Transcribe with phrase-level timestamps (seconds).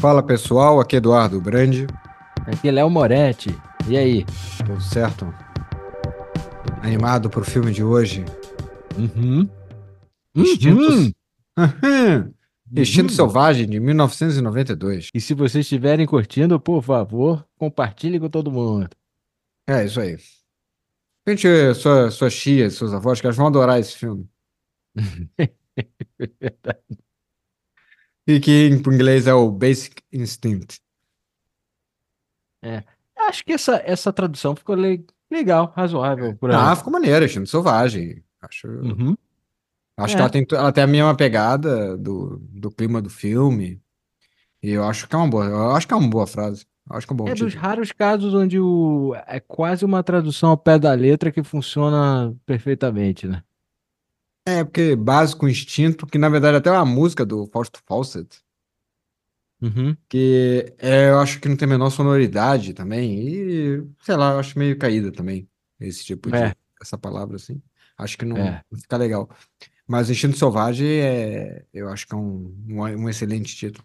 [0.00, 1.86] Fala pessoal, aqui é Eduardo Brandi.
[2.46, 3.50] Aqui é Léo Moretti.
[3.88, 4.24] E aí?
[4.64, 5.34] Tudo certo?
[6.82, 8.24] Animado pro filme de hoje?
[8.96, 9.48] Uhum.
[10.34, 11.14] Instinto,
[11.58, 12.32] Uhum.
[12.76, 13.16] Instinto Uhum.
[13.16, 15.08] Selvagem, de 1992.
[15.12, 18.88] E se vocês estiverem curtindo, por favor, compartilhe com todo mundo.
[19.66, 20.16] É, isso aí.
[21.26, 24.28] Gente, sua, suas tias, seus avós, que elas vão adorar esse filme.
[28.28, 30.80] E que em inglês é o Basic Instinct.
[33.16, 36.36] Acho que essa, essa tradução ficou le- legal, razoável.
[36.36, 38.22] Por Ah, ficou maneiro, Instinto Selvagem.
[38.40, 39.16] Acho, Uhum.
[39.96, 40.16] acho É.
[40.16, 43.80] que ela tem, ela tem a mesma pegada do, do clima do filme.
[44.62, 46.66] E eu acho que é uma boa, eu acho que é uma boa frase.
[46.90, 50.02] Eu acho que é um bom É dos raros casos onde o, é quase uma
[50.02, 53.42] tradução ao pé da letra que funciona perfeitamente, né?
[54.48, 58.38] É, porque Básico Instinto, que na verdade até é uma música do Fausto Fawcett,
[59.60, 59.96] Uhum.
[60.08, 64.38] que é, eu acho que não tem a menor sonoridade também, e sei lá, eu
[64.38, 65.48] acho meio caída também,
[65.80, 66.54] esse tipo de, É.
[66.80, 67.60] essa palavra assim.
[67.96, 68.62] Acho que não, É.
[68.70, 69.28] não fica legal.
[69.86, 73.84] Mas Instinto Selvagem é, eu acho que é um, um, um excelente título.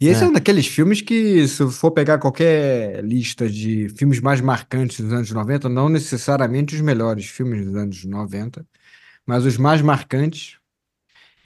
[0.00, 0.26] E esse é.
[0.26, 0.28] É.
[0.28, 5.30] um daqueles filmes que, se for pegar qualquer lista de filmes mais marcantes dos anos
[5.30, 8.66] 90, não necessariamente os melhores filmes dos anos 90,
[9.30, 10.58] mas os mais marcantes.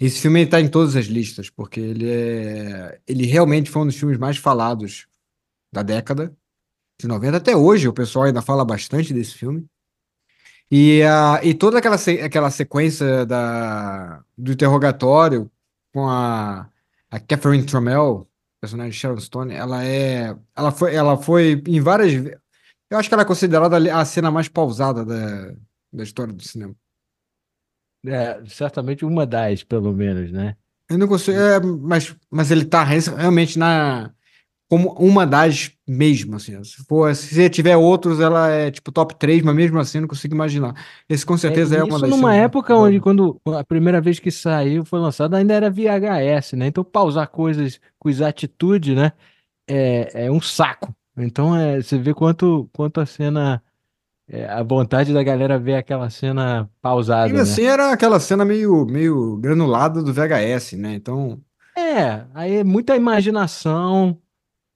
[0.01, 3.95] Esse filme está em todas as listas, porque ele é, ele realmente foi um dos
[3.97, 5.07] filmes mais falados
[5.71, 6.35] da década
[6.99, 7.37] de 90.
[7.37, 9.67] Até hoje o pessoal ainda fala bastante desse filme.
[10.71, 15.51] E, a, e toda aquela, se- aquela sequência da, do interrogatório
[15.93, 16.67] com a,
[17.11, 18.27] a Catherine Trammell,
[18.63, 22.15] personagem de Sharon Stone, ela é, ela foi, ela foi em várias,
[22.91, 25.55] eu acho que ela é considerada a cena mais pausada da,
[25.93, 26.75] da história do cinema.
[28.07, 30.57] É, certamente uma das, pelo menos, né?
[30.89, 34.13] Eu não consigo, é, mas, mas ele tá realmente na
[34.69, 36.63] como uma das mesmo, assim.
[36.65, 40.09] Se for, se tiver outros, ela é tipo top 3, mas mesmo assim eu não
[40.09, 40.75] consigo imaginar.
[41.09, 44.19] Esse com É, certeza é, e uma das numa época onde, quando a primeira vez
[44.19, 46.67] que saiu, foi lançado, ainda era VHS, né?
[46.67, 49.13] Então, pausar coisas com exatitude, né?
[49.69, 50.95] É, é um saco.
[51.17, 53.63] Então, é, você vê quanto, quanto a cena,
[54.29, 57.43] é, a vontade da galera ver aquela cena pausada, Ainda né?
[57.43, 60.95] assim era aquela cena meio, meio granulada do VHS, né?
[60.95, 61.43] Então
[61.77, 64.21] É, aí é muita imaginação.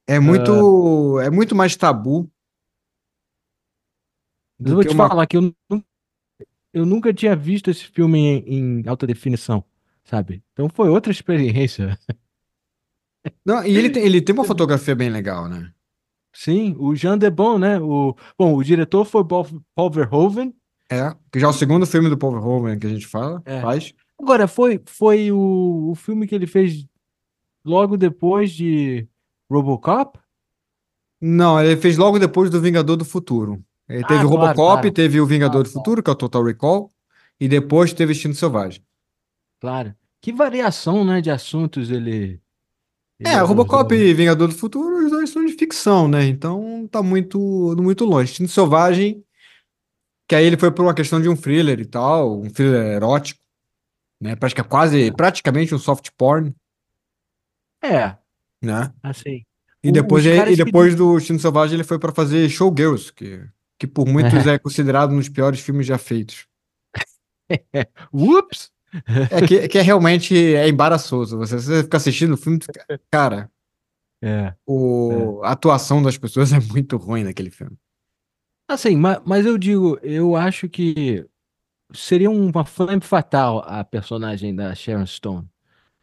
[0.07, 2.31] é muito, é muito mais tabu
[4.59, 5.09] Eu vou te uma.
[5.09, 5.55] falar que eu,
[6.73, 9.65] eu nunca tinha visto esse filme em, em alta definição,
[10.05, 10.43] sabe?
[10.53, 11.99] Então, foi outra experiência.
[13.45, 15.73] Não, e ele tem, ele tem uma fotografia bem legal, né?
[16.41, 17.81] Sim, o Jean de Bon, né?
[17.81, 20.55] O, bom, o diretor foi Paul, Verhoeven.
[20.89, 23.61] É, que já é o segundo filme do Paul Verhoeven que a gente fala, É.
[23.61, 23.93] faz.
[24.17, 26.87] Agora, foi, foi o, o filme que ele fez
[27.65, 29.09] logo depois de
[29.51, 30.17] Robocop?
[31.21, 33.61] Não, ele fez logo depois do Vingador do Futuro.
[33.89, 34.93] Ele teve Ah, o claro, Robocop, claro.
[34.93, 36.89] teve o Vingador do Claro, Futuro, que é o Total Recall,
[37.41, 38.81] e depois teve Instinto Selvagem.
[39.61, 39.93] Claro.
[40.21, 42.41] Que variação, né, de assuntos ele
[43.25, 43.99] É, Robocop abordou.
[43.99, 46.25] e Vingador do Futuro, os dois são de ficção, né?
[46.27, 47.39] Então tá muito,
[47.79, 48.31] muito longe.
[48.31, 49.25] Instinto Selvagem,
[50.29, 53.41] que aí ele foi por uma questão de um thriller e tal, um thriller erótico,
[54.21, 54.37] né?
[54.37, 56.55] Pratica, quase, praticamente um soft porn,
[57.83, 58.17] É,
[58.63, 58.93] né?
[59.03, 59.43] assim.
[59.83, 63.45] E depois, e que depois diz- do Instinto Selvagem ele foi pra fazer Showgirls, que,
[63.79, 66.47] que por muitos é considerado um dos piores filmes já feitos.
[68.13, 68.71] Ups!
[69.31, 71.39] É que, que é realmente é embaraçoso.
[71.39, 72.59] Você, você fica assistindo o filme,
[73.11, 73.51] cara,
[74.23, 74.55] É.
[74.67, 77.77] o, a atuação das pessoas é muito ruim naquele filme.
[78.67, 81.27] Assim, mas, mas eu digo, eu acho que
[81.95, 85.49] seria uma flame fatal a personagem da Sharon Stone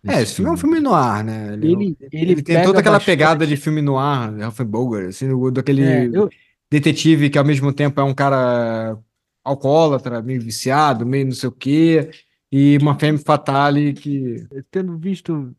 [0.08, 0.58] É, esse filme é um filme.
[0.58, 1.54] filme noir, né?
[1.54, 3.06] Ele, é Ele, ele ele tem toda aquela bastante.
[3.06, 6.30] pegada de filme noir, de Humphrey Bogart, assim, do- É, daquele eu,
[6.72, 8.98] detetive que ao mesmo tempo é um cara
[9.44, 12.12] alcoólatra, meio viciado, meio não sei o quê,
[12.58, 14.48] e uma femme fatale que...
[14.72, 15.56] tendo visto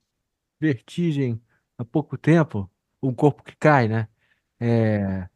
[0.60, 1.40] Vertigem
[1.78, 2.70] há pouco tempo,
[3.00, 4.08] O Corpo que Cai, né?
[4.58, 5.28] É,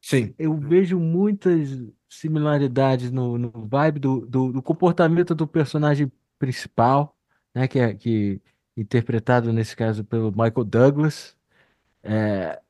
[0.00, 1.68] Sim, eu vejo muitas
[2.08, 7.16] similaridades no, no vibe do, do, do comportamento do personagem principal,
[7.54, 7.68] né?
[7.68, 8.40] Que é que
[8.76, 11.36] interpretado nesse caso pelo Michael Douglas,
[12.02, 12.60] é,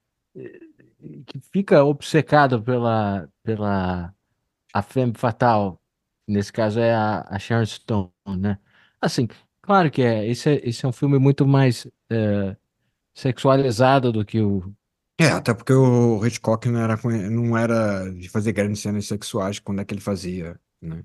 [1.27, 4.15] que fica obcecado pela, pela
[4.73, 5.81] a femme fatal,
[6.27, 8.59] nesse caso é a, a Sharon Stone, né?
[9.01, 9.29] Assim,
[9.63, 12.57] claro que é, esse é, esse é um filme muito mais é,
[13.15, 14.73] sexualizado do que o.
[15.19, 16.99] É, até porque o Hitchcock não era,
[17.31, 21.05] não era de fazer grandes cenas sexuais quando é que ele fazia, né?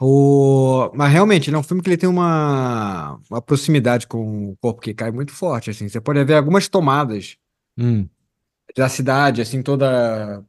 [0.00, 0.90] O...
[0.94, 4.80] Mas realmente, ele é um filme que ele tem uma, uma proximidade com o corpo
[4.80, 5.88] que cai muito forte, assim.
[5.88, 7.36] Você pode ver algumas tomadas
[7.76, 8.08] Hum.
[8.76, 10.44] da cidade, assim, toda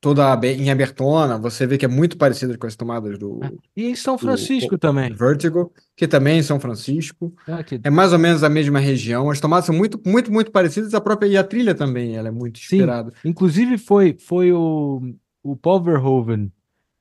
[0.00, 3.40] toda em abertona, você vê que é muito parecido com as tomadas do,
[3.76, 5.12] E em São do Francisco também.
[5.12, 7.34] Vertigo, que também é em São Francisco.
[7.46, 9.28] Ah, que- É mais ou menos a mesma região.
[9.30, 10.94] As tomadas são muito, muito, muito parecidas.
[10.94, 13.12] A própria e a trilha também, ela é muito Sim, inspirada.
[13.24, 16.52] inclusive foi, foi o, o Paul Verhoeven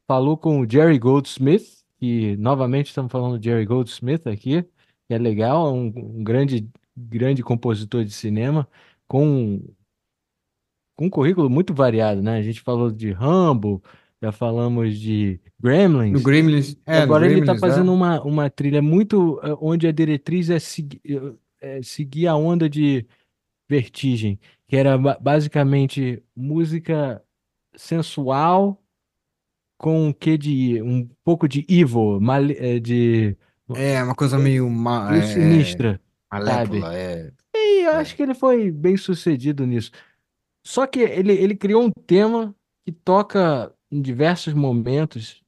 [0.08, 1.66] falou com o Jerry Goldsmith,
[2.00, 4.64] que novamente estamos falando de Jerry Goldsmith aqui,
[5.08, 8.68] que é legal, é um, um grande, grande compositor de cinema,
[9.08, 9.62] com,
[10.98, 12.38] com um currículo muito variado, né?
[12.38, 13.82] A gente falou de Rambo,
[14.22, 17.94] já falamos de No Gremlins, Gremlins, e é, no agora ele está Gremlins, fazendo é.
[17.94, 21.00] uma, uma trilha muito eh, onde a diretriz é, segui-
[21.62, 23.06] é seguir a onda de
[23.70, 27.22] Vertigem, que era ba- basicamente música
[27.76, 28.82] sensual
[29.78, 33.38] com um quê de um pouco de evil, mali- eh, de
[33.76, 36.02] É uma coisa meio, ma, é, sinistra,
[36.32, 36.80] sabe?
[36.80, 37.96] malévola, é, E eu é.
[37.98, 39.92] acho que ele foi bem sucedido nisso.
[40.68, 42.54] Só que ele, ele criou um tema
[42.86, 45.42] que toca em diversos momentos,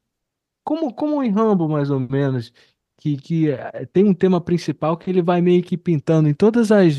[0.64, 2.54] como, como em Rambo, mais ou menos,
[2.98, 6.72] que, que eh, tem um tema principal que ele vai meio que pintando em todas
[6.72, 6.96] as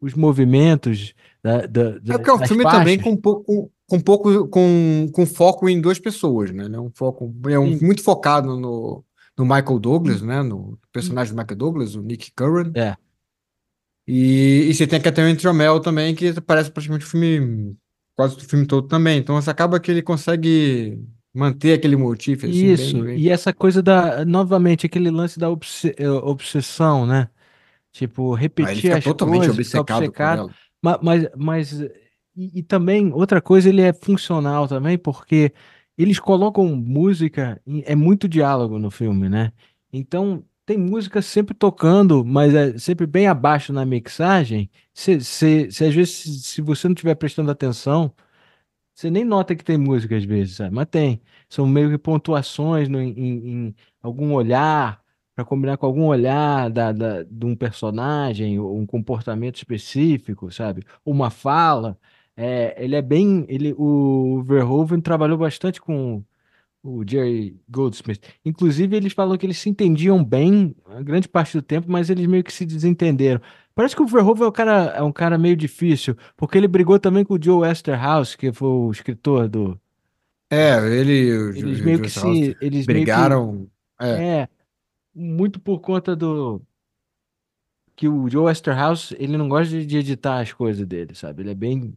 [0.00, 3.02] os movimentos da, da- É da- porque é um filme também faixas.
[3.04, 6.64] com pouco, com pouco, com, com foco em duas pessoas, né?
[6.72, 9.04] É um foco, é um, muito focado no,
[9.38, 10.42] no Michael Douglas, né?
[10.42, 12.72] No personagem do Michael Douglas, o Nick Curran.
[12.74, 12.96] É.
[14.12, 17.76] E, e você tem a Catherine Tromel também, que parece praticamente o filme,
[18.16, 19.18] quase o filme todo também.
[19.18, 20.98] Então, você acaba que ele consegue
[21.34, 23.20] manter aquele motif, assim, bem, Isso, bem...
[23.20, 27.28] e essa coisa da, novamente, aquele lance da obse- eh, obsessão, né?
[27.92, 30.40] Tipo, Ah, repetir fica as totalmente coisas, obcecado obcecado.
[30.40, 30.54] ela.
[30.82, 35.52] Ma- Mas, mas, e, e também, outra coisa, ele é funcional também, porque
[35.98, 39.52] eles colocam música, é muito diálogo no filme, né?
[39.92, 44.70] Então, tem música sempre tocando, mas é sempre bem abaixo na mixagem.
[44.94, 48.14] Se, se, se às vezes, se, se você não estiver prestando atenção,
[48.94, 50.74] você nem nota que tem música às vezes, sabe?
[50.74, 51.22] Mas tem.
[51.48, 55.02] São meio que pontuações no- em, em- algum olhar,
[55.34, 60.84] para combinar com algum olhar da, da- de um personagem, um comportamento específico, sabe?
[61.04, 61.98] Uma fala.
[62.36, 63.44] É, ele é bem.
[63.48, 66.24] Ele, o Verhoeven trabalhou bastante com
[66.82, 68.20] o Jerry Goldsmith.
[68.44, 72.26] Inclusive, eles falaram que eles se entendiam bem a grande parte do tempo, mas eles
[72.26, 73.40] meio que se desentenderam.
[73.74, 76.98] Parece que o Verhoeven é um cara, é um cara meio difícil, porque ele brigou
[76.98, 79.80] também com o Joe Esterhaus, que foi o escritor do.
[80.50, 82.56] É, ele Eles meio que se.
[82.60, 82.92] Eles meio que.
[82.92, 83.68] brigaram.
[84.00, 84.48] É, É,
[85.14, 86.60] muito por conta do.
[87.94, 91.42] Que o Joe Esterhaus, ele não gosta de, de editar as coisas dele, sabe?
[91.42, 91.94] Ele é bem.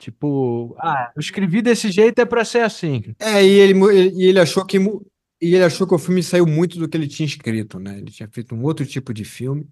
[0.00, 3.14] Tipo, ah, eu escrevi desse jeito, é pra ser assim.
[3.18, 3.78] É, e ele,
[4.14, 7.06] e ele achou que e ele achou que o filme saiu muito do que ele
[7.06, 7.98] tinha escrito, né?
[7.98, 9.66] Ele tinha feito um outro tipo de filme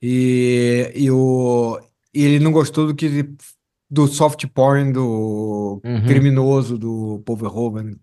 [0.00, 1.78] e, e, o,
[2.14, 3.28] e ele não gostou do que
[3.90, 6.06] do soft porn do Uhum.
[6.06, 7.96] criminoso do Paul Verhoeven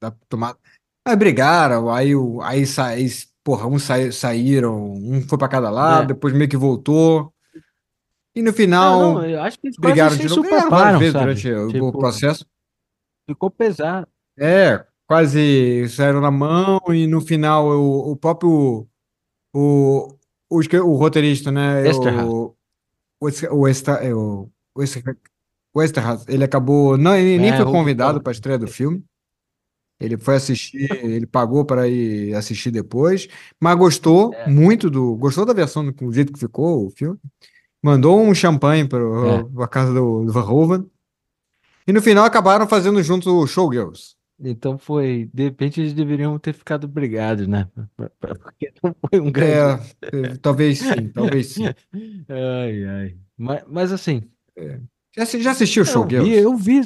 [0.00, 0.56] da tomada.
[1.04, 3.06] Aí brigaram, aí o aí sai,
[3.42, 6.06] porra, uns sai- saíram, um foi para cada lado, É.
[6.14, 7.33] depois meio que voltou.
[8.34, 10.98] E no Não, final não, eu acho que eles quase brigaram se de novo, várias
[10.98, 11.24] vezes sabe?
[11.24, 12.46] durante o- o Tipo, processo.
[13.28, 14.08] ficou pesado.
[14.38, 18.86] É, quase saíram na mão e no final o, o próprio
[19.54, 20.16] o,
[20.50, 22.28] o, o roteirista, né, Esterhaus.
[22.32, 22.54] o
[23.20, 23.26] o,
[23.60, 24.82] o, Esta- é, o, o
[26.28, 29.02] ele acabou não ele nem É, foi convidado para a estreia do filme.
[30.00, 33.28] Ele foi assistir, ele pagou para ir assistir depois,
[33.60, 34.48] mas gostou É.
[34.50, 37.18] muito do, gostou da versão do do jeito que ficou o filme.
[37.84, 38.86] Mandou um champanhe É.
[38.86, 40.88] para a casa do, do Verhoeven.
[41.86, 44.14] E no final acabaram fazendo juntos o Showgirls.
[44.40, 47.68] Então foi, de repente eles deveriam ter ficado brigados, né?
[48.18, 49.82] Porque não foi um grande.
[50.02, 51.64] É, talvez sim, talvez sim.
[52.28, 53.16] Ai, ai.
[53.36, 54.22] Mas, mas assim,
[55.16, 56.36] Já, assi- já assistiu o eu vi, Showgirls?
[56.42, 56.80] eu vi,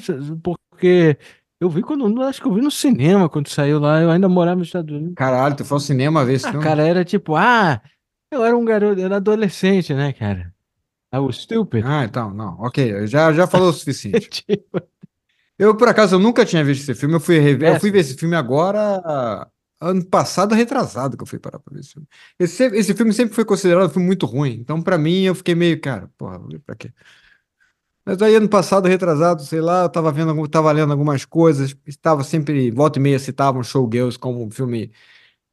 [0.71, 1.17] porque
[1.61, 4.59] eu vi quando, acho que eu vi no cinema quando saiu lá, eu ainda morava
[4.59, 5.15] nos Estados Unidos.
[5.17, 6.65] Caralho, tu foi ao cinema ver esse Ah, filme?
[6.65, 7.81] cara, era tipo, ah,
[8.31, 10.53] eu era um garoto, eu era adolescente, né, cara?
[11.13, 11.85] I was stupid.
[11.87, 14.29] Ah, então, não, ok, já, já falou o suficiente.
[14.47, 14.83] Tipo,
[15.59, 18.01] Eu, por acaso, eu nunca tinha visto esse filme, eu fui, rever, eu fui ver
[18.01, 19.03] esse filme agora,
[19.81, 22.09] ano passado, retrasado, que eu fui parar pra ver esse filme.
[22.39, 25.55] Esse, esse filme sempre foi considerado um filme muito ruim, então pra mim eu fiquei
[25.55, 26.93] meio, cara, porra, pra quê?
[28.05, 32.25] Mas aí ano passado, retrasado, sei lá, eu tava vendo, tava lendo algumas coisas, estava
[32.25, 34.91] sempre, volta e meia citavam Showgirls como um filme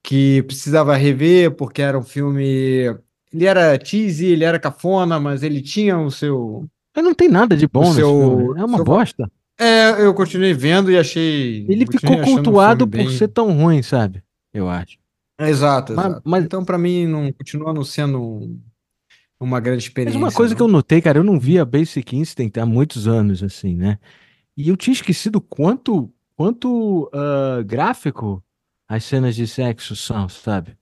[0.03, 2.95] que precisava rever, porque era um filme.
[3.35, 6.65] Ele era cheesy, ele era cafona, mas ele tinha o seu.
[6.95, 8.59] mas não tem nada de bom seu- filme.
[8.59, 9.29] É uma seu- bosta.
[9.59, 11.65] É, eu continuei vendo e achei.
[11.69, 13.09] Ele ficou cultuado por bem.
[13.09, 14.21] ser tão ruim, sabe?
[14.53, 14.97] Eu acho.
[15.39, 16.21] É, Exato, Mas, exato.
[16.25, 18.59] mas, Então, pra mim, não continua não sendo um-
[19.39, 20.75] uma grande mas uma experiência, coisa que eu não.
[20.75, 23.97] notei, cara, eu não via Basic Instinct há muitos anos, assim, né?
[24.57, 28.41] E eu tinha esquecido quanto, quanto ah, gráfico
[28.87, 30.77] as cenas de sexo são, sabe?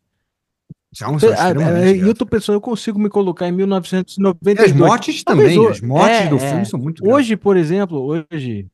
[1.01, 4.71] Ah, ah, extremamente E eu tô pensando, eu consigo me colocar em E as 1992.
[4.73, 5.57] mortes também.
[5.59, 6.65] ho- As mortes do é, filme é.
[6.65, 7.07] são muito.
[7.07, 7.99] Hoje, por exemplo,
[8.31, 8.67] hoje,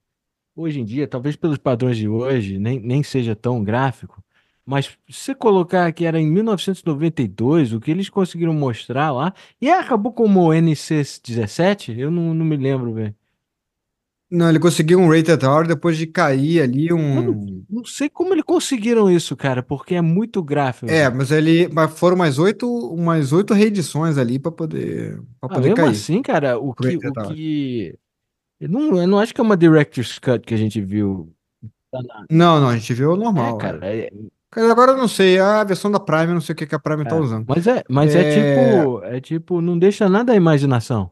[0.56, 4.24] hoje em dia, talvez pelos padrões de hoje, nem, nem seja tão gráfico,
[4.66, 9.70] mas se você colocar que era em 1992, o que eles conseguiram mostrar lá, e
[9.70, 13.16] acabou como NC-17, eu não, não me lembro, velho.
[14.32, 17.64] Não, ele conseguiu um rated R depois de cair ali Eu não, um.
[17.70, 21.68] não sei como eles conseguiram isso, cara, porque é muito gráfico, É, mas ele.
[21.70, 25.90] Mas foram mais oito, umas oito reedições ali pra poder, pra Ah, poder mesmo cair.
[25.90, 27.96] assim, cara, o que, o que...
[28.60, 31.34] Eu não, eu não acho que é uma Director's Cut que a gente viu.
[31.92, 33.58] Tá Não, não, a gente viu o É, normal.
[33.58, 34.00] cara, É.
[34.02, 34.12] é,
[34.52, 36.74] Cara, agora eu não sei, a versão da Prime, eu não sei o que que
[36.76, 37.46] a Prime tá É, usando.
[37.48, 38.34] mas é, mas é É.
[38.34, 41.12] tipo, é tipo, não deixa nada à imaginação.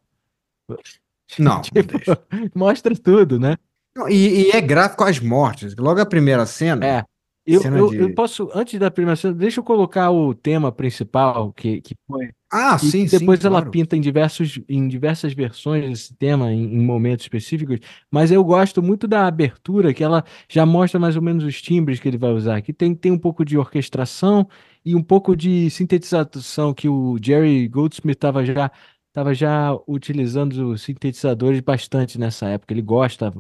[1.38, 2.20] Não, não Tipo, deixa.
[2.56, 3.58] mostra tudo, né?
[3.96, 5.76] Não, E, e é gráfico as mortes.
[5.76, 7.04] Logo a primeira cena, É.
[7.46, 8.14] Eu, cena eu, eu de.
[8.14, 12.30] posso, antes da primeira cena, deixa eu colocar o tema principal que, que foi.
[12.52, 13.72] Ah, E sim, que sim, depois ela claro.
[13.72, 17.80] pinta em diversos, em diversas versões esse tema, em, em momentos específicos,
[18.12, 22.00] mas eu gosto muito da abertura, que ela já mostra mais ou menos os timbres
[22.02, 22.58] que ele vai usar.
[22.58, 24.48] Aqui tem, tem um pouco de orquestração
[24.84, 28.70] e um pouco de sintetização, que o Jerry Goldsmith estava já,
[29.18, 33.34] tava já utilizando os sintetizadores bastante nessa época, ele gosta.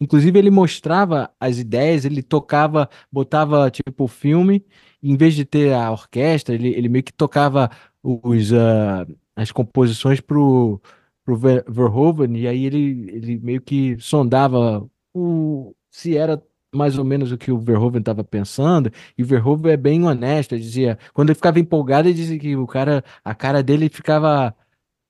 [0.00, 4.64] Inclusive, ele mostrava as ideias, ele tocava, botava tipo filme,
[5.02, 7.68] em vez de ter a orquestra, ele, ele meio que tocava
[8.00, 10.80] os, ah, as composições pro,
[11.24, 16.40] pro Ver- Verhoeven, e aí ele, ele meio que sondava o, se era
[16.74, 20.52] mais ou menos o que o Verhoeven estava pensando, e o Verhoeven é bem honesto,
[20.54, 24.54] ele dizia, quando ele ficava empolgado, ele dizia que o cara, a cara dele ficava,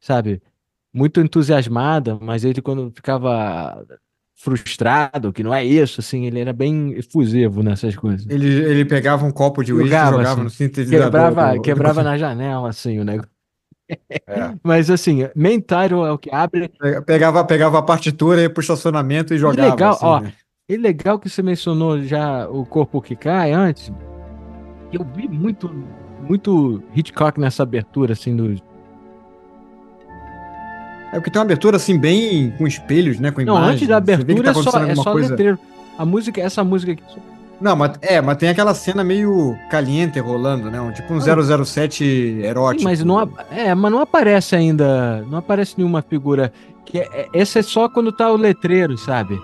[0.05, 0.43] sabe,
[0.93, 3.85] muito entusiasmada, mas ele quando ficava
[4.37, 8.27] frustrado, que não é isso, assim, ele era bem efusivo nessas coisas.
[8.29, 12.19] Ele, ele pegava um copo de uísque e Jogava assim, no sintetizador quebrava, quebrava na
[12.19, 13.31] janela, assim, o negócio.
[13.89, 14.55] É.
[14.63, 16.71] Mas assim, main title é o que abre.
[17.07, 20.35] Pegava, pegava a partitura e ia pro estacionamento e E jogava, legal, assim, ó, né?
[20.69, 23.91] e legal que você mencionou já o corpo que cai antes.
[24.93, 25.71] Eu vi muito,
[26.21, 28.74] muito Hitchcock nessa abertura, assim, do.
[31.15, 33.31] É porque tem uma abertura assim, bem com espelhos, né?
[33.31, 33.89] Com Não, antes imagens.
[33.89, 35.29] da vê que abertura tá é só, é só coisa.
[35.31, 35.59] letreiro.
[35.97, 37.05] A música, essa música aqui.
[37.61, 40.81] Não, mas é, mas tem aquela cena meio caliente rolando, né?
[40.81, 42.83] Um, tipo um Não, 007 sim, erótico.
[42.85, 46.53] mas não, é, mas não aparece ainda, não aparece nenhuma figura.
[46.85, 49.41] Que é, é- essa é só quando tá o letreiro, sabe?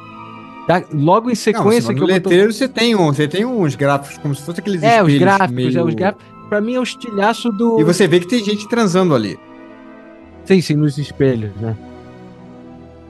[0.67, 3.77] Tá, logo em Não, sequência vai que no letreiro você tem, um, você tem uns
[3.77, 5.97] gráficos, como se fosse aqueles É, os espelhos gráficos, é, os meio...
[5.97, 6.25] gráficos.
[6.49, 7.85] Pra mim é o estilhaço E do.
[7.85, 9.39] você vê que tem gente transando ali.
[10.61, 11.77] Sim, nos espelhos, né?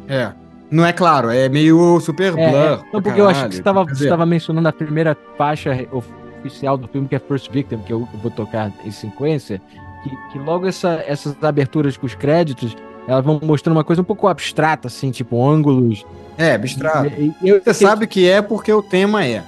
[0.08, 0.32] É.
[0.70, 2.50] Não é claro, é meio super É, é.
[2.50, 2.84] blur.
[2.84, 6.76] Não, pra porque eu acho que caralho, você estava dizer, mencionando a primeira faixa oficial
[6.76, 9.60] do filme, que é First Victim, que eu vou tocar em sequência,
[10.02, 12.76] que, que logo essa, essas aberturas com os créditos,
[13.08, 16.06] elas vão mostrando uma coisa um pouco abstrata, assim, tipo ângulos.
[16.38, 17.06] É, abstrato.
[17.18, 19.42] E- e- eu- Você sabe que é porque o tema é.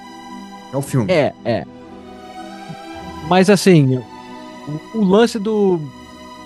[0.73, 1.11] É o filme.
[1.11, 1.63] É, é.
[3.29, 4.01] Mas assim,
[4.93, 5.79] o, o lance do.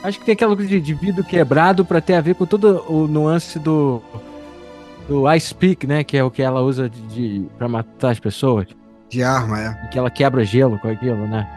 [0.04, 2.84] Acho que tem aquela coisa de, de vidro quebrado para ter a ver com todo
[2.88, 4.01] o nuance do.
[5.08, 6.04] Do Ice Pick, né?
[6.04, 8.68] Que é o que ela usa de, de, para matar as pessoas.
[9.10, 9.86] De arma, é.
[9.86, 11.48] E que ela quebra gelo com aquilo, né?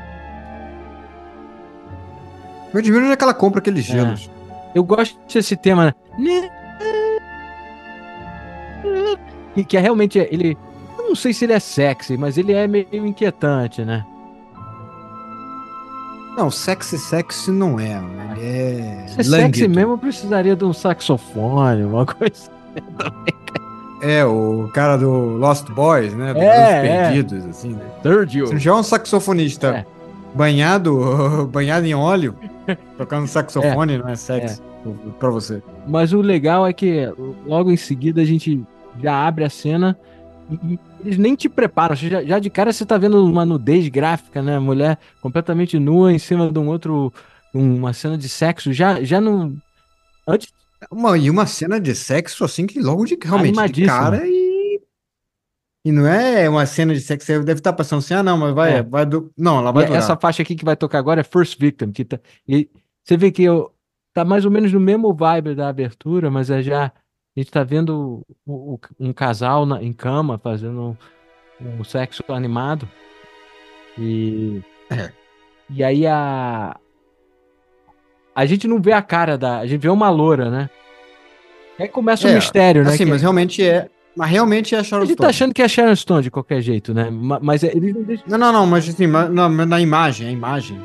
[2.73, 3.93] Eu admiro onde é que ela compra aqueles É.
[3.93, 4.31] gelos.
[4.73, 6.51] Eu gosto desse tema, né?
[9.55, 10.57] Que, que é realmente ele.
[10.97, 14.07] Eu não sei se ele é sexy, mas ele é meio inquietante, né?
[16.37, 18.01] Não, sexy, sexy não é.
[18.37, 19.05] Ele é.
[19.09, 22.51] Se é sexy mesmo, eu precisaria de um saxofone, uma coisa.
[24.03, 26.33] É, o cara do Lost Boys, né?
[26.33, 27.03] Dos É, é.
[27.05, 27.85] Perdidos, assim, né?
[28.03, 28.47] Sergio.
[28.47, 29.87] Se não tiver um saxofonista É.
[30.35, 32.35] banhado, banhado em óleo,
[32.97, 34.63] tocando saxofone, não é sexy
[35.19, 35.63] pra você.
[35.87, 37.13] Mas o legal é que
[37.47, 38.63] logo em seguida a gente
[39.03, 39.99] já abre a cena
[40.51, 41.95] e eles nem te preparam.
[41.95, 44.59] Já, já de cara você tá vendo uma nudez gráfica, né?
[44.59, 47.13] Mulher completamente nua em cima de um outro.
[47.53, 48.73] Uma cena de sexo.
[48.73, 49.57] Já, já não.
[50.27, 50.53] Antes.
[50.91, 54.81] Uma, e uma cena de sexo, assim, que logo de realmente de cara e.
[55.85, 58.55] E não é uma cena de sexo, você deve estar pensando assim, ah, não, mas
[58.55, 58.83] vai, É.
[58.83, 59.33] vai do...
[59.37, 60.03] Não, ela vai E durar.
[60.03, 61.91] essa faixa aqui que vai tocar agora é First Victim.
[61.91, 62.69] Que tá, e
[63.03, 63.75] você vê que eu,
[64.13, 66.93] tá mais ou menos no mesmo vibe da abertura, mas é já.
[67.41, 70.95] A A gente tá vendo o- o- um casal na- em cama fazendo
[71.61, 72.87] um, um sexo animado.
[73.99, 74.61] E.
[74.91, 75.11] É.
[75.71, 76.77] E aí a.
[78.35, 79.59] A gente não vê a cara da.
[79.61, 80.69] A gente vê uma loura, né?
[81.79, 82.91] Aí começa o É, mistério, né?
[82.91, 83.89] Assim, que- mas realmente é.
[84.15, 85.31] Mas realmente é a a Sharon gente tá Stone.
[85.31, 87.09] achando que é Sharon Stone de qualquer jeito, né?
[87.11, 88.27] Ma- Mas é- eles não deixam.
[88.29, 90.79] Não, não, não, mas assim, mas na, mas na imagem, a imagem.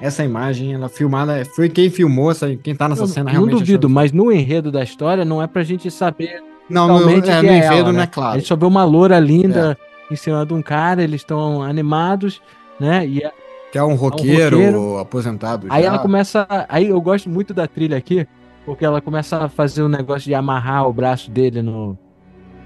[0.00, 3.52] Essa imagem, ela filmada, foi quem filmou, essa, quem tá nessa Eu cena não realmente.
[3.52, 6.94] é a duvido, mas no enredo da história não é pra gente saber Não, no,
[6.98, 8.02] totalmente é, no é enredo ela, não né?
[8.02, 8.34] é claro.
[8.34, 9.78] A gente só vê uma loura linda
[10.10, 12.42] em cima de um cara, eles estão animados,
[12.78, 13.06] né?
[13.06, 13.32] E a-
[13.72, 14.98] Que é um roqueiro, roqueiro.
[14.98, 15.66] aposentado.
[15.70, 15.88] aí já.
[15.88, 16.46] ela começa.
[16.68, 18.26] Aí eu gosto muito da trilha aqui,
[18.66, 21.96] porque ela começa a fazer o negócio de amarrar o braço dele no.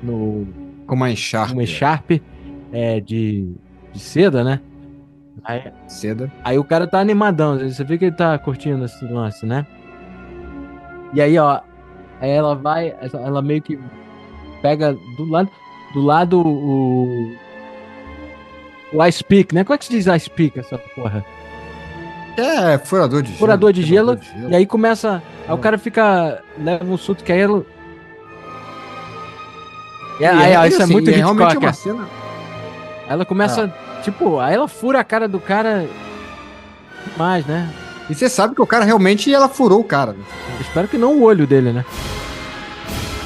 [0.02, 0.46] no
[0.86, 1.52] Com uma encharpe.
[1.52, 2.22] uma echarpe
[2.72, 3.48] é, de,
[3.92, 4.60] de seda, né?
[5.44, 6.30] Aí, Seda.
[6.44, 9.66] Aí o cara tá animadão, você vê que ele tá curtindo esse lance, né?
[11.12, 11.60] E aí, ó,
[12.20, 13.78] aí ela vai, ela meio que
[14.60, 15.50] pega do lado,
[15.94, 17.34] do lado o
[18.92, 19.64] o ice pick, né?
[19.64, 21.24] Como é que se diz ice pick essa porra?
[22.36, 23.38] É, furador de gelo.
[23.38, 27.24] Furador de gelo, quebrador de E aí começa, aí o cara fica leva um susto
[27.24, 27.64] que aí ela
[30.20, 31.66] E aí, ó, isso é assim, muito e realmente é Hitchcock.
[31.66, 32.08] uma cena.
[33.08, 35.86] Ela começa, tipo, aí ela fura a cara do cara
[37.10, 37.68] demais, né?
[38.10, 40.12] E você sabe que o cara realmente ela furou o cara.
[40.12, 40.24] né?
[40.56, 41.84] Eu espero que não o olho dele, né?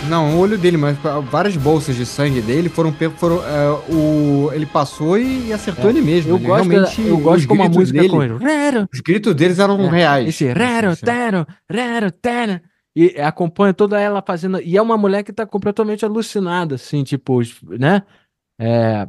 [0.09, 0.99] Não, o olho dele, mas
[1.31, 2.93] várias bolsas de sangue dele foram.
[3.17, 6.33] foram é, o, ele passou e, e acertou É, ele mesmo.
[6.33, 8.37] Eu ele gosto, da- realmente, eu gosto os como a música dele, com ele.
[8.39, 10.29] Rero, Os gritos deles eram É, reais.
[10.29, 12.61] Esse rero, tero, rero, tero.
[12.97, 14.61] E acompanha toda ela fazendo.
[14.61, 17.41] E é uma mulher que tá completamente alucinada, assim, tipo,
[17.79, 18.03] né?
[18.61, 19.07] É.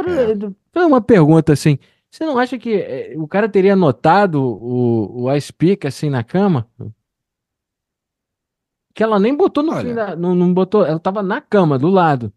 [0.00, 1.78] Agora, foi uma pergunta assim.
[2.10, 6.24] Você não acha que é, o cara teria notado o, o Ice Pick assim na
[6.24, 6.68] cama?
[8.94, 9.88] Que ela nem botou no Olha.
[9.88, 10.16] fim da.
[10.16, 10.84] Não, não botou.
[10.84, 12.32] Ela tava na cama, do lado.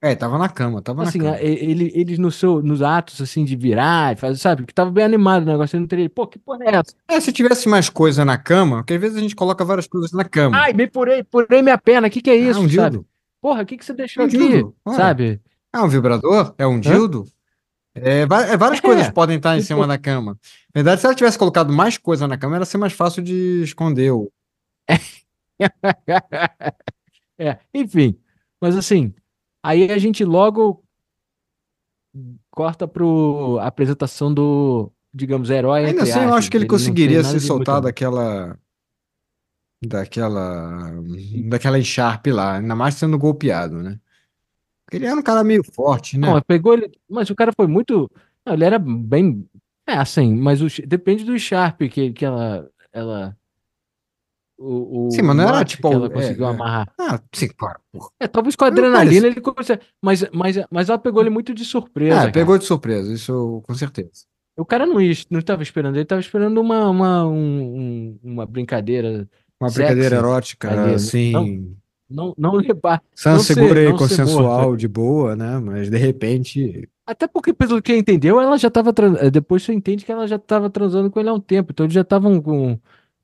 [0.00, 1.40] É, tava na cama, tava Assim, na cama.
[1.42, 4.64] ele, eles no seu, nos atos assim de virar, fazer, sabe?
[4.64, 5.74] Que tava bem animado o negócio.
[5.74, 6.08] Ele não teria.
[6.08, 6.94] Pô, que porra é essa?
[7.08, 10.12] É, se tivesse mais coisa na cama, porque às vezes a gente coloca várias coisas
[10.12, 10.56] na cama.
[10.56, 12.06] Ai, me purei, purei minha perna.
[12.06, 12.90] O que que é Ah, isso, um sabe?
[12.98, 13.06] dildo.
[13.40, 14.36] Porra, o que que você deixou Um aqui?
[14.36, 14.76] dildo.
[14.90, 15.40] Sabe?
[15.74, 16.54] É um vibrador?
[16.58, 17.24] É um dildo?
[17.94, 20.32] É, é, várias É, coisas podem estar em cima da cama.
[20.74, 23.62] Na verdade, se ela tivesse colocado mais coisa na cama, ia ser mais fácil de
[23.62, 24.12] esconder.
[24.12, 24.30] o-
[27.38, 28.18] É, enfim.
[28.60, 29.14] Mas assim,
[29.62, 30.82] aí a gente logo
[32.50, 37.38] corta pro apresentação do, digamos, herói Ainda assim, eu acho que ele tem conseguiria se
[37.40, 38.58] soltar muito- daquela.
[39.84, 40.90] Daquela.
[41.48, 44.00] Daquela encharpe lá, ainda mais sendo golpeado, né?
[44.92, 46.26] Ele era um cara meio forte, né?
[46.26, 48.10] Não, pegou ele, mas o cara foi muito,
[48.44, 49.46] não, ele era bem,
[49.86, 53.36] é assim, mas o, depende do Sharp que, que ela, ela,
[54.58, 56.50] o, o Sim, mas não era tipo, ela é, conseguiu é.
[56.50, 56.88] amarrar.
[56.98, 57.78] Ah, sim, claro.
[57.92, 58.08] porra.
[58.18, 58.80] É, talvez com parece.
[58.80, 62.32] adrenalina ele consegue, mas, mas, mas ela pegou ele muito de surpresa, Ah, cara.
[62.32, 64.26] pegou de surpresa, isso com certeza.
[64.56, 69.28] O cara não estava esperando, ele estava esperando uma, uma, um- um- uma brincadeira,
[69.60, 71.30] Uma Sexy brincadeira erótica, assim.
[71.32, 71.76] não,
[72.10, 75.58] não levar, não ser- segura e consensual, de boa, né?
[75.58, 76.88] Mas de repente.
[77.06, 78.92] até porque pelo que entendeu, ela já estava,
[79.30, 81.94] depois você entende que ela já estava transando com ele há um tempo, então eles
[81.94, 82.78] já estavam com,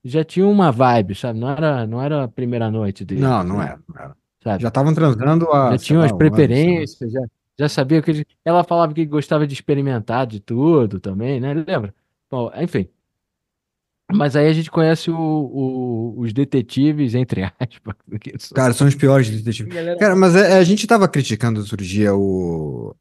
[0.05, 3.59] já tinham uma vibe, sabe, não era, não era a primeira noite dele, Não, não
[3.59, 3.64] né?
[3.66, 3.79] era.
[3.88, 4.16] Não era.
[4.42, 4.62] sabe?
[4.62, 5.73] Já estavam transando a.
[5.73, 6.18] já tinham as lá.
[6.18, 7.20] preferências, já,
[7.59, 11.55] já sabia que ela falava que gostava de experimentar de tudo também, né?
[11.55, 11.94] Lembra?
[12.31, 12.88] Bom, enfim.
[14.12, 17.94] Mas aí a gente conhece o- o- os detetives, entre aspas.
[18.54, 19.72] Cara, são os piores detetives.
[19.74, 22.94] Galera- Cara, mas é- a gente tava criticando outro dia o.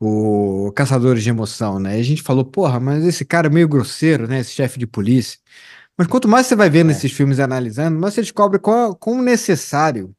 [0.00, 1.96] O Caçadores de Emoção, né?
[1.96, 4.38] E a gente falou, porra, mas esse cara é meio grosseiro, né?
[4.38, 5.40] Esse chefe de polícia.
[5.96, 6.92] Mas quanto mais você vai vendo É.
[6.92, 10.14] esses filmes e analisando, mais você descobre qual, quão necessário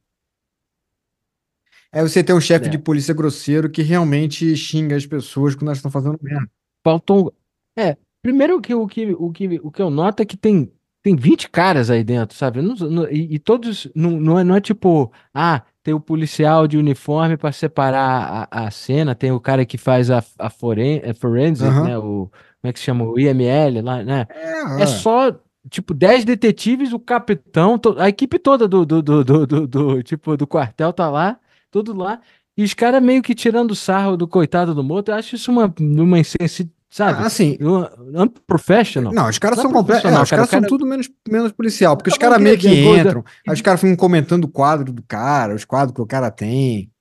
[1.93, 2.69] é você ter um chefe É.
[2.69, 6.49] de polícia grosseiro que realmente xinga as pessoas quando elas estão fazendo merda.
[6.83, 7.31] Faltam.
[7.77, 10.71] É, primeiro que o que, o que, o que eu noto é que tem,
[11.03, 12.61] tem 20 caras aí dentro, sabe?
[12.61, 13.87] Não- não- e, e todos.
[13.95, 18.65] Não, não, é, não é tipo, ah, tem o policial de uniforme para separar a,
[18.65, 21.83] a cena, tem o cara que faz a, a foren, a forensic, Aham.
[21.83, 21.97] né?
[21.97, 22.29] O,
[22.61, 23.05] como é que se chama?
[23.05, 24.25] O IML lá, né?
[24.29, 25.33] É, É só,
[25.69, 30.91] tipo, 10 detetives, o capitão, a equipe toda do, do, do, do, tipo, do quartel
[30.91, 31.39] tá lá,
[31.71, 32.19] tudo lá.
[32.57, 35.07] E os caras meio que tirando sarro do coitado do moto.
[35.09, 37.23] Eu acho isso uma, uma insensi, sabe?
[37.23, 37.91] assim, Uma-
[38.23, 39.13] Unprofessional.
[39.13, 40.01] Não, os caras é são completos.
[40.01, 42.43] profissional, os cara, caras o são tudo menos, menos policial, porque os Tá bom caras
[42.43, 45.93] meio é que entram, aí os caras ficam comentando o quadro do cara, os quadros
[45.95, 46.91] que o cara tem.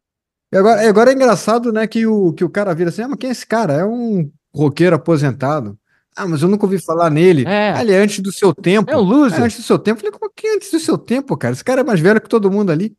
[0.52, 3.18] E agora, agora é engraçado, né, que o, que o cara vira assim, ah, mas
[3.18, 3.74] quem é esse cara?
[3.74, 5.78] É um roqueiro aposentado.
[6.16, 7.44] Ah, mas eu nunca ouvi falar nele.
[7.46, 8.90] Ah, É, ele é antes do seu é um tempo.
[8.90, 9.42] Ah, é loser.
[9.42, 9.98] antes do seu tempo.
[9.98, 11.52] Eu falei, como que é antes do seu tempo, cara?
[11.54, 12.96] Esse cara é mais velho que todo mundo ali.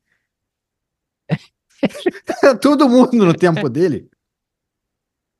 [2.61, 4.09] Todo mundo no tempo dele.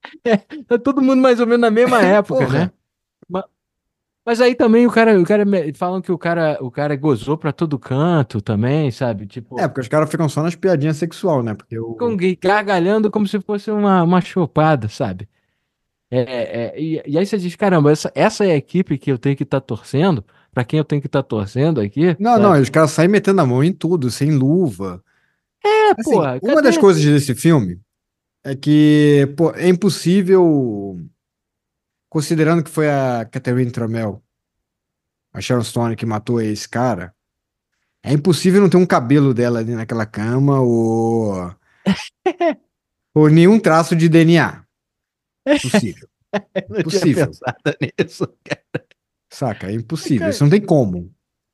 [0.68, 2.48] Tá todo mundo mais ou menos na mesma época, né?
[2.48, 2.74] Porra.
[3.30, 3.46] Ma-
[4.26, 5.44] Mas aí também o cara, o cara
[5.76, 9.24] falam que o cara, o cara gozou pra todo canto também, sabe?
[9.24, 11.54] É, Tipo, porque os caras ficam só nas piadinhas sexual, né?
[11.54, 12.18] Porque com o.
[12.18, 15.28] gay gargalhando como se fosse uma, uma chopada, sabe?
[16.12, 19.12] É, é, é, e, e aí você diz, caramba, essa, essa é a equipe que
[19.12, 22.50] eu tenho que estar torcendo, pra quem eu tenho que estar torcendo aqui, Não, não,
[22.50, 22.62] sabe?
[22.62, 25.04] os caras saem metendo a mão em tudo, sem luva.
[25.64, 27.80] É, Assim, porra, uma das coisas desse filme
[28.44, 31.00] é que, pô, é impossível,
[32.10, 34.24] considerando que foi a Catherine Tramell,
[35.34, 37.14] a Sharon Stone que matou esse cara,
[38.04, 41.54] é impossível não ter um cabelo dela ali naquela cama ou,
[43.14, 44.64] ou nenhum traço de DNA.
[45.62, 46.08] Possível.
[46.32, 47.32] Eu não Impossível.
[47.82, 48.28] nisso.
[49.32, 49.72] Saca?
[49.72, 50.20] É impossível.
[50.20, 51.12] Cara, Isso não tem como.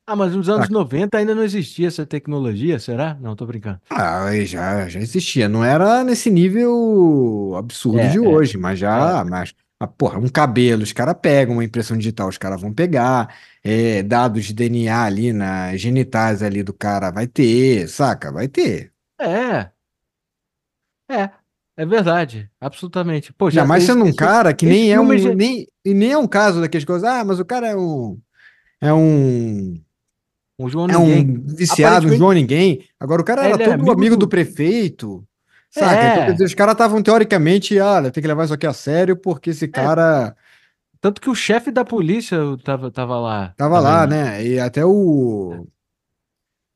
[0.08, 0.74] Ah, mas nos anos Saca?
[0.74, 3.16] 90 ainda não existia essa tecnologia, será?
[3.16, 3.82] Não, tô brincando.
[3.90, 5.48] Ah, já, já existia.
[5.50, 8.82] Não era nesse nível absurdo É, de é, hoje, mas é.
[8.82, 12.74] já, mas, ah, porra, um cabelo, os caras pegam, uma impressão digital, os caras vão
[12.74, 18.32] pegar, é, dados de DNA ali nas genitais ali do cara, vai ter, saca?
[18.32, 18.92] Vai ter.
[19.20, 19.72] É,
[21.10, 21.30] é,
[21.78, 23.32] é verdade, absolutamente.
[23.34, 26.28] Pô, já, esse, sendo um cara que nem é um, nem, e nem é um
[26.28, 28.20] caso daqueles coisas, ah, mas o cara é um,
[28.82, 29.80] é um,
[30.58, 31.38] Um João é Ninguém.
[31.38, 32.88] um viciado, um João Ninguém.
[33.00, 34.28] Agora o cara era ele todo amigo amigo do do...
[34.28, 35.26] prefeito.
[35.70, 36.08] Saca?
[36.08, 39.18] Então, É, dizer, os caras estavam teoricamente, olha, tem que levar isso aqui a sério,
[39.18, 40.36] porque esse é, cara
[41.02, 44.24] tanto que o chefe da polícia tava, tava lá tava lá, também.
[44.24, 44.46] né?
[44.46, 45.68] E até o.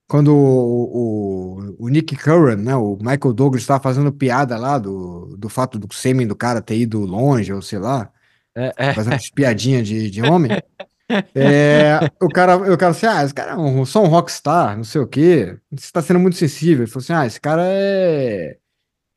[0.07, 2.75] Quando o, o, o Nick Curran, né?
[2.75, 6.77] O Michael Douglas estava fazendo piada lá do, do fato do sêmen do cara ter
[6.77, 8.11] ido longe, ou sei lá,
[8.55, 10.51] É, é, fazendo umas piadinhas de, de homem.
[11.33, 14.83] É, o cara, o cara assim, ah, esse cara é um, só um rockstar, não
[14.83, 15.57] sei o quê.
[15.71, 16.83] Você está sendo muito sensível.
[16.83, 18.57] Ele falou assim, ah, esse cara é.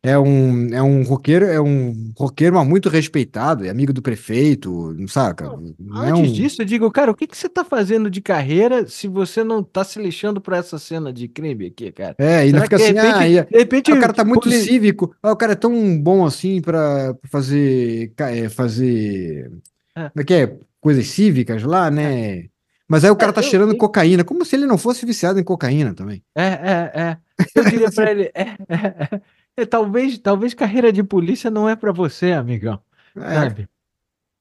[0.05, 4.93] É um, é um roqueiro, é um roqueiro, mas muito respeitado, é amigo do prefeito,
[4.99, 5.45] não saca?
[5.45, 6.35] Não, Não é Antes um.
[6.35, 9.63] disso, eu digo, cara, o que que você tá fazendo de carreira se você não
[9.63, 12.17] tá se lixando pra essa cena de crime aqui, cara?
[12.19, 14.25] É, ainda Será fica de assim, ah, repente, e, de repente, ah, o cara tá
[14.25, 14.57] muito poli...
[14.57, 19.53] cívico, ah, o cara é tão bom assim pra fazer, é, fazer,
[19.95, 20.59] é, como é que é?
[20.83, 22.49] Coisas cívicas lá, é, né?
[22.89, 25.07] Mas aí o cara tá é, eu, cheirando eu- cocaína, como se ele não fosse
[25.07, 26.23] viciado em cocaína também.
[26.35, 27.19] é, é, é.
[27.55, 29.23] Eu diria pra ele, é, é, é,
[29.63, 32.79] é, talvez, talvez carreira de polícia não é pra você, amigão,
[33.17, 33.69] É, sabe?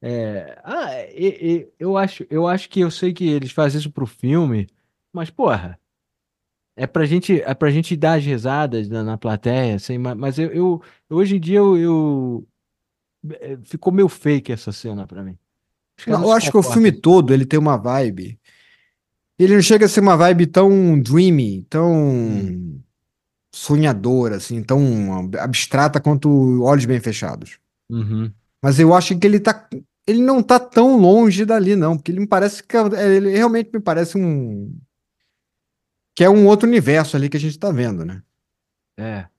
[0.02, 3.92] É, ah, e- e- eu acho, eu acho que eu sei que eles fazem isso
[3.92, 4.68] pro filme,
[5.14, 5.80] mas porra,
[6.76, 10.40] é pra gente, é pra gente dar as risadas na, na plateia, assim, ma- mas
[10.40, 12.48] eu, eu- hoje em dia eu, eu-
[13.40, 15.38] é, ficou meio fake essa cena pra mim.
[16.08, 18.40] Não, eu acho que o filme todo ele tem uma vibe.
[19.40, 22.82] Ele não chega a ser uma vibe tão dreamy, Hum, tão
[23.54, 24.80] sonhadora, assim, tão
[25.40, 27.60] abstrata quanto Olhos Bem Fechados.
[27.90, 29.68] uhum, Mas eu acho que ele tá,
[30.08, 33.72] ele não tá tão longe dali, não, porque ele me parece que é- ele realmente
[33.74, 34.72] me parece um
[36.16, 38.24] que é um outro universo ali que a gente tá vendo, né?
[38.98, 39.30] é,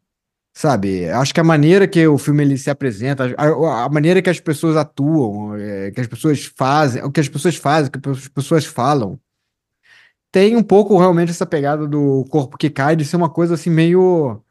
[0.54, 1.08] Sabe?
[1.08, 4.38] Acho que a maneira que o filme ele se apresenta, a, a maneira que as
[4.38, 8.28] pessoas atuam, é, que as pessoas fazem, o que as pessoas fazem, o que as
[8.28, 9.18] pessoas falam,
[10.30, 13.70] tem um pouco realmente essa pegada do corpo que cai de ser uma coisa assim
[13.70, 14.42] meio.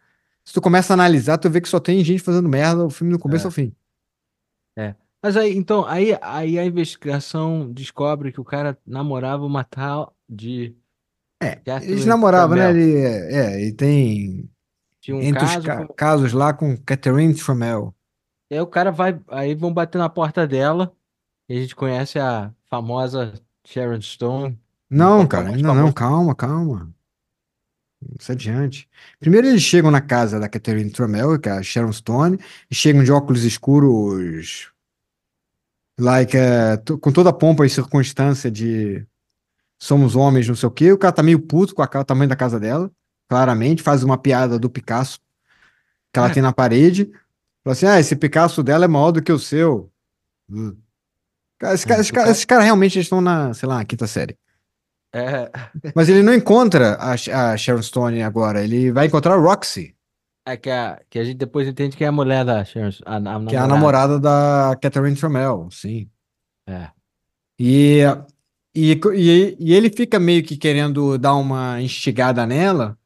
[0.43, 3.13] Se tu começa a analisar, tu vê que só tem gente fazendo merda o filme
[3.13, 3.73] do começo ao é, fim.
[4.77, 4.95] é.
[5.23, 10.75] Mas aí, então, aí, aí a investigação descobre que o cara namorava uma tal de
[11.39, 12.71] Eles Catherine namoravam, né?
[12.71, 14.49] Ele, é, e tem
[15.01, 15.93] Tinha um entre os caso ca- com...
[15.93, 17.93] casos lá com Catherine Trammell.
[18.49, 20.93] E aí o cara vai, aí vão bater na porta dela,
[21.49, 23.33] e a gente conhece a famosa
[23.65, 24.59] Sharon Stone,
[24.89, 25.93] Não, papel cara, não, famoso.
[25.93, 26.93] calma, calma.
[28.19, 28.89] Isso adiante.
[29.19, 33.03] Primeiro eles chegam na casa da Catherine Trammell, que é a Sharon Stone, e chegam
[33.03, 34.71] de óculos escuros,
[35.99, 39.05] like, é, com toda a pompa e circunstância de
[39.79, 40.91] somos homens, não sei o quê.
[40.91, 42.91] O cara tá meio puto com a ca- o tamanho da casa dela,
[43.31, 45.17] claramente, faz uma piada do Picasso
[46.11, 47.09] que ela tem na parede.
[47.63, 49.89] Fala assim: ah, esse Picasso dela é maior do que o seu.
[50.49, 50.75] Hum.
[51.57, 54.37] Cara, É, caras- cara, esses caras realmente estão na, sei lá, na quinta série.
[55.15, 55.49] é,
[55.95, 59.95] Mas ele não encontra a, a Sharon Stone agora, ele vai encontrar a Roxy,
[60.45, 63.15] é que, a, que a gente depois entende que é a mulher da Sharon, a,
[63.15, 64.19] a que é a namorada.
[64.19, 66.09] da Catherine Trammell, sim.
[66.67, 66.89] É,
[67.57, 68.01] E,
[68.75, 72.97] e, e, e ele fica meio que querendo dar uma instigada nela,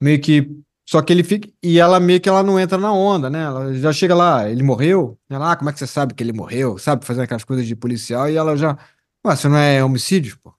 [0.00, 0.48] meio que
[0.88, 1.48] Só que ele fica.
[1.62, 3.42] E ela meio que ela não entra na onda, né?
[3.44, 5.18] Ela já chega lá, ele morreu.
[5.28, 6.78] Ela, ah, como é que você sabe que ele morreu?
[6.78, 8.28] Sabe, fazendo aquelas coisas de policial.
[8.30, 8.78] E ela já.
[9.26, 10.54] Ué, você não é homicídio, pô?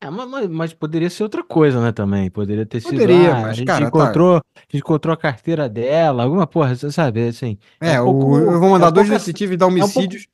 [0.00, 2.28] É, ma- ma- mas, poderia ser outra coisa, né, também.
[2.28, 3.88] Poderia ter sido, Poderia, ah, a mas, gente cara, tá.
[3.88, 7.56] encontrou, a gente encontrou a carteira dela, alguma porra, você sabe, assim.
[7.80, 9.68] É É, um o, pouco, eu vou é mandar um dois pouco, detetives dar é
[9.68, 10.26] um pouco, homicídios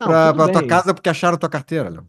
[0.00, 2.08] não, pra, pra tua casa porque acharam tua carteira, Léo.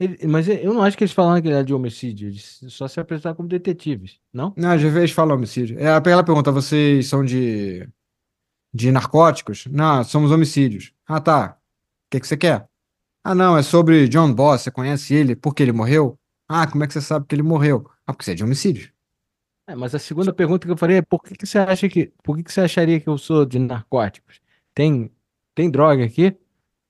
[0.00, 2.86] Ele- mas eu não acho que eles falaram que ele era de homicídio, eles só
[2.86, 4.54] se apresentaram como detetives, não?
[4.56, 5.78] Não, às vezes fala homicídio.
[5.78, 7.88] É, ela pergunta, vocês são de,
[8.72, 9.66] de narcóticos?
[9.66, 10.92] Não, somos homicídios.
[11.06, 11.58] Ah, tá.
[12.06, 12.68] O que que você quer?
[13.24, 14.62] Ah, não, é sobre John Boss.
[14.62, 15.36] Você conhece ele?
[15.36, 16.18] Por que ele morreu?
[16.48, 17.90] Ah, como é que você sabe que ele morreu?
[18.06, 18.90] Ah, porque você é de homicídio.
[19.66, 22.12] É, mas a segunda pergunta que eu faria é por que que você acha que,
[22.22, 24.40] por que que você acharia que eu sou de narcóticos?
[24.74, 25.10] Tem,
[25.54, 26.34] tem droga aqui?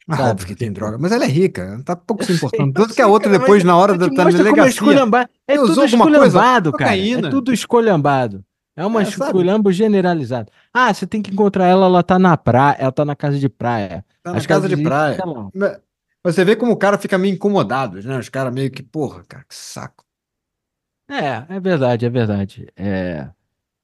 [0.09, 0.31] Ah, Sabe?
[0.31, 0.97] óbvio que tem droga.
[0.99, 2.73] Mas ela é rica, tá pouco se sei, importando.
[2.73, 5.29] Tanto que a sei, outra, cara, depois, na hora da tá é delegacia, esculhambado.
[5.47, 6.27] É usou tudo alguma coisa?
[6.27, 6.85] esculhambado, cara.
[6.91, 7.31] É Cocaína.
[7.31, 8.45] tudo esculhambado.
[8.75, 10.51] É uma É, esculhambo generalizado.
[10.73, 13.49] Ah, você tem que encontrar ela, ela tá na praia, ela tá na casa de
[13.49, 14.05] praia.
[14.23, 15.19] Tá na As casa de praia.
[16.25, 18.19] Mas você vê como o cara fica meio incomodado, né?
[18.19, 20.05] Os caras meio que, porra, cara, que saco.
[21.11, 22.69] É, é verdade, é verdade.
[22.77, 23.29] É,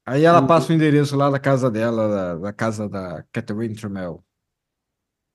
[0.06, 4.22] Aí ela passa o endereço lá da casa dela, da, da casa da Catherine Trammell.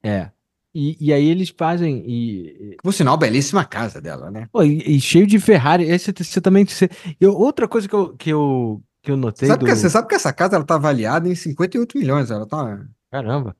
[0.03, 0.31] é.
[0.73, 4.47] E, e aí eles fazem e, Por sinal, belíssima casa dela, né?
[4.51, 5.83] Pô, e, e cheio de Ferrari.
[5.83, 6.65] Esse você também.
[6.65, 9.89] Você, eu, outra coisa que eu, que eu, que eu notei sabe que, você do.
[9.89, 12.29] sabe que essa casa ela tá avaliada em 58 milhões.
[12.29, 12.85] Ela tá.
[13.09, 13.55] Caramba.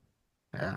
[0.54, 0.76] É.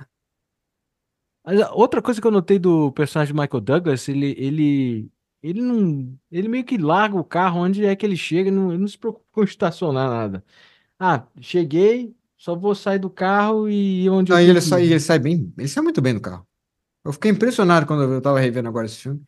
[1.45, 6.17] Mas a outra coisa que eu notei do personagem Michael Douglas, ele, ele, ele não.
[6.31, 8.97] Ele meio que larga o carro onde é que ele chega, não, ele não se
[8.97, 10.43] preocupa com estacionar nada.
[10.99, 14.99] Ah, cheguei, só vou sair do carro e onde eu Aí tenho ele sai, ele
[14.99, 15.53] sai bem.
[15.57, 16.45] Ele sai muito bem do carro.
[17.05, 19.21] Eu fiquei impressionado quando eu tava revendo agora esse filme.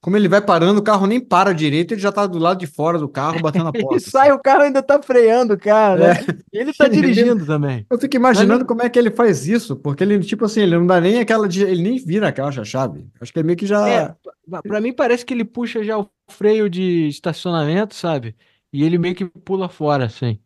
[0.00, 2.66] Como ele vai parando, o carro nem para direito, ele já tá do lado de
[2.66, 4.00] fora do carro, batendo na Ele porta.
[4.10, 4.36] sai, assim.
[4.38, 6.14] o carro ainda tá freando, cara, É.
[6.14, 6.26] né?
[6.52, 7.86] E ele tá dirigindo também.
[7.90, 10.60] Eu fico Não é imaginando como é que ele faz isso, porque ele, tipo assim,
[10.60, 11.48] ele não dá nem aquela.
[11.48, 13.06] de- Ele nem vira a caixa-chave.
[13.20, 14.16] Acho que ele meio que É, já.
[14.50, 18.36] pra pra mim parece que ele puxa já o freio de estacionamento, sabe?
[18.72, 20.38] E ele meio que pula fora, assim,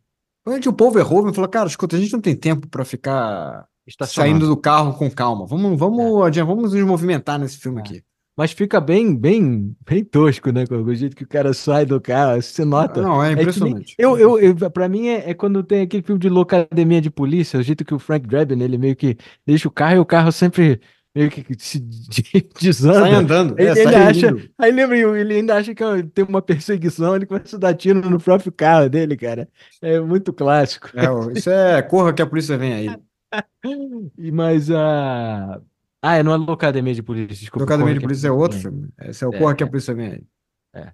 [0.48, 3.66] Quando o Paul Verhoeven falou, cara, escuta, a gente não tem tempo pra ficar
[4.06, 5.46] saindo do carro com calma.
[5.46, 7.80] Vamos, É, vamos, adiante, vamos nos movimentar nesse filme é.
[7.80, 8.02] aqui.
[8.34, 10.64] Mas fica bem, bem, bem tosco, né?
[10.64, 13.02] Com o jeito que o cara sai do carro, você nota.
[13.02, 13.42] Não, é É nem.
[13.42, 13.94] impressionante.
[13.98, 17.58] Eu, eu, eu, pra mim, é, é quando tem aquele filme de Loucademia de Polícia,
[17.58, 20.30] o jeito que o Frank Drebin, ele meio que deixa o carro e o carro
[20.30, 20.80] sempre
[21.18, 22.22] meio que se de-
[22.92, 23.16] Sai desanda.
[23.16, 24.26] andando, Ele, é, ele sai acha.
[24.58, 28.18] Aí lembra, ele ainda acha que tem uma perseguição, ele começa a dar tiro no
[28.20, 29.48] próprio carro dele, cara.
[29.82, 30.90] É muito clássico.
[30.94, 32.88] É, isso é corra que a polícia vem aí.
[34.32, 35.60] Mas a.
[36.00, 38.88] Ah, é, não é Loucademia de Polícia, desculpa, Corra de Polícia é outro filme.
[39.00, 40.26] Esse é o É, corra que a é, polícia vem aí.
[40.74, 40.92] é.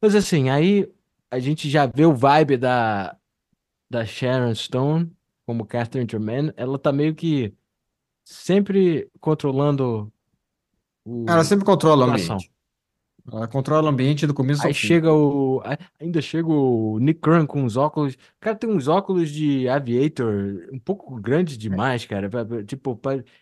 [0.00, 0.90] Mas assim, aí
[1.30, 3.16] a gente já vê o vibe da,
[3.90, 5.12] da Sharon Stone
[5.46, 6.52] como Catherine Tremaine.
[6.56, 7.54] Ela tá meio que
[8.32, 10.12] sempre controlando
[11.26, 12.50] Ela o, sempre a controla o ambiente.
[13.30, 15.62] Ela controla o ambiente do começo ao Aí chega o.
[16.00, 18.14] Ainda chega o Nick Curran com os óculos.
[18.14, 22.28] O cara tem uns óculos de aviator um pouco grandes demais, cara.
[22.30, 22.98] Pa- pa- Tipo,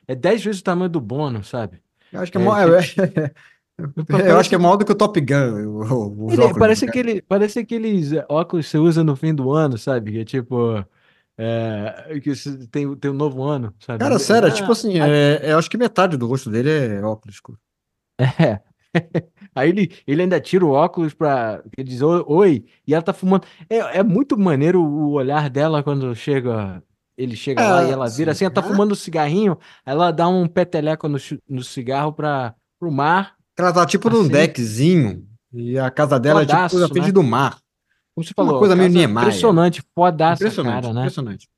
[0.07, 1.81] é 10 vezes o tamanho do Bono, sabe?
[2.13, 3.03] Eu acho que é, É, maior, tipo,
[4.27, 6.91] eu acho que é maior do que o Top Gun, Ele, parece cara.
[7.01, 10.13] aquele, parece aqueles é, óculos que você usa no fim do ano, sabe?
[10.13, 10.85] Que é tipo.
[11.39, 12.33] É, que
[12.71, 13.99] tem, tem um novo ano, sabe?
[13.99, 16.71] Cara, sério, é tipo ah, assim, aí- é, eu acho que metade do rosto dele
[16.71, 17.59] é óculos escuro.
[18.41, 18.61] é.
[19.55, 21.63] Aí ele, ele ainda tira o óculos pra.
[21.77, 23.47] Ele diz "Oi", e ela tá fumando.
[23.69, 26.83] É, é muito maneiro o olhar dela quando chega.
[27.19, 28.37] Ele chega lá e É, ela vira sim.
[28.37, 28.65] assim, ela tá É.
[28.65, 31.19] fumando um cigarrinho, ela dá um peteleco no,
[31.49, 36.43] no cigarro pra, pro mar, Ela tá tipo num assim, deckzinho e a casa dela
[36.43, 37.13] é tipo na frente né?
[37.13, 37.59] do mar.
[38.17, 39.11] Como você Uma falou, coisa meio Niemeyer.
[39.29, 41.01] impressionante, fodaça, Impressionante, cara, né?
[41.03, 41.49] impressionante.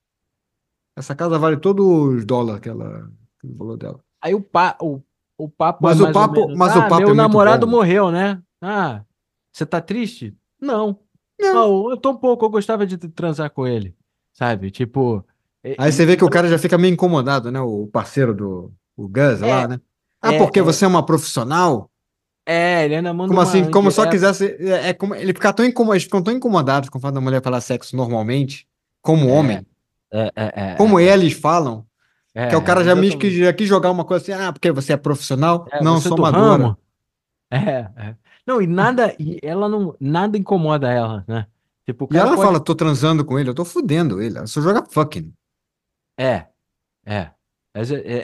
[0.97, 3.09] Essa casa vale todos os dólares que ela
[3.45, 4.01] ele falou dela.
[4.21, 5.01] Aí o, pa, o,
[5.39, 7.07] o papo é Mas o mais ou papo, menos, mas o ah, papo é meu
[7.09, 7.71] muito namorado bom.
[7.71, 8.43] morreu, né?
[8.61, 9.05] Ah,
[9.53, 10.37] você tá triste?
[10.61, 10.99] Não.
[11.41, 11.87] Não.
[11.87, 13.95] Ah, eu tô um pouco, eu gostava de transar com ele,
[14.33, 14.73] sabe?
[14.73, 15.25] Tipo,
[15.79, 17.61] Aí você vê que o cara já fica meio incomodado, né?
[17.61, 19.81] O parceiro do o Gus lá, é, né?
[20.21, 21.88] Ah, é, porque é, você é uma profissional?
[22.51, 23.71] É, ele ainda manda Como assim?
[23.71, 24.33] Como só indireta.
[24.33, 24.57] quisesse.
[24.59, 27.21] É, é como, ele fica tão incomodado, eles ficam tão incomodados com o fato da
[27.21, 28.67] mulher falar sexo normalmente,
[29.03, 29.67] como É, homem,
[30.11, 31.85] é, é, é, como é, eles falam,
[32.33, 33.39] que é o cara já que exatamente.
[33.39, 35.67] já quis jogar uma coisa assim, ah, porque você é profissional?
[35.83, 36.75] Não, sou ramo?
[37.51, 38.15] É, é.
[38.47, 41.47] Não, e nada, e ela não, nada incomoda ela, né?
[41.85, 44.39] Tipo, E ela pode, fala, tô transando com ele, eu tô fudendo ele.
[44.39, 45.33] Ela só joga fucking.
[46.19, 46.47] é,
[47.05, 47.31] é,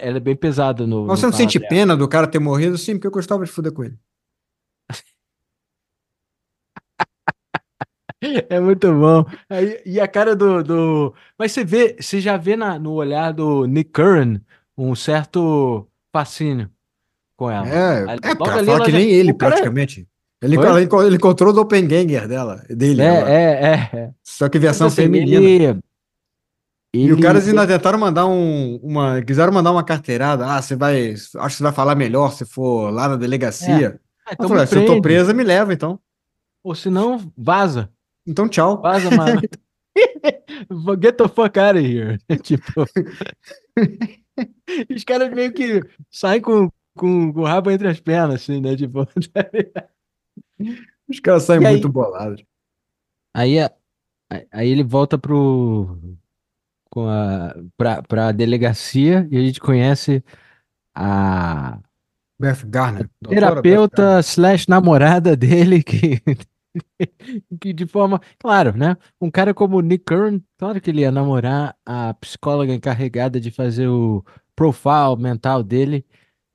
[0.08, 1.68] ela é bem pesada no, Mas no você não sente palavreado.
[1.68, 2.76] pena do cara ter morrido?
[2.76, 3.98] Sim, porque eu gostava de fuder com ele.
[8.48, 9.24] É muito bom.
[9.48, 11.14] Aí, e a cara do, do.
[11.38, 14.40] Mas você vê, você já vê na- no olhar do Nick Curran
[14.76, 16.70] um certo fascínio
[17.36, 17.68] com ela.
[17.68, 20.06] É, Ali- é, ali fala ela que já- nem ele, o cara- praticamente.
[20.42, 24.10] Ele, ele, ele encontrou o doppelganger dela, dele, É, é, é.
[24.22, 25.42] Só que versão assim, feminina.
[25.42, 25.78] ele.
[26.94, 27.22] E o Ele.
[27.22, 30.46] cara ainda tentaram mandar um, uma, quiseram mandar uma carteirada.
[30.46, 33.98] Ah, você vai, acho que você vai falar melhor se for lá na delegacia.
[34.24, 35.98] Ah, Eu então falei, "Ah, se eu tô presa, me leva, então.
[36.62, 37.90] Ou se não, vaza.
[38.26, 38.80] Então, tchau.
[38.80, 39.40] Vaza, mano.
[41.00, 42.18] Get the fuck out of here.
[42.42, 42.84] Tipo.
[44.94, 48.74] Os caras meio que saem com, com, com o rabo entre as pernas, assim, né?
[48.76, 49.06] Tipo.
[51.08, 52.42] Os caras saem E aí- muito bolados.
[53.34, 53.72] Aí, a-
[54.52, 55.98] aí ele volta pro,
[56.90, 60.22] com a, pra, pra delegacia e a gente conhece
[60.94, 61.78] a
[62.38, 63.08] Beth Garner.
[63.20, 66.20] doutora Beth terapeuta slash namorada dele, que,
[67.60, 68.20] que de forma.
[68.38, 68.96] Claro, né?
[69.20, 73.50] Um cara como o Nick Curran, claro que ele ia namorar a psicóloga encarregada de
[73.50, 74.24] fazer o
[74.56, 76.04] profile mental dele,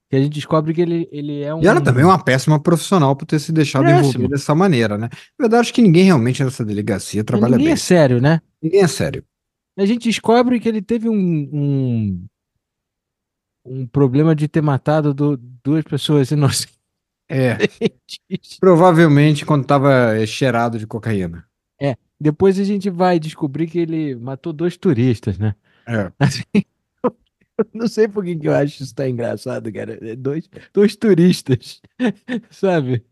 [0.09, 1.61] que a gente descobre que ele, ele é um.
[1.61, 4.09] E ela também é uma péssima profissional por ter se deixado Péssimo.
[4.09, 5.09] envolver dessa maneira, né?
[5.37, 7.73] Na verdade, acho que ninguém realmente nessa delegacia trabalha Ninguém bem.
[7.73, 8.41] é sério, né?
[8.61, 9.23] Ninguém é sério.
[9.77, 12.25] A gente descobre que ele teve um, um,
[13.65, 16.78] um problema de ter matado du- duas pessoas inocentes.
[17.29, 17.57] É,
[18.59, 21.45] provavelmente quando tava cheirado de cocaína.
[22.21, 25.55] Depois a gente vai descobrir que ele matou dois turistas, né?
[25.87, 26.11] É.
[26.19, 26.43] Assim,
[27.57, 29.97] eu não sei por que que eu acho isso tá engraçado, cara.
[30.01, 31.81] É Dois, dois turistas,
[32.51, 33.05] sabe?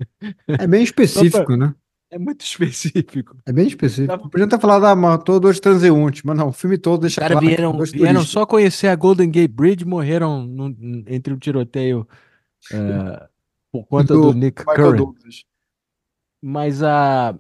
[0.48, 1.74] É bem específico, né?
[2.12, 3.38] É muito específico.
[3.46, 4.08] É bem específico.
[4.18, 7.40] Tava- Podia ter falado, ah, matou dois transeuntes, mas não, o filme todo deixa caras
[7.40, 12.06] claro vieram, vieram só conhecer a Golden Gate Bridge morreram num- entre o tiroteio
[12.74, 13.28] eh,
[13.72, 14.98] por conta do, Do Nick Michael Curran.
[14.98, 15.44] Douglas.
[16.42, 17.38] Mas a.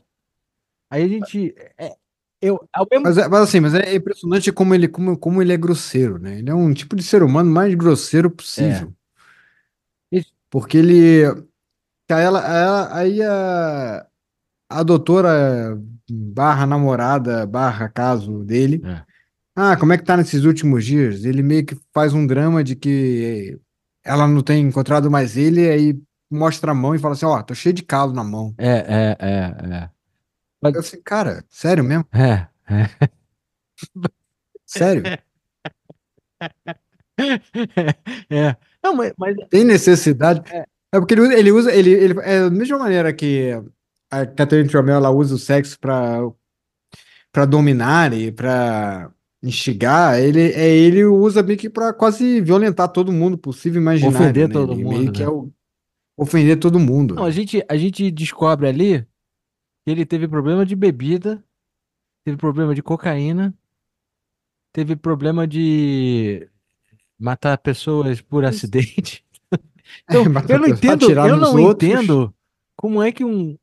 [0.89, 1.53] Aí a gente.
[1.77, 1.95] é-
[2.41, 5.51] eu, ao mesmo Mas, é- mas assim, mas é impressionante como ele, como, como ele
[5.53, 6.37] é grosseiro, né?
[6.39, 8.93] Ele é um tipo de ser humano mais grosseiro possível.
[10.13, 10.21] É.
[10.49, 11.25] Porque ele.
[12.09, 14.07] a Ela, a ela- aí a,
[14.69, 15.77] a doutora
[16.09, 18.81] barra namorada, barra caso dele.
[18.85, 19.03] É.
[19.55, 21.25] Ah, como é que tá nesses últimos dias?
[21.25, 23.59] Ele meio que faz um drama de que
[24.05, 27.53] ela não tem encontrado mais ele, aí mostra a mão e fala assim: Ó, tô
[27.53, 28.53] cheio de calo na mão.
[28.57, 29.89] É, é, é,
[30.63, 32.05] Eu assim, cara, sério mesmo?
[32.13, 32.47] é.
[32.69, 33.09] É, é.
[34.65, 35.03] Sério?
[38.29, 38.55] É.
[38.83, 40.43] Não, mas, mas Tem necessidade?
[40.53, 40.65] É.
[40.93, 43.51] É porque ele usa, ele usa, ele, ele é da mesma maneira que
[44.09, 46.19] a Catherine Tremel, ela usa o sexo para
[47.31, 49.11] para dominar e para
[49.43, 54.47] instigar, ele é ele usa meio que para quase violentar todo mundo possível imaginário, Ofender
[54.47, 54.53] né?
[54.53, 55.25] todo Ele mundo, meio que né?
[55.25, 55.51] é o
[56.17, 57.15] ofender todo mundo.
[57.15, 59.01] não, a gente, a gente descobre ali
[59.85, 61.43] que ele teve problema de bebida,
[62.25, 63.53] teve problema de cocaína,
[64.73, 66.47] teve problema de
[67.19, 69.23] matar pessoas por acidente.
[70.03, 71.89] Então, É, eu não entendo, eu não outros.
[71.89, 72.33] entendo
[72.75, 73.57] como é que um.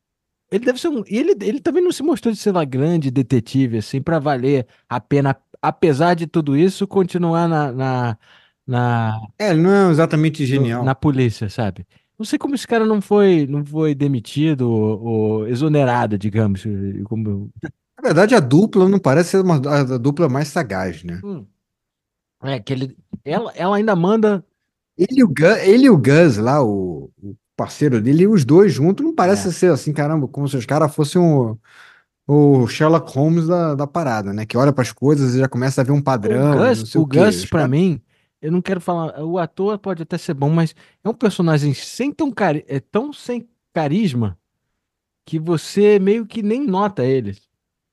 [0.50, 1.04] Ele deve ser um.
[1.06, 4.98] Ele, ele também não se mostrou de ser lá grande detetive, assim, pra valer a
[5.00, 8.18] pena, apesar de tudo isso, continuar na, na,
[8.66, 10.82] na, É, ele não é exatamente genial.
[10.82, 11.86] na polícia, sabe?
[12.24, 16.64] Não sei como esse cara não foi, não foi demitido ou, ou exonerado, digamos.
[17.04, 17.50] Como...
[17.62, 21.20] Na verdade, a dupla não parece ser uma, a, a dupla mais sagaz, né?
[21.22, 21.44] Hum.
[22.42, 24.42] É, que ele, ela, ela ainda manda.
[24.96, 29.04] Ele e o Gus, ele o Gus lá, o, o parceiro dele, os dois juntos,
[29.04, 29.52] não parece É.
[29.52, 31.58] ser assim, caramba, como se os caras fossem o,
[32.26, 34.46] o Sherlock Holmes da, da parada, né?
[34.46, 37.04] Que olha para as coisas e já começa a ver um padrão, o Gus, o.
[37.06, 38.00] Gus caras- mim,
[38.44, 39.18] eu não quero falar.
[39.24, 43.12] O ator pode até ser bom, mas é um personagem sem tão cari é tão
[43.12, 44.38] sem carisma
[45.26, 47.36] que você meio que nem nota ele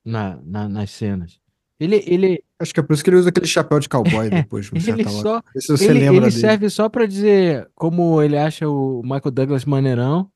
[0.04, 1.40] na, na- nas cenas.
[1.80, 4.70] Ele, ele, Acho que é por isso que ele usa aquele chapéu de cowboy depois,
[4.70, 8.70] de ele só se você ele, lembra ele serve só pra dizer como ele acha
[8.70, 10.30] o Michael Douglas maneirão,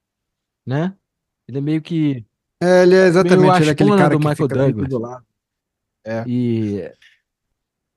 [0.66, 0.96] né?
[1.48, 2.26] Ele é meio que
[2.60, 4.90] É, ele é exatamente, ele é aquele cara do que Michael Douglas.
[4.90, 5.26] do lado.
[6.26, 6.92] e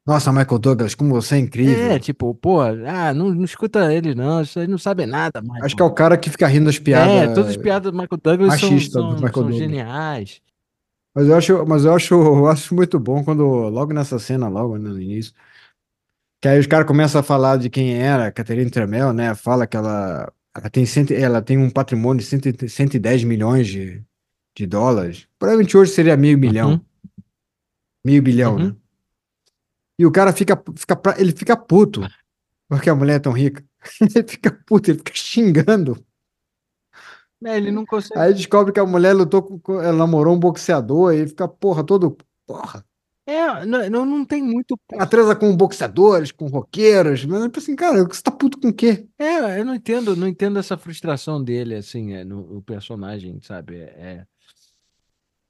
[0.08, 1.90] Nossa, Michael Douglas, como você é incrível.
[1.92, 5.64] é tipo, pô, ah, não, não escuta ele não, isso aí não sabe nada, Michael.
[5.66, 7.12] Acho que é o cara que fica rindo das piadas.
[7.14, 9.58] É, todas as piadas do Michael Douglas são, machista do são, Michael são Douglas.
[9.58, 10.40] geniais.
[11.14, 14.78] Mas eu acho, mas eu acho, eu acho muito bom quando, logo nessa cena, logo
[14.78, 15.34] no início,
[16.40, 19.34] que aí os caras começam a falar de quem era a Catherine Tremel, né?
[19.34, 24.02] Fala que ela, ela tem, cento, ela tem um patrimônio de cento, 110 milhões de,
[24.56, 25.26] de dólares.
[25.38, 26.80] Provavelmente hoje seria meio milhão, Uhum.
[28.06, 28.68] meio bilhão, Uhum.
[28.68, 28.76] né?
[29.98, 32.00] E o cara fica, fica, pra- ele fica puto,
[32.68, 33.64] porque a mulher é tão rica.
[34.00, 35.96] Ele fica puto, ele fica xingando
[37.44, 38.18] É, ele não consegue.
[38.20, 42.16] Aí descobre que a mulher lutou com, ela namorou um boxeador e fica, porra, todo,
[42.46, 42.84] porra.
[43.24, 44.78] É, não, não tem muito.
[44.90, 48.72] Ela transa com boxeadores, com roqueiros, mas eu pensei, cara, você tá puto com o
[48.72, 49.06] quê?
[49.18, 53.76] É, eu não entendo, não entendo essa frustração dele, assim, é, no, no personagem, sabe?
[53.80, 54.24] É,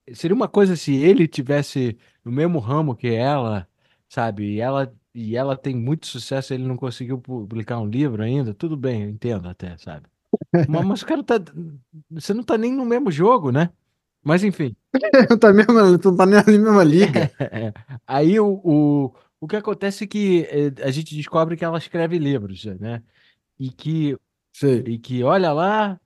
[0.06, 3.66] é- seria uma coisa se ele tivesse no mesmo ramo que ela,
[4.08, 4.54] sabe?
[4.54, 8.76] E ela, e ela tem muito sucesso, ele não conseguiu publicar um livro ainda, tudo
[8.76, 10.06] bem, eu entendo até, sabe?
[10.68, 11.36] Mas, mas o cara tá.
[12.10, 13.70] Você não tá nem no mesmo jogo, né?
[14.22, 14.74] Mas enfim.
[15.30, 17.30] Não tá, mesmo, não tá nem na mesma liga.
[17.38, 17.72] É.
[18.06, 22.18] Aí o, o, o que acontece é que eh, a gente descobre que ela escreve
[22.18, 23.02] livros, né?
[23.58, 24.16] E que,
[24.52, 24.82] Sei.
[24.86, 26.00] e que olha lá,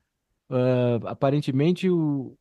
[0.51, 2.37] ah, aparentemente o,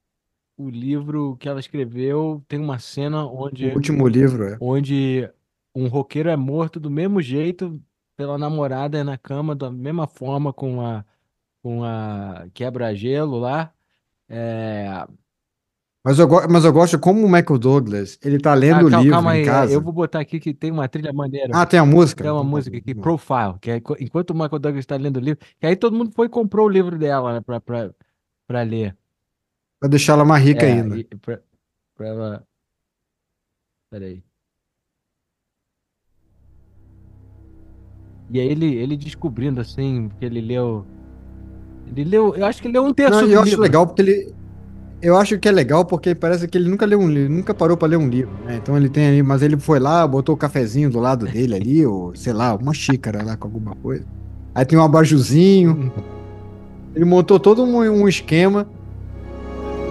[0.57, 4.57] o livro que ela escreveu tem uma cena O onde, último livro, é.
[4.59, 5.29] onde
[5.75, 7.81] um roqueiro é morto do mesmo jeito
[8.17, 11.03] pela namorada na cama, da mesma forma com a,
[11.63, 13.73] com a quebra-gelo lá.
[14.29, 15.05] É,
[16.03, 19.01] Mas eu, mas eu gosto como o Michael Douglas, ele tá Ah, lendo o cal-
[19.01, 19.73] livro calma em aí, é, casa.
[19.73, 21.51] eu vou botar aqui que tem uma trilha maneira.
[21.53, 22.23] Ah, tem a música?
[22.23, 22.95] Tem uma Então tá música aqui.
[22.95, 25.95] Profile, que é enqu- enquanto o Michael Douglas está lendo o livro, que aí todo
[25.95, 27.93] mundo foi e comprou o livro dela, né, pra, pra,
[28.47, 28.95] pra ler.
[29.79, 30.97] Pra deixar ela mais rica É, ainda.
[30.97, 31.39] e pra,
[31.95, 32.47] pra ela.
[33.89, 34.23] Peraí.
[38.31, 40.85] E aí ele, ele descobrindo assim, que ele leu.
[41.87, 43.61] Ele leu, eu acho que ele leu um terço Não, do eu acho livro.
[43.61, 44.33] legal porque ele.
[45.01, 47.75] Eu acho que é legal porque parece que ele nunca leu um livro, nunca parou
[47.75, 48.59] pra ler um livro, né?
[48.61, 51.85] Então ele tem ali, mas ele foi lá, botou o cafezinho do lado dele ali,
[51.85, 54.05] ou sei lá, uma xícara lá com alguma coisa.
[54.53, 55.91] Aí tem um abajuzinho.
[56.95, 58.67] Ele montou todo um, um esquema.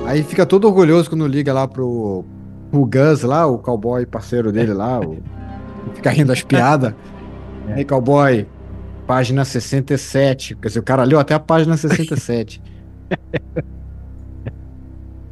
[0.07, 2.24] Aí fica todo orgulhoso quando liga lá pro,
[2.70, 5.18] pro Gus lá, o cowboy parceiro dele lá, o,
[5.95, 6.95] fica rindo das piadas.
[7.74, 8.46] Aí, cowboy,
[9.06, 10.54] página 67.
[10.56, 12.62] Quer dizer, o cara leu até a página 67.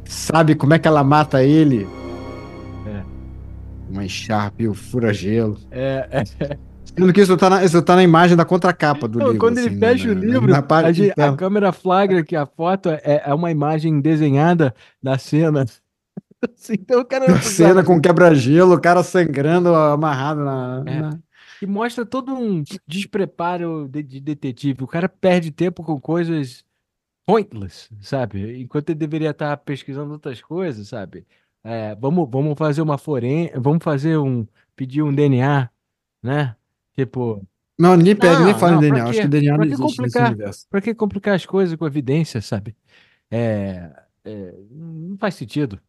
[0.05, 1.87] Sabe como é que ela mata ele?
[2.87, 3.03] É.
[3.89, 5.57] Uma encharpe, o fura-gelo.
[5.71, 6.57] É, é.
[6.85, 9.39] Sendo que isso tá na, isso tá na imagem da contracapa do Não, livro.
[9.39, 11.37] quando ele assim, na- fecha o na- livro, na a, parte a interna.
[11.37, 15.65] câmera flagra que a foto é, é uma imagem desenhada da cena.
[16.41, 20.83] Assim, Então o cara A cena com quebra-gelo, o cara sangrando, amarrado na.
[20.85, 21.01] É.
[21.01, 21.19] na-
[21.61, 24.83] E mostra todo um despreparo de, de detetive.
[24.83, 26.63] O cara perde tempo com coisas
[27.25, 28.61] pointless, sabe?
[28.61, 31.25] Enquanto ele deveria estar pesquisando outras coisas, sabe?
[31.63, 35.69] É, vamos, vamos fazer uma foren, vamos fazer um, pedir um DNA,
[36.23, 36.55] né?
[36.95, 37.45] Tipo,
[37.77, 39.03] Não, ninguém pede, nem fala em DNA.
[39.03, 39.21] Acho quê?
[39.21, 40.27] que DNA não que existe nesse complicar?
[40.31, 40.67] universo.
[40.69, 42.75] pra que complicar as coisas com evidência, sabe?
[43.31, 43.91] É,
[44.25, 45.79] é, não faz sentido.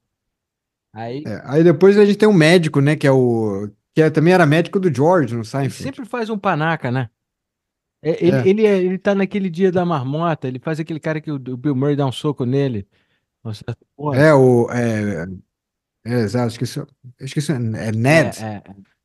[0.92, 2.96] Aí É, aí depois a gente tem um médico, né?
[2.96, 3.70] Que é o.
[4.00, 5.82] Que é- também era médico do George no ele Seinfeld.
[5.82, 7.08] sempre faz um panaca, né?
[8.02, 8.48] É, Ele, É.
[8.48, 11.56] ele, é- ele tá naquele dia da marmota, ele faz aquele cara que o, o
[11.56, 12.86] Bill Murray dá um soco nele.
[13.44, 14.16] a certo ponto.
[14.16, 14.70] É, o.
[14.70, 15.26] É,
[16.06, 16.82] é, exato, esqueci.
[17.18, 17.52] Esqueci.
[17.52, 18.36] É Ned,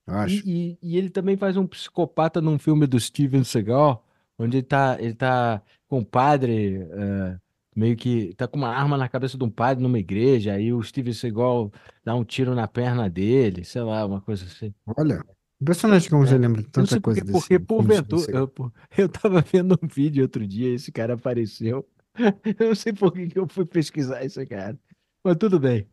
[0.08, 0.36] eu acho.
[0.48, 4.06] E, e- e ele também faz um psicopata num filme do Steven Seagal,
[4.38, 7.38] onde ele tá, ele tá com o padre, eh,
[7.76, 10.82] meio que tá com uma arma na cabeça de um padre numa igreja, aí o
[10.82, 11.72] Steven Seagal
[12.04, 14.74] dá um tiro na perna dele, sei lá, uma coisa assim.
[14.98, 15.24] Olha.
[15.62, 16.28] Impressionante como É.
[16.28, 18.54] você lembra de Eu não tanta sei coisa porque, desse porque porventura, eu,
[18.98, 21.88] eu tava vendo um vídeo outro dia, esse cara apareceu.
[22.60, 24.80] Eu não sei por que eu fui pesquisar esse cara.
[25.22, 25.86] Mas tudo bem.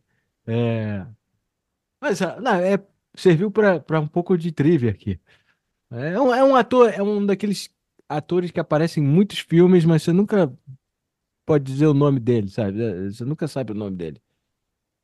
[0.47, 1.05] É,
[2.01, 2.81] Mas ah, não, é,
[3.13, 5.19] serviu para um pouco de trivia aqui.
[5.91, 7.69] É um, é um ator, é um daqueles
[8.07, 10.51] atores que aparecem em muitos filmes, mas você nunca
[11.45, 12.81] pode dizer o nome dele, sabe?
[12.81, 14.21] É, Você nunca sabe o nome dele.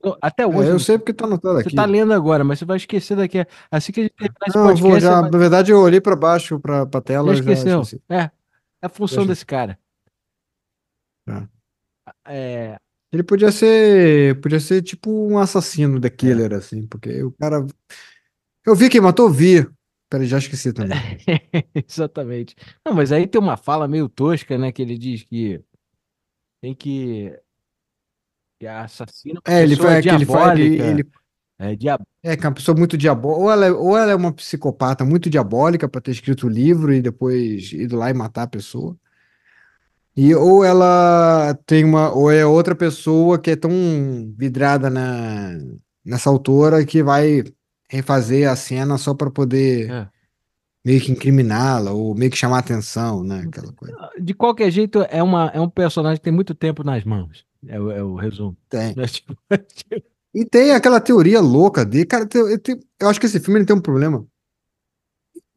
[0.04, 0.60] Eu- Até Seagal.
[0.62, 1.76] hoje, É, eu sei porque tá anotado você aqui.
[1.76, 3.48] tá lendo agora, mas você vai esquecer daqui a...
[3.70, 5.22] Assim que a gente terminar esse vou podcast, você já.
[5.22, 7.82] vai- Na verdade, eu olhei pra baixo, pra, pra tela, já eu já esqueceu.
[7.82, 8.02] esqueci.
[8.10, 8.32] É, é
[8.84, 9.78] a função Já desse cara.
[11.26, 11.50] Tá.
[12.28, 12.78] É,
[13.12, 14.40] Ele podia ser.
[14.42, 17.66] Podia ser tipo um assassino, The Killer, assim, porque o cara.
[18.66, 19.68] Eu vi quem matou, vi.
[20.10, 20.98] Peraí, já esqueci também.
[21.88, 22.56] exatamente.
[22.86, 24.72] Não, mas aí tem uma fala meio tosca, né?
[24.72, 25.62] Que ele diz que
[26.62, 27.38] tem que.
[28.60, 30.60] Que assassina é É, ele foi que ele faz.
[30.60, 31.05] Ele,
[31.57, 32.01] É, diab...
[32.24, 33.41] é, que é uma pessoa muito diabólica.
[33.41, 36.93] Ou ela, é- ou ela é uma psicopata muito diabólica pra ter escrito o livro
[36.93, 38.95] e depois ido lá e matar a pessoa.
[40.16, 42.14] E ou ela tem uma.
[42.14, 43.72] Ou é outra pessoa que é tão
[44.38, 45.51] vidrada na,
[46.03, 47.43] nessa autora que vai
[47.89, 50.07] refazer a cena só pra poder é.
[50.86, 53.44] Meio que incriminá-la ou meio que chamar atenção, né?
[53.48, 53.96] Aquela coisa.
[54.20, 57.46] De qualquer jeito, é, uma, é um personagem que tem muito tempo nas mãos.
[57.68, 58.58] É, o- é o resumo.
[58.70, 58.96] Tem.
[58.96, 59.06] Né?
[59.08, 59.36] Tipo,
[59.74, 60.04] tipo,
[60.34, 62.06] E tem aquela teoria louca dele.
[62.06, 64.26] Cara, eu, tenho- eu acho que esse filme ele tem um problema.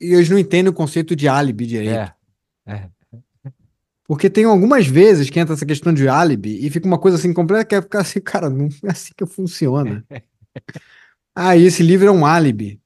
[0.01, 1.95] E eles não entendem o conceito de álibi direito.
[1.95, 2.15] é,
[2.67, 2.91] é.
[4.05, 7.33] Porque tem algumas vezes que entra essa questão de álibi e fica uma coisa assim
[7.33, 10.05] completa que é ficar assim, cara, não é assim que funciona.
[11.35, 12.82] ah, esse livro é um álibi.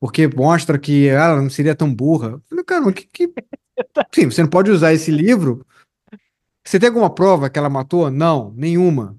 [0.00, 2.30] Porque mostra que ela não seria tão burra.
[2.30, 3.34] Eu falei, cara, mas que, que...
[4.14, 5.64] Sim, você não pode usar esse livro.
[6.64, 8.10] Você tem alguma prova que ela matou?
[8.10, 9.16] Não, nenhuma.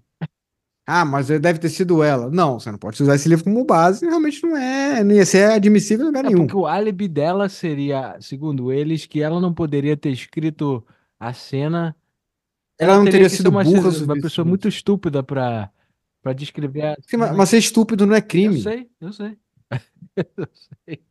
[0.85, 2.29] Ah, mas deve ter sido ela.
[2.29, 5.53] Não, você não pode usar esse livro como base, realmente não é, nem esse é
[5.53, 6.39] admissível em lugar É nenhum.
[6.39, 10.85] porque o álibi dela seria, segundo eles, que ela não poderia ter escrito
[11.19, 11.95] a cena.
[12.79, 15.69] Ela não teria ser sido uma, burra uma pessoa muito estúpida para
[16.21, 18.61] para descrever a Sim, mas, mas ser estúpido não é Eu crime.
[18.61, 19.37] sei, eu sei.
[20.15, 20.47] Eu
[20.85, 21.01] sei.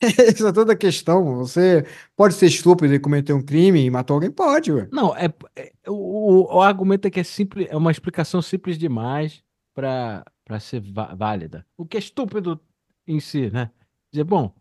[0.00, 1.36] Essa é toda a questão.
[1.36, 1.86] Você
[2.16, 4.30] pode ser estúpido e cometer um crime e matar alguém?
[4.30, 4.88] Pode, ué.
[4.92, 9.42] Não, é, é- o, o argumento é que é simples, é uma explicação simples demais
[9.74, 10.24] para
[10.60, 11.64] ser vá- válida.
[11.76, 12.60] O que é estúpido
[13.06, 13.70] em si, né?
[14.10, 14.52] Dizer, bom,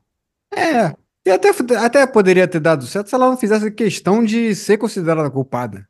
[0.55, 0.95] É.
[1.25, 5.29] E até, até poderia ter dado certo se ela não fizesse questão de ser considerada
[5.29, 5.85] culpada.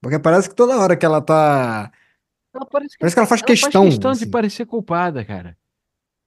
[0.00, 1.92] Porque parece que toda hora que ela tá.
[2.54, 3.84] ela parece que, Parece que ela faz ela faz questão.
[3.84, 4.30] questão de assim.
[4.30, 5.54] parecer culpada, cara.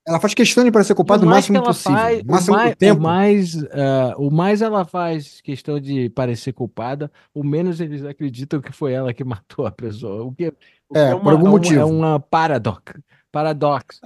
[0.05, 1.93] Ela faz questão de parecer culpada o máximo ela possível.
[1.97, 2.99] faz, O máximo mais, tempo.
[2.99, 8.59] o mais, ah, o mais ela faz questão de parecer culpada, o menos eles acreditam
[8.61, 10.23] que foi ela que matou a pessoa.
[10.23, 10.53] O que,
[10.89, 11.79] o que É, é, por uma, algum é uma, motivo.
[11.81, 12.83] é uma paradox,
[13.31, 13.99] paradoxo?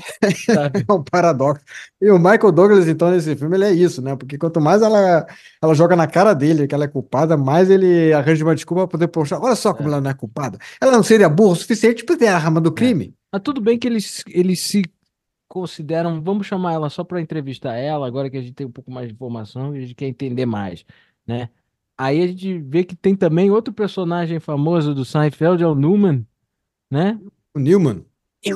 [0.88, 1.64] É um paradoxo.
[2.02, 4.16] E o Michael Douglas, então, nesse filme, ele é isso, né?
[4.16, 5.26] Porque quanto mais ela,
[5.62, 8.92] ela joga na cara dele que ela é culpada, mais ele arranja uma desculpa para
[8.92, 9.40] poder puxar.
[9.42, 9.92] Olha só como É.
[9.94, 10.58] ela não é culpada.
[10.80, 13.14] Ela não seria burra o suficiente para ter a arma do crime.
[13.32, 14.84] Mas tudo bem que eles, eles se
[15.58, 18.92] consideram, vamos chamar ela só para entrevistar ela, agora que a gente tem um pouco
[18.92, 20.86] mais de informação e a gente quer entender mais,
[21.26, 21.50] né?
[21.98, 26.24] Aí a gente vê que tem também outro personagem famoso do Seinfeld, é o Newman,
[26.92, 27.20] né?
[27.56, 28.06] O Newman.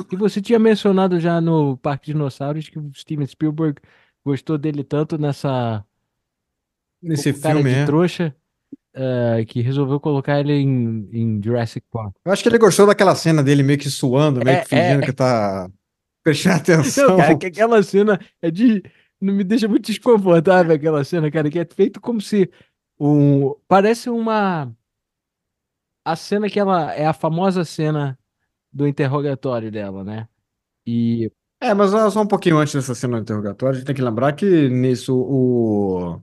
[0.08, 3.80] Que você tinha mencionado já no Parque de Dinossauros, que o Steven Spielberg
[4.24, 5.84] gostou dele tanto nessa
[7.02, 7.84] Nesse cara filme, de é.
[7.84, 8.36] trouxa,
[8.94, 12.14] eh, que resolveu colocar ele em, em Jurassic Park.
[12.24, 15.02] Eu acho que ele gostou daquela cena dele meio que suando, meio É, que fingindo
[15.02, 15.06] é.
[15.06, 15.68] que tá
[16.22, 17.16] prestando Não, atenção.
[17.16, 18.82] cara, que aquela cena é de.
[19.20, 22.50] Não me deixa muito desconfortável aquela cena, cara, que é feito como se
[22.98, 23.54] um.
[23.68, 24.74] Parece uma.
[26.04, 26.92] A cena que ela.
[26.94, 28.18] É a famosa cena
[28.72, 30.28] do interrogatório dela, né?
[30.86, 31.30] E.
[31.60, 34.32] É, mas só um pouquinho antes dessa cena do interrogatório, a gente tem que lembrar
[34.32, 36.20] que nisso o,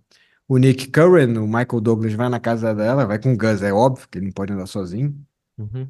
[0.50, 3.72] o Nick Curran, o Michael Douglas, vai na casa dela, vai com o Gus, é
[3.72, 5.16] óbvio que ele não pode andar sozinho.
[5.58, 5.89] Uhum.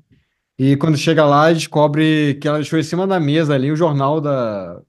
[0.60, 4.20] E quando chega lá, descobre que ela deixou em cima da mesa ali o jornal
[4.20, 4.82] da,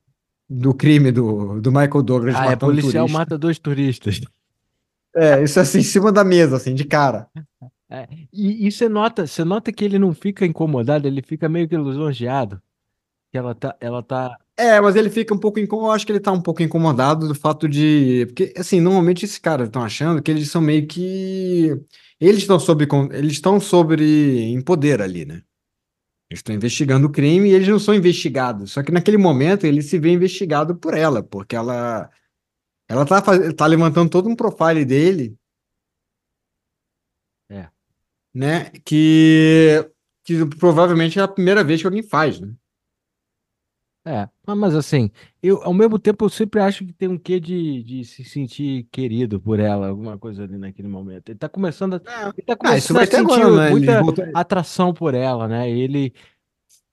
[0.48, 3.18] do crime do, do Michael Douglas Ah, é policial turista.
[3.18, 4.20] mata dois turistas.
[5.14, 7.28] É, isso assim, em cima da mesa, assim, de cara.
[7.88, 11.68] É, e, e você nota, você nota que ele não fica incomodado, ele fica meio
[11.68, 12.60] que lisonjeado.
[13.32, 14.36] Que ela tá, ela tá.
[14.56, 17.28] É, mas ele fica um pouco incomodado, eu acho que ele tá um pouco incomodado
[17.28, 21.70] do fato de, porque assim, normalmente esses caras estão achando que eles são meio que
[22.20, 25.42] eles estão sobre con- eles estão sobre em poder ali, né?
[26.30, 28.70] Eles estão investigando o crime e eles não são investigados.
[28.72, 32.08] Só que naquele momento ele se vê investigado por ela, porque ela
[32.88, 33.20] ela tá,
[33.54, 35.36] tá levantando todo um profile dele,
[37.50, 37.68] É.
[38.34, 38.70] né?
[38.84, 39.90] Que
[40.24, 42.54] que provavelmente é a primeira vez que alguém faz, né?
[44.04, 45.10] É, ah, mas assim,
[45.42, 48.84] eu ao mesmo tempo eu sempre acho que tem um quê de, de se sentir
[48.90, 51.28] querido por ela, alguma coisa ali naquele momento.
[51.28, 54.00] Ele tá começando a, ele tá Ah, isso começando a sentir agora, né?
[54.02, 55.70] Muita atração por ela, né?
[55.70, 56.14] Ele,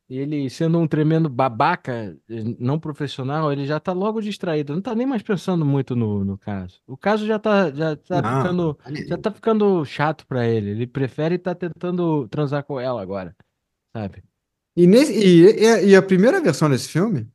[0.10, 4.94] ele sendo um tremendo babaca, eh, não profissional, ele já tá logo distraído, não tá
[4.94, 6.82] nem mais pensando muito no, no caso.
[6.86, 10.72] O caso já tá, já tá Não, ficando, já tá ficando chato pra ele.
[10.72, 13.34] Ele prefere estar tentando transar com ela agora,
[13.96, 14.24] sabe?
[14.78, 17.28] E, nesse, e, e a- primeira versão desse filme,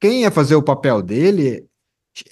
[0.00, 1.64] quem ia fazer o papel dele,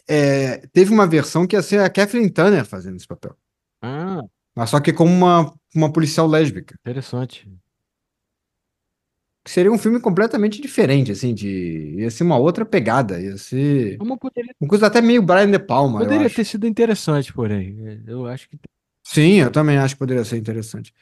[0.08, 3.36] é, teve uma versão que ia ser a Kathleen Turner fazendo esse papel.
[3.80, 4.20] Ah,
[4.54, 6.74] Mas só que como uma, uma policial lésbica.
[6.80, 7.48] interessante.
[9.46, 13.20] Seria um filme completamente diferente, assim, de, ia ser uma outra pegada.
[13.20, 17.32] Ia ser Como poderia uma coisa até meio Brian De Palma, Poderia ter sido interessante,
[17.32, 18.02] porém.
[18.06, 18.58] Eu acho que.
[19.02, 20.92] Sim, eu também acho que poderia ser interessante.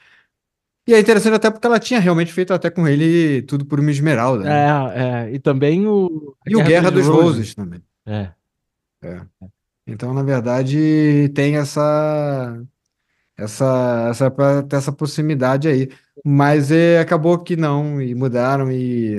[0.88, 3.90] E é interessante até porque ela tinha realmente feito até com ele Tudo por uma
[3.90, 4.50] Esmeralda, né?
[4.50, 5.34] É, é.
[5.34, 6.34] E também o.
[6.46, 7.82] E o Guerra dos Roses também.
[8.06, 8.32] É.
[9.86, 12.58] Então, na verdade, tem essa
[13.36, 14.34] essa essa
[14.72, 15.88] essa proximidade aí,
[16.24, 19.18] mas é, acabou que não e mudaram e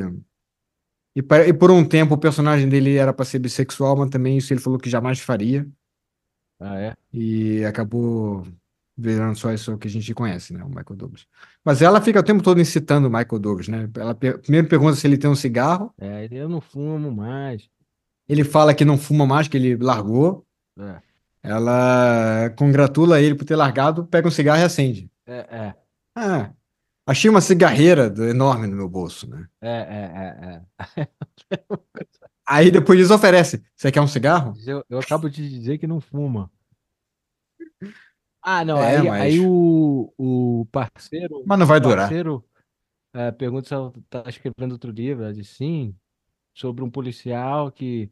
[1.15, 4.53] e, e por um tempo o personagem dele era para ser bissexual, mas também isso
[4.53, 5.67] ele falou que jamais faria
[6.59, 6.95] Ah, é.
[7.13, 8.45] e acabou
[8.97, 11.26] virando só isso que a gente conhece, né, o Michael Douglas.
[11.66, 13.89] Mas ela fica o tempo todo incitando o Michael Douglas, né?
[13.95, 17.70] Ela primeiro pergunta se ele tem um cigarro, É, eu não fumo mais.
[18.28, 20.45] ele fala que não fuma mais, que ele largou.
[20.80, 21.01] É.
[21.43, 25.10] Ela congratula ele por ter largado, pega um cigarro e acende.
[25.26, 25.76] É, é,
[26.16, 26.51] Ah,
[27.05, 29.47] achei uma cigarreira enorme no meu bolso, né?
[29.62, 30.62] é, é,
[30.97, 31.07] é, é.
[32.47, 33.62] Aí depois disso oferece.
[33.76, 34.53] Você quer um cigarro?
[34.66, 36.49] Eu, eu acabo de dizer que não fuma.
[38.41, 42.09] Ah, não, É, aí, mas- aí o, o parceiro, Mas não vai durar.
[42.09, 42.45] parceiro
[43.13, 45.23] eh, pergunta se ela tá escrevendo outro livro.
[45.25, 45.97] Ela diz sim,
[46.53, 48.11] sobre um policial que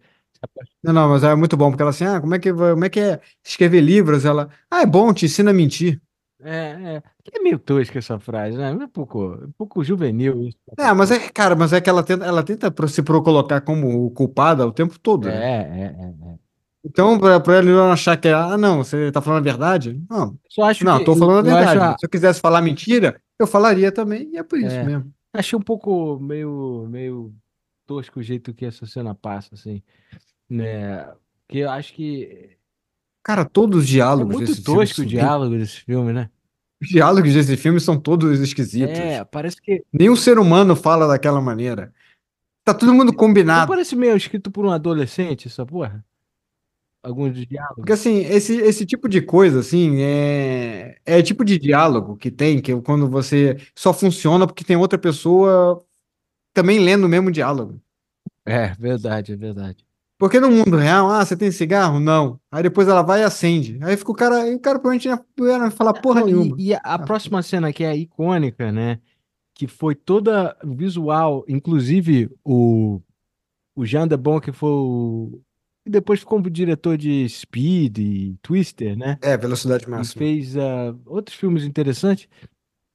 [0.83, 2.89] Não, não, mas é muito bom, porque ela assim, ah, como é que, como é
[2.89, 4.25] que é escrever livros?
[4.25, 6.01] Ela, ah, é bom, te ensina a mentir.
[6.39, 7.03] É, é,
[7.33, 8.69] é meio tosca essa frase, né?
[8.69, 10.57] É um pouco, um pouco juvenil isso.
[10.79, 14.11] É, mas é, cara, mas é que ela tenta, ela tenta se pro- colocar como
[14.11, 15.43] culpada o tempo todo, É, né?
[15.81, 16.39] é, é, é.
[16.89, 20.01] Então, pra, pra ele não achar que, ah, não, você tá falando a verdade?
[20.09, 21.93] Não, Só acho não, que tô falando a acho verdade.
[21.95, 24.83] a- Se eu quisesse falar mentira, eu falaria também, e é por isso É.
[24.83, 25.11] mesmo.
[25.33, 27.33] Achei um pouco meio, meio
[27.85, 29.83] tosco o jeito que essa cena passa, assim,
[30.49, 31.07] né?
[31.47, 32.51] Que eu acho que
[33.23, 36.29] Cara, todos os é diálogos muito desse filme tosco o diálogo desse filme, né?
[36.81, 38.97] Os diálogos desse filme são todos esquisitos.
[38.97, 41.93] É, parece que Nenhum ser humano fala daquela maneira.
[42.63, 43.67] Tá todo mundo não combinado.
[43.67, 46.03] parece meio escrito por um adolescente, essa porra.
[47.07, 47.75] Alguns diálogos.
[47.77, 52.61] Porque assim, esse, esse tipo de coisa, assim, é, é tipo de diálogo que tem,
[52.61, 55.81] que quando você só funciona porque tem outra pessoa
[56.53, 57.79] também lendo o mesmo diálogo.
[58.45, 59.85] É, verdade, é verdade.
[60.17, 61.99] Porque no mundo real, ah, você tem cigarro?
[61.99, 62.39] Não.
[62.51, 63.77] Aí depois ela vai e acende.
[63.83, 66.55] Aí fica o cara, o cara provavelmente não ia falar porra Não, e- nenhuma.
[66.59, 68.99] E, a, a próxima cena que é icônica, né?
[69.53, 72.99] Que foi toda visual, inclusive o,
[73.75, 75.41] o Jean de Bon, que foi o.
[75.87, 79.17] E depois ficou o diretor de Speed e Twister, né?
[79.21, 80.19] É, velocidade E máxima.
[80.19, 82.27] fez ah, outros filmes interessantes.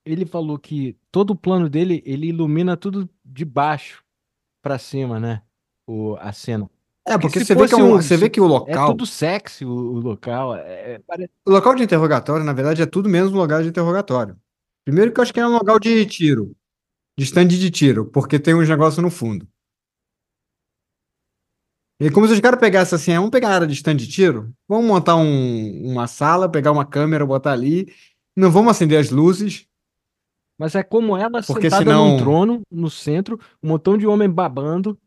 [0.04, 4.04] Ele falou que todo o plano dele, ele ilumina tudo de baixo
[4.62, 5.40] pra cima, né?
[5.88, 6.68] O, a cena.
[7.08, 9.06] É, porque você vê que, é um- um- você vê que o É local, tudo
[9.06, 10.54] sexy o, o local.
[10.54, 13.70] É, é- pare- o local de interrogatório, na verdade, é tudo menos um lugar de
[13.70, 14.36] interrogatório.
[14.84, 16.54] Primeiro que eu acho que é um local de tiro,
[17.18, 19.48] de stand de tiro, porque tem uns negócios no fundo.
[22.04, 24.52] E como se os caras pegassem assim, vamos pegar a área de stand de tiro,
[24.68, 27.92] vamos montar um- uma sala, pegar uma câmera, botar ali,
[28.36, 29.66] não vamos acender as luzes,
[30.58, 34.28] Mas é como ela Porque sentada senão- num trono, no centro, um montão de homem
[34.30, 34.98] babando.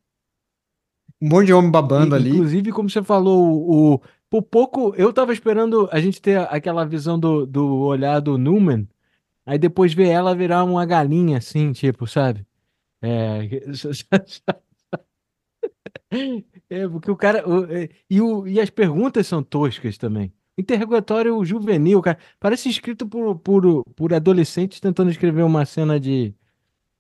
[1.22, 2.30] um monte de homem babando E, ali.
[2.32, 6.84] Inclusive, como você falou, o, o- por pouco eu tava esperando a gente ter aquela
[6.86, 8.88] visão do, do olhar do Newman,
[9.46, 12.46] aí depois ver ela virar uma galinha, assim, tipo, sabe?
[13.02, 13.48] É,
[16.84, 17.48] é porque o cara.
[17.48, 20.32] o- é, e, o, e as perguntas são toscas também.
[20.58, 22.18] Interrogatório juvenil, cara.
[22.40, 26.34] Parece escrito por, por, por adolescentes tentando escrever uma cena de,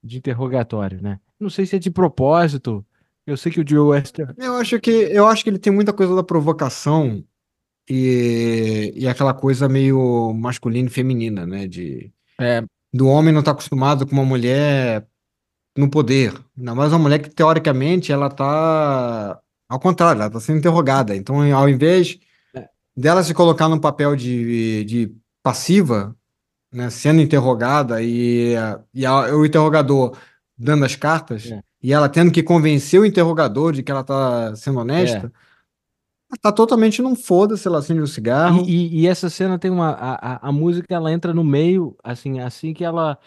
[0.03, 1.19] de interrogatório, né?
[1.39, 2.85] Não sei se é de propósito.
[3.25, 4.33] Eu sei que o Joe Wester.
[4.37, 7.23] Eu acho que eu acho que ele tem muita coisa da provocação
[7.89, 11.67] e, e aquela coisa meio masculina e feminina, né?
[11.67, 12.63] De, É,
[12.93, 15.07] do homem não estar acostumado com uma mulher
[15.77, 16.33] no poder.
[16.57, 19.39] Ainda mais uma mulher que, teoricamente, ela tá
[19.69, 21.15] ao contrário, ela tá sendo interrogada.
[21.15, 22.17] Então, ao invés
[22.55, 22.67] É.
[22.95, 26.15] dela se colocar num papel de, de passiva,
[26.73, 26.89] né?
[26.89, 28.53] Sendo interrogada e,
[28.93, 30.17] e a- o interrogador
[30.57, 31.61] dando as cartas, É.
[31.81, 35.31] e ela tendo que convencer o interrogador de que ela tá sendo honesta.
[36.31, 38.63] Ela tá totalmente num foda-se, ela acende um cigarro.
[38.67, 39.91] E, e- e essa cena tem uma.
[39.91, 43.17] A, a, a música ela entra no meio, assim, assim que ela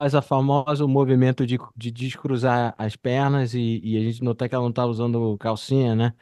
[0.00, 4.56] faz a famosa movimento de, de descruzar as pernas e, e a gente notar que
[4.56, 6.14] ela não tá usando calcinha, né?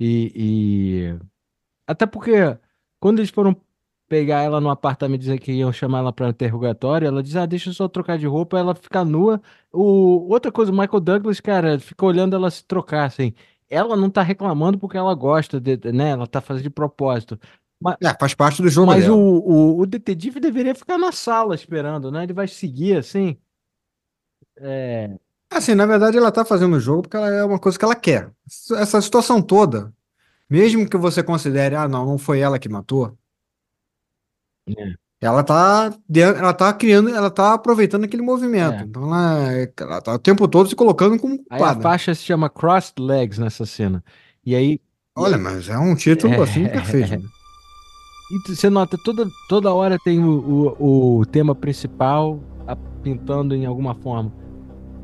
[0.00, 1.20] E, e-
[1.86, 2.32] até porque
[3.00, 3.56] quando eles foram
[4.08, 7.70] pegar ela no apartamento dizer que iam chamar ela para interrogatório, ela diz: Ah, deixa
[7.70, 9.40] eu só trocar de roupa, ela fica nua.
[9.72, 13.34] O, outra coisa, o Michael Douglas, cara, fica olhando ela se trocar, assim.
[13.68, 16.10] Ela não tá reclamando porque ela gosta, de, né?
[16.10, 17.38] Ela tá fazendo de propósito.
[17.80, 21.54] Mas, É, faz parte do jogo mas o, o, o detetive deveria ficar na sala
[21.54, 22.22] esperando, né?
[22.22, 23.36] Ele vai seguir assim.
[24.56, 25.10] É,
[25.50, 27.94] Assim, na verdade, ela tá fazendo o jogo porque ela é uma coisa que ela
[27.94, 28.30] quer.
[28.76, 29.92] Essa situação toda,
[30.50, 33.16] mesmo que você considere, ah, não, não foi ela que matou,
[34.68, 34.94] É.
[35.20, 38.82] ela tá, ela tá criando, ela tá aproveitando aquele movimento.
[38.82, 38.82] É.
[38.82, 41.80] Então ela, ela tá o tempo todo se colocando como Aí a culpada.
[41.80, 44.02] faixa se chama Crossed Legs nessa cena.
[44.44, 44.80] E aí.
[45.16, 47.10] Olha, mas é um título assim perfeito.
[47.22, 47.28] né?
[48.30, 53.66] E você nota, toda, toda hora tem o, o, o tema principal a- pintando em
[53.66, 54.32] alguma forma.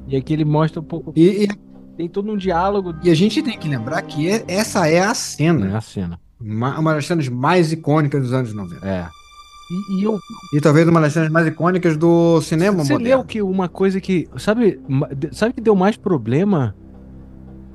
[0.09, 1.13] E aqui ele mostra um pouco.
[1.15, 1.49] E, e,
[1.97, 2.95] Tem todo um diálogo.
[3.03, 6.19] e a gente tem que lembrar que é- essa é a É cena, a cena.
[6.41, 8.87] uma, uma das cenas mais icônicas dos anos 90.
[8.87, 9.07] É.
[9.71, 10.19] E, e eu.
[10.55, 13.17] E talvez uma das cenas mais icônicas do cinema Você moderno.
[13.19, 14.29] leu que uma coisa que.
[14.39, 14.81] Sabe,
[15.31, 16.75] sabe que deu mais problema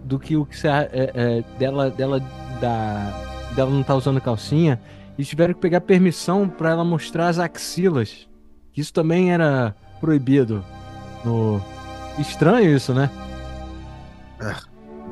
[0.03, 2.19] do que o que você, é, é, dela, dela
[2.59, 3.13] da,
[3.55, 4.79] dela não tá usando calcinha,
[5.17, 8.27] e tiveram que pegar permissão para ela mostrar as axilas.
[8.75, 10.63] Isso também era proibido.
[11.23, 11.61] No...
[12.19, 13.09] Estranho isso, né?
[14.39, 14.55] É.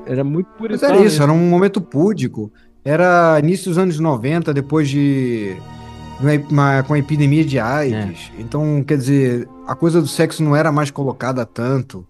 [0.05, 0.91] Era muito puritano.
[0.91, 2.51] Mas era isso, era um momento púdico.
[2.83, 5.55] Era início dos anos 90, depois de.
[6.49, 8.31] Uma, com a epidemia de AIDS.
[8.37, 8.41] É.
[8.41, 12.05] Então, quer dizer, a coisa do sexo não era mais colocada tanto.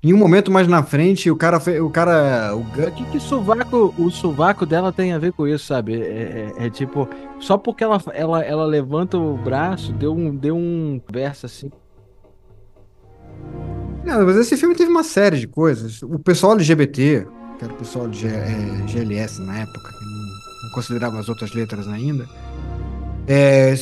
[0.00, 1.58] Em um momento mais na frente, o cara.
[1.82, 2.54] O cara.
[2.54, 6.00] O, que, que sovaco, o sovaco dela tem a ver com isso, sabe?
[6.00, 7.08] É, é, é, tipo.
[7.40, 11.68] Só porque ela, ela, ela levanta o braço, deu um, deu um verso assim.
[14.04, 16.00] Não, mas esse filme teve uma série de coisas.
[16.02, 17.26] O pessoal LGBT,
[17.58, 21.52] que era o pessoal de é, GLS na época, que não, não considerava as outras
[21.52, 22.24] letras ainda,
[23.26, 23.74] é,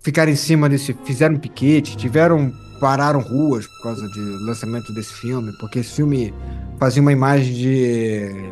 [0.00, 0.94] ficaram em cima desse.
[1.04, 6.32] Fizeram piquete, tiveram pararam ruas por causa do lançamento desse filme, porque esse filme
[6.78, 8.50] fazia uma imagem de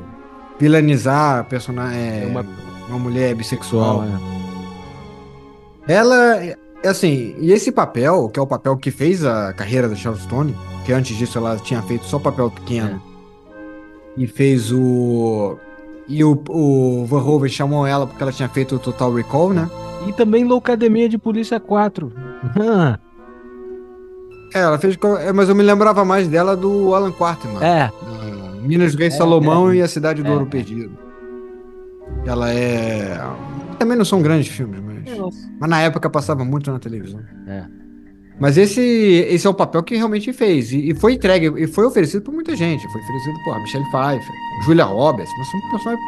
[0.58, 2.44] vilanizar a personagem, é, uma...
[2.88, 4.02] uma mulher bissexual.
[4.02, 4.20] Ah,
[5.88, 5.92] é.
[5.92, 6.36] Ela,
[6.84, 10.16] é assim, e esse papel, que é o papel que fez a carreira da Sharon
[10.16, 13.00] Stone, que antes disso ela tinha feito só papel pequeno,
[14.16, 14.20] é.
[14.22, 15.56] e fez o.
[16.06, 19.70] E o, o Verhoeven chamou ela porque ela tinha feito o Total Recall, né?
[20.06, 22.12] E também Loucademia de Polícia 4.
[24.54, 24.96] É, ela fez.
[25.20, 27.62] É, mas eu me lembrava mais dela do Alan Quartman.
[27.62, 27.90] É.
[28.62, 30.96] Minas do Rei é, Salomão é, e A Cidade do é, Ouro Perdido.
[32.24, 33.20] Ela é.
[33.78, 34.94] Também não são grandes filmes, mas.
[35.60, 37.20] Mas na época passava muito na televisão.
[37.48, 37.64] É.
[38.38, 40.72] Mas esse, esse é o papel que realmente fez.
[40.72, 42.82] E, e, foi entregue, e foi oferecido por muita gente.
[42.90, 44.34] Foi oferecido por Michelle Pfeiffer,
[44.64, 46.04] Julia Roberts, mas são personagens.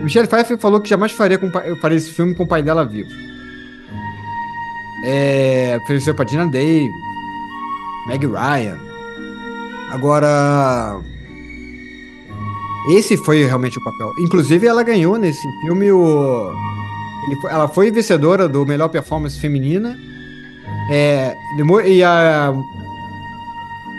[0.00, 1.50] Michelle Pfeiffer falou que jamais faria, com,
[1.80, 3.10] faria esse filme com o pai dela vivo.
[5.04, 7.13] É, ofereceu pra Dina Davis.
[8.06, 8.78] Meg Ryan.
[9.90, 11.00] Agora.
[12.90, 14.12] Esse foi realmente o papel.
[14.18, 16.52] Inclusive, ela ganhou nesse filme o.
[17.40, 19.96] Foi, ela foi vencedora do melhor performance feminina.
[20.90, 21.34] É,
[21.86, 22.52] e a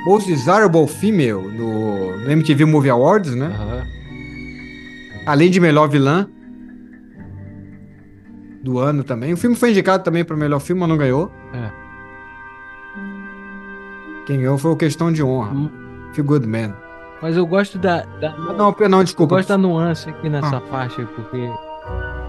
[0.06, 3.48] Most Desirable Female no, no MTV Movie Awards, né?
[3.48, 5.26] Uhum.
[5.26, 6.30] Além de melhor vilã
[8.62, 9.34] do ano também.
[9.34, 11.32] O filme foi indicado também para melhor filme, mas não ganhou.
[11.54, 11.85] É.
[14.26, 15.54] Quem ganhou foi o Questão de Honra.
[15.54, 15.70] Hum.
[16.14, 16.74] Feel Good Man.
[17.22, 18.04] Mas eu gosto da.
[18.20, 18.32] da...
[18.32, 19.36] Não, não, desculpa.
[19.36, 20.62] Eu gosto da nuance aqui nessa ah.
[20.62, 21.50] faixa, porque.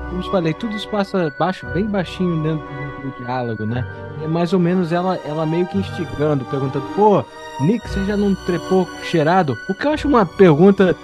[0.08, 2.64] Como eu falei, tudo isso passa baixo, bem baixinho dentro
[3.02, 3.84] do, diálogo, né?
[4.22, 7.24] É mais ou menos ela, ela meio que instigando, perguntando, pô,
[7.60, 9.56] Nick, você já não trepou cheirado?
[9.68, 10.96] O que eu acho uma pergunta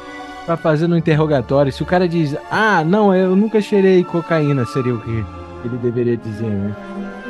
[0.47, 1.72] para fazer no interrogatório.
[1.72, 5.24] Se o cara diz, ah, não, eu nunca cheirei cocaína, seria o que
[5.64, 6.74] ele deveria dizer, né?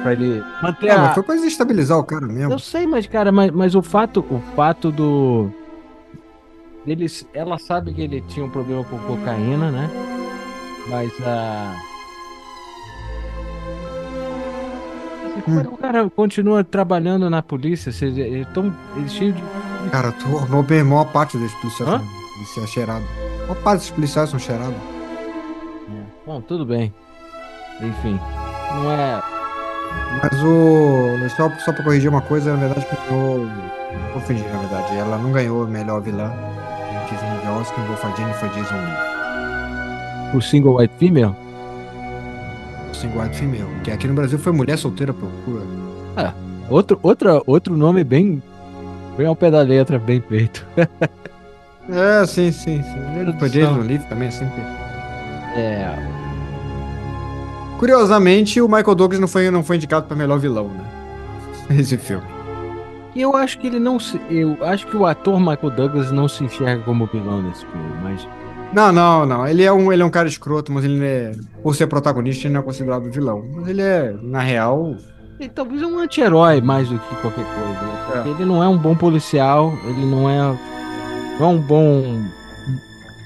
[0.02, 1.14] Pra ele manter é, a...
[1.14, 2.52] foi pra desestabilizar o cara mesmo.
[2.52, 5.50] Eu sei, mas, cara, mas, mas o fato, o fato do.
[6.86, 9.88] Eles, ela sabe que ele tinha um problema com cocaína, né?
[10.88, 11.76] Mas a.
[15.48, 15.60] Hum.
[15.72, 18.74] O cara continua trabalhando na polícia, eles estão
[19.08, 19.42] cheios de.
[19.90, 22.02] Cara, tornou bem maior parte dos policiais
[22.38, 23.04] de ser cheirado.
[23.44, 24.74] A maior parte dos policiais são cheirados.
[24.74, 26.04] É.
[26.26, 26.92] Bom, tudo bem.
[27.80, 28.18] Enfim,
[28.74, 29.41] não é.
[30.22, 31.28] Mas o.
[31.36, 33.46] Só, só pra corrigir uma coisa, na verdade, ganhou.
[34.12, 34.96] Confundi, na verdade.
[34.96, 36.32] Ela não ganhou melhor vilã.
[37.10, 40.36] Dizem de Oscar, Wolfadine foi Jason Lee.
[40.36, 41.34] O single White Female?
[42.90, 43.68] O single White Female.
[43.84, 45.62] Que aqui no Brasil foi Mulher Solteira Procura.
[46.16, 46.32] Ah,
[46.70, 48.42] outro, outra, outro nome bem.
[49.16, 50.66] Bem ao pé da letra, bem feito.
[51.90, 53.38] é, sim, sim, sim.
[53.38, 54.46] Foi Jason Lee também, assim.
[55.54, 56.21] É.
[57.82, 60.84] Curiosamente, o Michael Douglas não foi, não foi indicado para melhor vilão, né?
[61.76, 62.22] Esse filme.
[63.16, 64.20] Eu acho que ele não se.
[64.30, 68.28] Eu acho que o ator Michael Douglas não se enxerga como vilão nesse filme, mas.
[68.72, 69.48] Não, não, não.
[69.48, 71.32] Ele é um, ele é um cara escroto, mas ele é.
[71.60, 73.44] Por ser protagonista, ele não é considerado vilão.
[73.52, 74.94] Mas ele é, na real.
[75.40, 77.80] Ele talvez é um anti-herói mais do que qualquer coisa.
[77.80, 78.22] Né?
[78.26, 78.28] É.
[78.30, 80.38] Ele não é um bom policial, ele não é.
[81.40, 82.22] Não é um bom.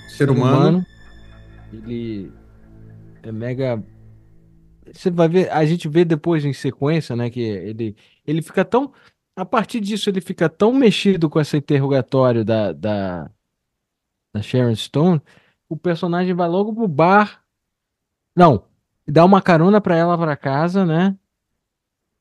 [0.08, 0.56] Ser, ser humano.
[0.56, 0.86] humano.
[1.74, 2.32] Ele
[3.22, 3.84] é mega
[4.96, 8.92] você vai ver, a gente vê depois em sequência, né, que ele, ele fica tão,
[9.34, 13.30] a partir disso ele fica tão mexido com esse interrogatório da, da,
[14.34, 15.20] da Sharon Stone,
[15.68, 17.44] o personagem vai logo pro bar,
[18.34, 18.64] não,
[19.06, 21.16] dá uma carona para ela para casa, né,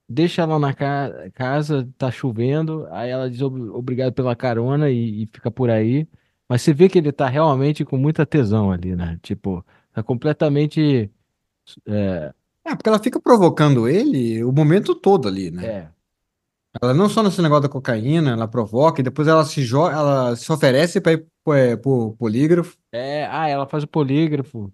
[0.08, 5.24] deixa ela na ca casa, tá chovendo, aí ela diz ob obrigado pela carona e,
[5.24, 6.08] e, fica por aí,
[6.48, 11.12] mas você vê que ele tá realmente com muita tesão ali, né, tipo, tá completamente...
[11.88, 12.34] É,
[12.66, 15.66] é, porque ela fica provocando ele o momento todo ali, né?
[15.66, 15.90] É.
[16.82, 20.36] Ela não só nesse negócio da cocaína, ela provoca e depois ela se joga, ela
[20.36, 22.76] se oferece para ir é, pro polígrafo.
[22.92, 24.74] É, ah, ela faz o polígrafo.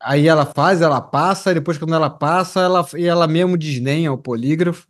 [0.00, 4.12] Aí ela faz, ela passa, e depois quando ela passa, ela, e ela mesmo desdenha
[4.12, 4.86] o polígrafo.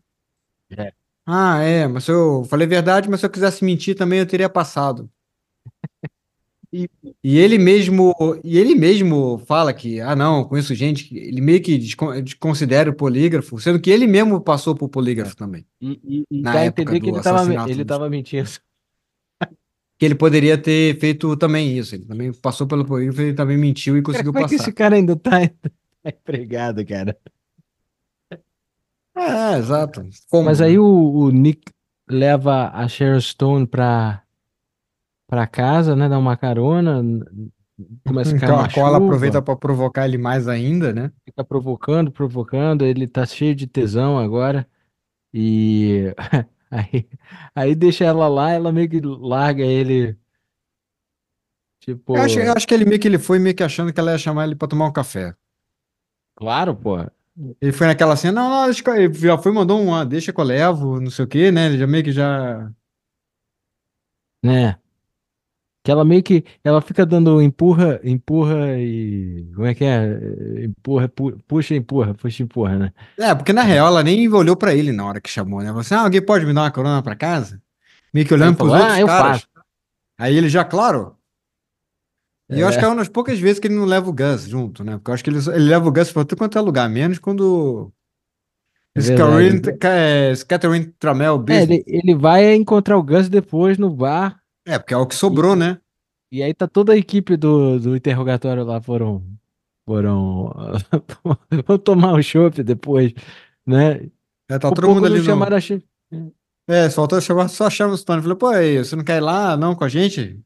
[0.77, 0.93] É.
[1.25, 4.49] Ah, é, mas se eu falei verdade, mas se eu quisesse mentir também eu teria
[4.49, 5.11] passado.
[6.71, 6.89] E,
[7.25, 8.15] E ele mesmo,
[8.45, 11.79] e ele mesmo fala que, ah, não, conheço gente, ele meio que
[12.23, 16.53] desconsidera o polígrafo, sendo que ele mesmo passou por polígrafo também, e, e, e na
[16.53, 18.49] dá a entender que ele tava, assassinato ele tava mentindo.
[19.99, 21.95] que ele poderia ter feito também isso.
[21.95, 24.73] Ele também passou pelo polígrafo, ele também mentiu e Cara, conseguiu como é que esse
[24.73, 24.73] passar.
[24.73, 25.31] cara ainda tá,
[26.03, 27.19] tá empregado, cara?
[29.17, 30.09] É, exato.
[30.31, 30.67] Como, Mas né?
[30.67, 31.73] aí o, o Nick
[32.09, 34.23] leva a Sharon Stone pra,
[35.29, 36.09] pra casa, né?
[36.09, 37.03] Dá uma carona,
[38.05, 41.13] começa a cair Então, a qual ela aproveita chuva, para provocar ele mais ainda, né?
[41.25, 44.69] fica provocando, provocando, ele tá cheio de tesão agora.
[45.35, 46.15] E
[46.71, 47.09] aí,
[47.55, 50.19] aí deixa ela lá, ela meio que larga ele,
[52.13, 54.01] Eu acho, eu tipo, acho que ele meio que ele foi meio que achando que
[54.01, 55.35] ela ia chamar ele para tomar um café.
[56.35, 56.97] claro, pô,
[57.61, 60.41] Ele foi naquela cena, não, não, que ele já foi, mandou um, ah, deixa que
[60.41, 61.67] eu levo, não sei o quê, né?
[61.67, 62.73] Ele já meio que já.
[64.43, 64.79] né?
[65.89, 70.21] Que ela meio que, ela fica dando empurra, empurra e, como é que é?
[70.67, 72.93] Empurra, pu- puxa, empurra, puxa, empurra, né?
[73.19, 75.67] É, porque na real ela nem olhou pra ele na hora que chamou, né?
[75.69, 77.61] Falou assim, ah, alguém pode me dar uma corona pra casa?
[78.15, 79.43] Meio que olhando pros falou, outros ah, eu caras.
[79.43, 79.49] faço.
[80.19, 81.17] Aí ele já, claro.
[82.51, 84.13] E eu acho que é É, uma das poucas vezes que ele não leva o
[84.13, 84.97] Gus junto, né?
[84.97, 87.19] Porque eu acho que ele, ele leva o Gus pra tudo quanto é lugar, menos
[87.19, 87.93] quando
[88.95, 89.03] é.
[90.49, 94.93] Catherine, é, Tramel É, ele, ele vai encontrar o Gus depois no bar, É, porque
[94.93, 95.79] é o que sobrou, e, né?
[96.31, 99.25] e aí tá toda a equipe do, do interrogatório lá, foram,
[99.87, 100.53] foram,
[101.67, 103.15] vão tomar um chopp depois,
[103.67, 104.11] né?
[104.51, 105.63] É, tá Por todo mundo ali chamaram no.
[105.63, 105.83] che-
[106.69, 108.21] É, só faltou chamar, só chama o Stone.
[108.23, 110.39] Falei, pô, aí, você não quer ir lá, não, com a gente?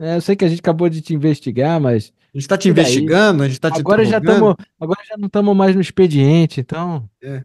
[0.00, 2.68] É, eu sei que a gente acabou de te investigar, mas A gente tá te
[2.68, 6.60] investigando, a gente tá te Agora já estamos, agora já não estamos mais no expediente,
[6.60, 7.08] então.
[7.22, 7.44] É.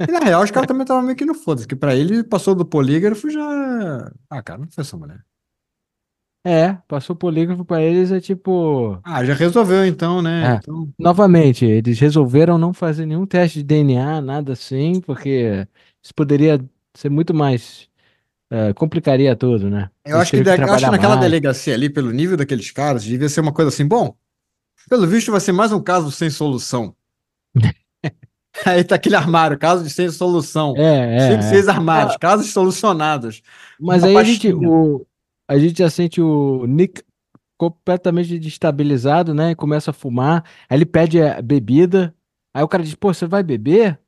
[0.00, 2.54] E na real, os caras também estavam meio que no foda-se, que pra ele passou
[2.54, 4.12] do polígrafo já.
[4.28, 5.22] Ah, cara, não foi essa mulher.
[6.48, 9.00] É, passou polígrafo para eles, é tipo.
[9.02, 10.54] Ah, já resolveu então, né?
[10.54, 10.56] É.
[10.56, 10.88] Então.
[10.98, 15.66] Novamente, eles resolveram não fazer nenhum teste de DNA, nada assim, porque
[16.02, 17.88] isso poderia ser muito mais.
[18.50, 19.90] é, complicaria tudo, né?
[20.04, 21.20] Eu Eles acho que, que eu acho que naquela mais.
[21.20, 24.16] delegacia ali, pelo nível daqueles caras, devia ser uma coisa assim, bom,
[24.88, 26.94] pelo visto vai ser mais um caso sem solução.
[28.64, 30.74] Aí tá aquele armário, caso de sem solução.
[30.76, 31.70] É, Cinco, é, seis é.
[31.70, 33.42] armários, casos solucionados.
[33.78, 34.70] Mas aí a gente, pastinha.
[34.70, 35.06] o,
[35.48, 37.02] a gente já sente o Nick
[37.58, 39.54] completamente destabilizado, né?
[39.54, 42.14] Começa a fumar, aí ele pede a bebida,
[42.54, 43.98] aí o cara diz, pô, você vai beber?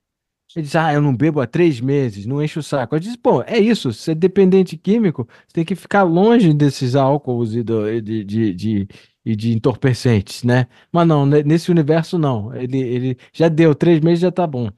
[0.57, 2.95] Ele diz, ah, eu não bebo há três meses, não enche o saco.
[2.97, 6.97] Eu disse, pô, é isso, você é dependente químico, você tem que ficar longe desses
[6.97, 8.89] álcools e do- de, de, de,
[9.25, 10.67] e de entorpecentes, né?
[10.93, 12.55] Mas não, ne- nesse universo não.
[12.55, 14.71] Ele, ele já deu, três meses já tá bom.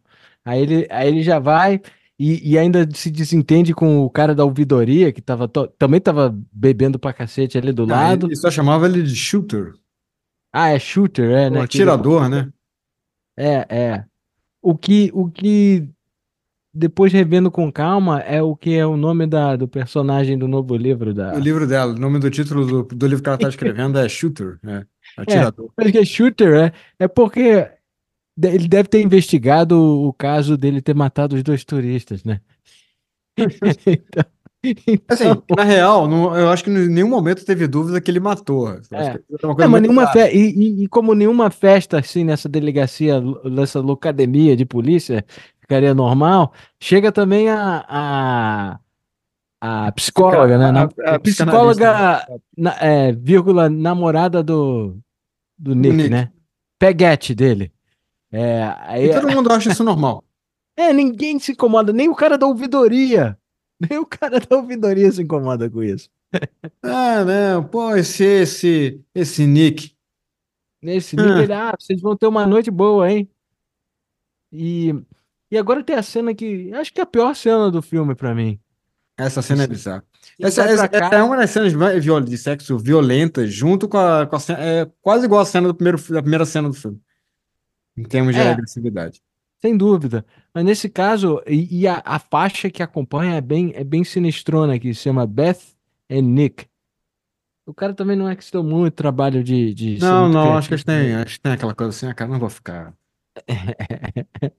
[0.45, 1.81] Aí ele, aí ele já vai
[2.21, 6.99] e, e ainda se desentende com o cara da ouvidoria, que tava também tava bebendo
[6.99, 8.27] pra cacete ali do Não, lado.
[8.27, 9.73] ele só chamava ele de shooter,
[10.53, 11.61] Ah, é shooter, é, o né?
[11.63, 12.53] Atirador, né?
[13.39, 14.05] É, é.
[14.63, 15.89] O que, o que
[16.75, 20.77] depois revendo com calma é o que é o nome da, do personagem do novo
[20.77, 21.33] livro O da.
[21.35, 24.59] livro dela, o nome do título do, do livro que ela tá escrevendo é Shooter,
[24.63, 24.85] né?
[25.17, 25.73] É, Atirador.
[25.79, 27.67] é shooter é, é porque
[28.43, 32.41] ele deve ter investigado o caso dele ter matado os dois turistas, né?
[34.63, 38.11] Então, Assim, então, na real, não- eu acho que em nenhum momento teve dúvida que
[38.11, 38.69] ele matou.
[38.71, 38.81] É.
[38.93, 39.19] é
[39.59, 40.37] É, mas nenhuma fe...
[40.37, 45.25] e, e- e como nenhuma festa assim nessa delegacia, nessa locademia de polícia
[45.63, 48.79] ficaria normal, chega também a, a,
[49.87, 50.65] a psicóloga, né?
[50.67, 51.19] A, a, a né?
[51.21, 54.99] psicóloga, na- é, vírgula, namorada do,
[55.59, 56.11] do Do Nick, Nick.
[56.11, 56.31] né?
[56.79, 57.73] Peguete dele.
[58.33, 60.25] É, aí, E todo mundo acha isso normal.
[60.77, 63.37] é, ninguém se incomoda, nem o cara da ouvidoria.
[63.89, 66.09] Nem o cara da ouvidoria se incomoda com isso.
[66.83, 69.95] Ah, não, pô, esse, esse, esse Nick.
[70.83, 73.29] Nesse Nick, Ah, ele, ah, vocês vão ter uma noite boa, hein?
[74.53, 74.95] E,
[75.51, 76.73] e agora tem a cena que.
[76.75, 78.59] Acho que é a pior cena do filme pra mim.
[79.17, 80.05] essa cena é bizarra.
[80.41, 81.73] Essa, essa, essa é uma das cenas
[82.25, 85.75] de sexo violentas, junto com a, com a cena, é quase igual a cena do
[85.75, 87.01] primeiro, da primeira cena do filme,
[87.97, 89.21] em termos de É, agressividade.
[89.61, 90.25] sem dúvida.
[90.55, 94.79] Mas nesse caso, e, e a, a faixa que acompanha é bem, é bem sinistrona,
[94.79, 95.59] que se chama Beth
[96.11, 96.67] and Nick.
[97.67, 100.69] O cara também não é que se deu muito trabalho de, de Não, não, acho
[100.69, 102.95] que tem, acho que tem aquela coisa assim, ah, cara, não vou ficar.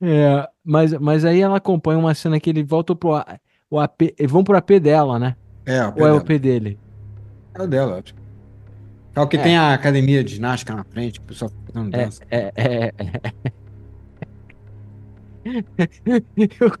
[0.00, 4.14] É, mas, mas aí ela acompanha uma cena que ele volta pro A- o AP,
[4.28, 5.36] vão pro AP dela, né?
[5.64, 6.22] É, o pé Ou é o dela.
[6.22, 6.78] AP dele?
[7.54, 8.14] É o dela, acho.
[9.16, 9.42] Carro que É.
[9.42, 12.22] tem a academia de ginástica na frente, o pessoal fazendo É, dança.
[12.30, 13.32] é, é, é.
[16.60, 16.72] O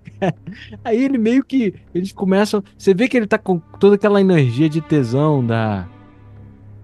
[0.84, 1.72] Aí ele meio que.
[1.94, 2.62] Eles começam.
[2.76, 5.86] Você vê que ele tá com toda aquela energia de tesão da.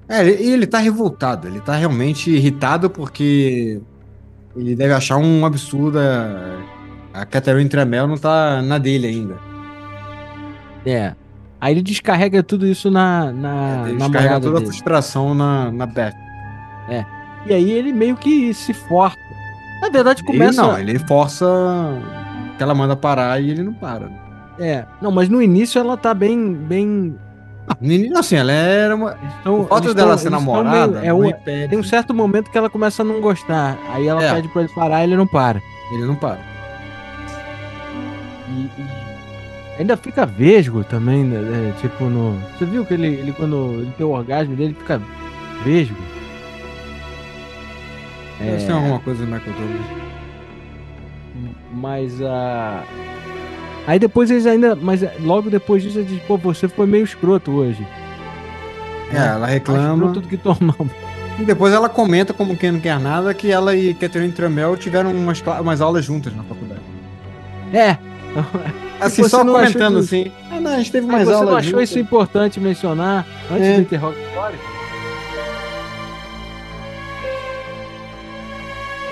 [0.09, 3.81] É, e ele tá revoltado, ele tá realmente irritado porque
[4.57, 5.99] ele deve achar um absurdo.
[5.99, 6.61] A,
[7.13, 9.39] a Catherine Tremel não tá na dele ainda.
[10.87, 11.15] É.
[11.63, 14.67] Aí ele descarrega tudo isso na, na ele namorada descarrega toda a dele.
[14.67, 16.13] frustração na, na Beth.
[17.47, 19.17] E aí ele meio que se força.
[19.81, 20.61] Na verdade, Ele começa.
[20.63, 21.47] não, ele força
[22.57, 24.11] que ela manda parar e ele não para.
[24.59, 24.85] É.
[25.01, 26.53] Não, mas no início ela tá bem.
[26.53, 27.17] bem...
[27.69, 29.17] Ah, início, assim, ela era uma.
[29.41, 31.69] Então, O fato dela tão- ser namorada meio- é não um- impede.
[31.71, 33.79] tem um certo momento que ela começa a não gostar.
[33.93, 34.35] Aí ela É.
[34.35, 35.61] pede pra ele parar e ele não para.
[35.93, 36.39] Ele não para.
[38.49, 38.92] E, e
[39.79, 41.71] ainda fica vesgo também, né?
[41.77, 42.39] é, Tipo, no.
[42.59, 45.01] Você viu que ele, ele quando ele tem o orgasmo dele, ele fica
[45.65, 45.97] vesgo.
[48.41, 50.03] Eles É, têm alguma coisa no Michael Douglas.
[51.73, 52.83] mas a.
[53.87, 54.75] Aí depois eles ainda.
[54.77, 57.87] Mas é, logo depois disso ele diz, pô, você foi meio escroto hoje.
[59.13, 59.93] É, ela Mais reclama.
[60.07, 60.87] escroto do que normal.
[61.39, 65.11] E depois ela comenta, como quem não quer nada, que ela e Catherine Tremel tiveram
[65.13, 66.81] umas, umas aulas juntas na faculdade.
[67.73, 67.97] É.
[69.07, 70.15] Assim, você só comentando isso?
[70.15, 70.33] assim.
[70.51, 73.67] Ah, não, a gente teve Mas mais você aulas não achou isso importante mencionar antes
[73.67, 73.75] É.
[73.77, 74.59] do interrogatório?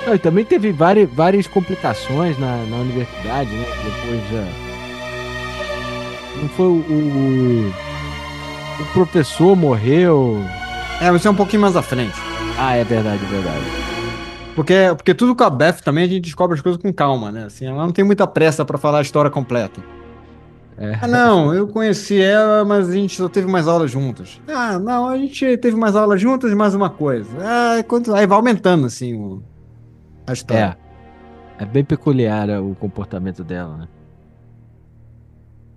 [0.06, 3.66] Não, e também teve várias, várias complicações na, na universidade, né?
[3.84, 4.46] Depois já.
[6.40, 7.72] Não foi o, o.
[8.80, 10.42] o professor morreu.
[11.00, 12.14] É, isso é um pouquinho mais à frente.
[12.58, 13.64] Ah, é verdade, é verdade.
[14.54, 17.44] Porque, porque tudo com a Beth também a gente descobre as coisas com calma, né?
[17.44, 19.80] Assim, ela não tem muita pressa pra falar a história completa.
[20.76, 20.98] É.
[21.00, 24.40] Ah, não, eu conheci ela, mas a gente só teve mais aulas juntas.
[24.48, 27.28] Ah, não, a gente teve mais aulas juntas e mais uma coisa.
[27.40, 28.14] Ah, quanto...
[28.14, 29.42] Aí vai aumentando, assim, o...
[30.26, 30.78] a história.
[31.58, 31.62] É.
[31.62, 33.88] É bem peculiar é, o comportamento dela, né?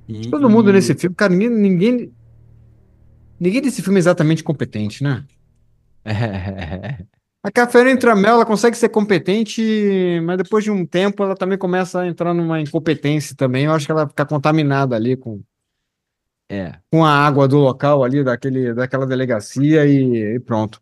[0.07, 2.13] E- Todo mundo e- nesse filme, cara, ninguém, ninguém.
[3.37, 5.25] Ninguém desse filme é exatamente competente, né?
[6.05, 7.03] É.
[7.45, 9.61] A Catherine Tramel, ela consegue ser competente,
[10.23, 13.65] mas depois de um tempo ela também começa a entrar numa incompetência também.
[13.65, 15.43] Eu acho que ela fica contaminada ali com,
[16.49, 16.79] É.
[16.89, 20.81] com a água do local ali, daquele, daquela delegacia e, e pronto.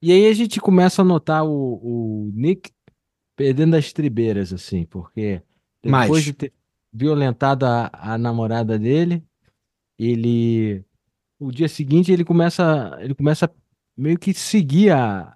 [0.00, 2.70] E aí a gente começa a notar o, o Nick
[3.34, 5.42] perdendo as tribeiras, assim, porque
[5.82, 6.24] depois Mais.
[6.24, 6.52] de ter
[6.92, 9.24] violentado a, a namorada dele,
[9.98, 10.84] ele
[11.40, 13.50] o dia seguinte ele começa ele começa a
[13.96, 15.32] meio que seguir a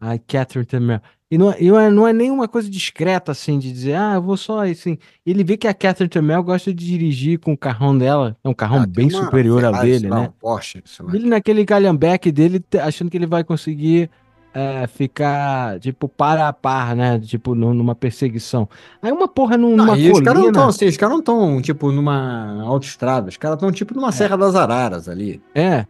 [0.00, 1.00] a Catherine Tamel.
[1.30, 4.14] E não, é- e não é, não é nenhuma coisa discreta assim de dizer, ah,
[4.14, 4.98] eu vou só assim.
[5.24, 8.52] Ele vê que a Catherine Tamel gosta de dirigir com o carrão dela, é um
[8.54, 10.28] carrão Ah, bem uma superior ao Ferrari, dele, lá, né?
[10.28, 10.82] um Porsche.
[11.14, 14.10] Ele naquele calhambeque dele, achando que ele vai conseguir
[14.54, 17.18] é, ficar, tipo, para a par, né?
[17.20, 18.68] Tipo, nu- numa perseguição.
[19.00, 20.48] Aí uma porra num- Não, numa e os caras não colina.
[20.50, 24.36] estão assim, os caras não estão, tipo, numa autoestrada, os caras estão, tipo, numa Serra
[24.36, 25.40] das Araras ali.
[25.54, 25.86] É,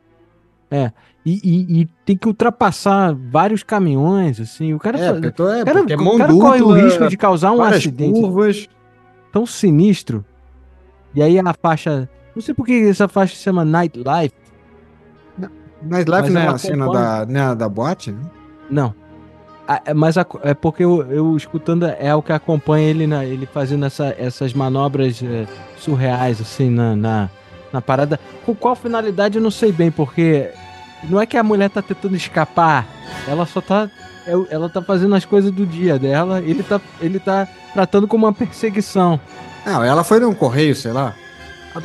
[0.70, 0.92] é.
[1.24, 4.74] E, e- e tem que ultrapassar vários caminhões, assim.
[4.74, 8.20] O cara, É, é, cara, é o cara corre o risco de causar um acidente
[8.20, 8.68] curvas.
[9.32, 10.24] tão sinistro.
[11.14, 12.08] E aí a faixa.
[12.34, 14.34] Não sei por que essa faixa se chama Nightlife.
[15.88, 18.20] Live não é ela a cena da, é a da boate, né?
[18.70, 18.94] Não.
[19.66, 23.24] Ah, é- Mas a- é porque eu, eu escutando é o que acompanha ele, na,
[23.24, 25.46] ele fazendo essa- essas manobras é,
[25.76, 27.30] surreais, assim, na, na,
[27.72, 28.18] na parada.
[28.46, 30.50] Com qual finalidade eu não sei bem, porque
[31.09, 32.86] não é que a mulher tá tentando escapar,
[33.26, 33.88] ela só tá.
[34.26, 38.26] é- Ela tá fazendo as coisas do dia dela, ele tá, ele tá tratando como
[38.26, 39.18] uma perseguição.
[39.66, 41.14] Não, ela foi num correio, sei lá.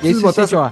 [0.03, 0.70] E aí você botar sente, ó,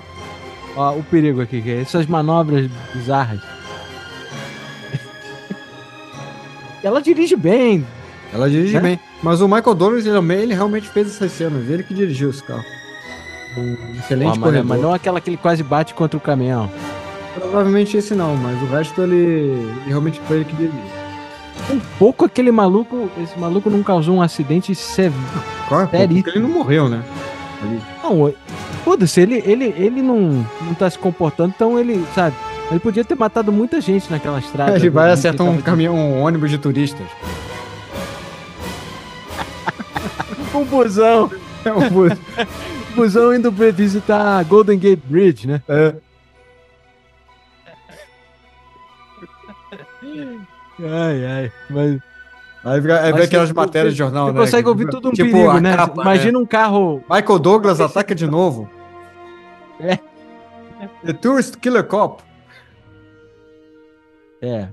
[0.76, 3.40] ó, o perigo aqui, que é essas manobras bizarras.
[6.84, 7.86] ela dirige bem,
[8.34, 8.80] Ela dirige Né?
[8.82, 9.00] bem.
[9.24, 11.70] Mas o Michael Douglas, ele, ele realmente fez essas cenas.
[11.70, 12.64] Ele que dirigiu esse carro.
[13.58, 14.66] Um excelente Ó, mas, corredor.
[14.66, 16.70] mas não aquela que ele quase bate contra o caminhão.
[17.36, 20.80] Provavelmente esse não, mas o resto ele, realmente foi ele que dirigiu.
[21.70, 25.16] Um pouco aquele maluco, esse maluco não causou um acidente severo.
[25.68, 27.04] Claro, ele não morreu, né?
[27.62, 27.82] Ali.
[28.04, 28.34] Não,
[28.84, 32.36] foda-se, ele, ele, ele não, não tá se comportando, então ele, sabe,
[32.70, 34.76] ele podia ter matado muita gente naquela estrada.
[34.76, 37.06] Ele vai Ele acertar um caminhão, um ônibus de turistas.
[40.54, 41.30] Um busão,
[41.66, 42.14] É um bus.
[42.96, 45.62] busão indo pra visitar a Golden Gate Bridge, né?
[45.68, 45.96] É.
[50.80, 52.00] Ai, ai, mas...
[52.64, 54.40] Aí vem, aí aquelas matérias de jornal, Você né?
[54.40, 55.76] consegue ouvir tudo um tipo perigo, né?
[55.76, 57.04] capa, Imagina um carro...
[57.10, 58.70] Michael Douglas ataca de novo.
[59.80, 60.00] É.
[61.06, 62.24] The Tourist Killer Cop.
[64.42, 64.68] É.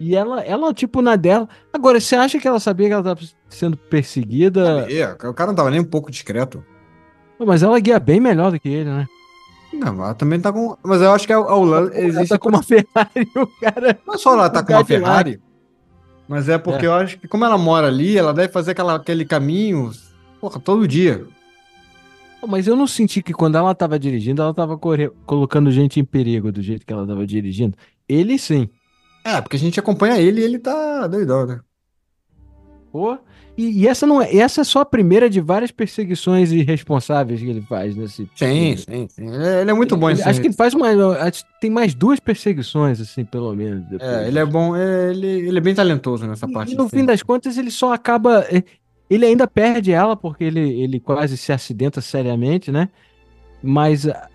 [0.00, 1.48] E ela, ela, tipo, na dela.
[1.72, 4.80] Agora, você acha que ela sabia que ela estava sendo perseguida?
[4.80, 6.64] Sabia, o cara não tava nem um pouco discreto.
[7.38, 9.06] Mas ela guia bem melhor do que ele, né?
[9.72, 10.76] Não, ela também tá com.
[10.82, 12.28] Mas eu acho que a Holanda Ela existe.
[12.28, 13.98] tá com uma Ferrari, o cara.
[14.06, 14.84] Não é só ela tá com uma.
[14.84, 15.40] Ferrari,
[16.28, 16.88] mas é porque É.
[16.88, 19.90] eu acho que, como ela mora ali, ela deve fazer aquela, aquele caminho,
[20.40, 21.24] porra, todo dia.
[22.46, 26.50] Mas eu não senti que quando ela tava dirigindo, ela tava colocando gente em perigo
[26.50, 27.76] do jeito que ela tava dirigindo.
[28.08, 28.68] Ele sim.
[29.24, 31.60] É, porque a gente acompanha ele e ele tá doidão, né?
[33.56, 37.48] E, e essa não é, essa é só a primeira de várias perseguições irresponsáveis que
[37.50, 39.26] ele faz nesse Sim, sim, sim.
[39.28, 40.80] Ele é, é muito bom Ele- Acho que ele faz que
[41.60, 43.84] Tem mais duas perseguições, assim, pelo menos.
[43.90, 46.72] depois É, ele é bom, é, ele, ele é bem talentoso nessa E- parte.
[46.72, 46.98] E no assim.
[46.98, 48.40] fim das contas, ele só acaba.
[48.50, 48.62] é,
[49.10, 52.88] Ele ainda perde ela, porque ele, ele quase se acidenta seriamente, né?
[53.62, 54.28] Mas, ah,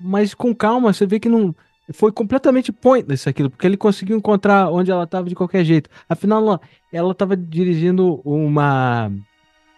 [0.00, 1.54] mas com calma, você vê que não.
[1.92, 5.88] Foi completamente pointless aquilo, porque ele conseguiu encontrar onde ela estava de qualquer jeito.
[6.08, 6.60] Afinal,
[6.92, 9.10] ela- estava dirigindo uma.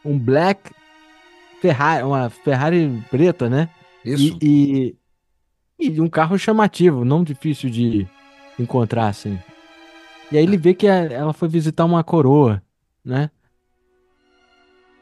[0.04, 0.70] Um Black
[1.60, 3.68] Ferrari, uma Ferrari preta, né?
[4.04, 4.38] Isso.
[4.40, 4.96] E,
[5.78, 8.06] e, e um carro chamativo, não difícil de
[8.58, 9.38] encontrar, assim.
[10.32, 12.62] E aí ele vê que a- ela foi visitar uma coroa,
[13.04, 13.30] né?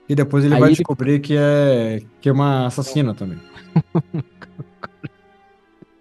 [0.09, 3.39] E depois ele Aí vai ele- descobrir que é, que é uma assassina também.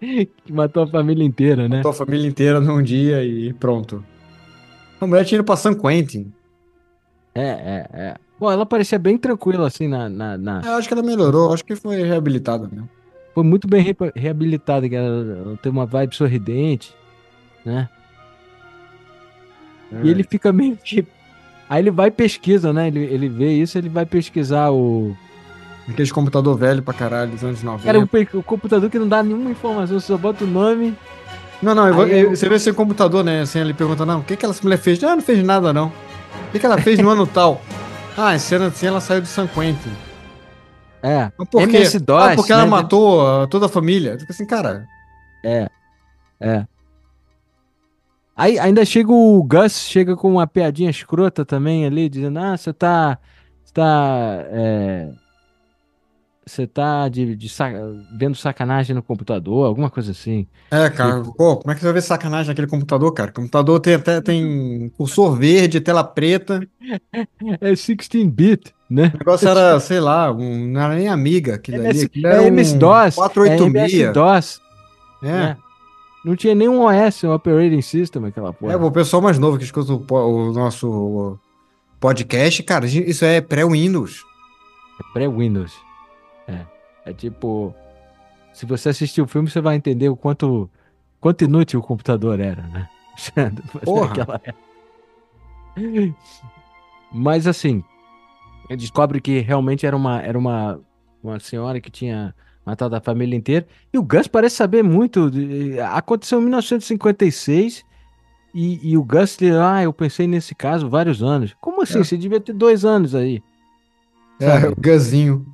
[0.00, 1.78] Que matou a família inteira, né?
[1.78, 4.04] Matou a família inteira num dia e pronto.
[5.00, 6.32] A mulher tinha ido pra San Quentin.
[7.34, 8.14] É, é, é.
[8.38, 11.64] Bom, ela parecia bem tranquila, assim, na, na, na- Eu acho que ela melhorou, acho
[11.64, 12.88] que foi reabilitada mesmo.
[13.34, 15.06] Foi muito bem repa- reabilitada, que ela,
[15.46, 16.94] ela tem uma vibe sorridente,
[17.64, 17.88] né?
[20.02, 21.06] E ele fica meio que...
[21.68, 22.88] Aí ele vai e pesquisa, né?
[22.88, 25.16] Ele, ele vê isso, ele vai pesquisar o...
[25.88, 27.84] Aqueles computador velho pra caralho dos anos 90.
[27.84, 27.98] Cara,
[28.34, 30.94] o, o computador que não dá nenhuma informação, você só bota o nome...
[31.62, 33.40] Não, não, eu eu- você vê esse computador, né?
[33.40, 35.02] Assim, ele pergunta, não, o que, que essa mulher fez?
[35.02, 35.88] Ah, não fez nada, não.
[35.88, 37.60] O que, que ela fez no ano tal?
[38.20, 39.92] Ah, esse ano assim ela saiu de San Quentin.
[41.00, 41.84] É, Mas por quê?
[42.18, 42.68] Ah, porque ela né?
[42.70, 44.18] matou ah, toda a família.
[44.18, 44.88] Fica assim, cara,
[45.44, 45.68] É,
[46.40, 46.66] é.
[48.34, 52.72] Aí ainda chega o Gus, chega com uma piadinha escrota também ali, dizendo, ah, você
[52.72, 53.18] tá,
[53.64, 55.10] você tá, é,
[56.48, 57.70] você tá de, de sa-
[58.18, 60.46] vendo sacanagem no computador, alguma coisa assim.
[60.70, 63.30] É, cara, pô, como é que você vai ver sacanagem naquele computador, cara?
[63.30, 66.60] O computador tem até tem cursor verde, tela preta.
[67.60, 69.12] É 16-bit, né?
[69.14, 71.86] O negócio era, sei lá, um, não era nem amiga aquilo ali.
[71.86, 73.92] MS, aquilo era é um MS-DOS, é 486.
[73.94, 74.60] MS-DOS,
[75.22, 75.26] É.
[75.26, 75.56] né?
[76.24, 78.72] Não tinha nenhum OS, um Operating System, aquela porra.
[78.72, 81.38] É, o pessoal mais novo que escuta o, o nosso
[82.00, 84.22] podcast, cara, isso é pré-Windows.
[85.00, 85.72] É pré-Windows.
[86.48, 86.66] É.
[87.04, 87.74] É tipo.
[88.52, 90.68] Se você assistir o filme, você vai entender o quanto,
[91.20, 92.88] quanto inútil o computador era, né?
[93.84, 94.40] Porra.
[97.12, 97.84] Mas assim,
[98.68, 100.80] ele descobre que realmente era uma, era uma,
[101.22, 102.34] uma senhora que tinha
[102.64, 103.66] matado a família inteira.
[103.92, 105.30] E o Gus parece saber muito.
[105.92, 107.84] aconteceu em 1956.
[108.54, 111.54] E, e o Gus, ele, ah, eu pensei nesse caso vários anos.
[111.60, 112.00] Como assim?
[112.00, 112.04] É.
[112.04, 113.42] Você devia ter dois anos aí.
[114.40, 114.66] É, Sabe?
[114.68, 115.46] o Guzinho.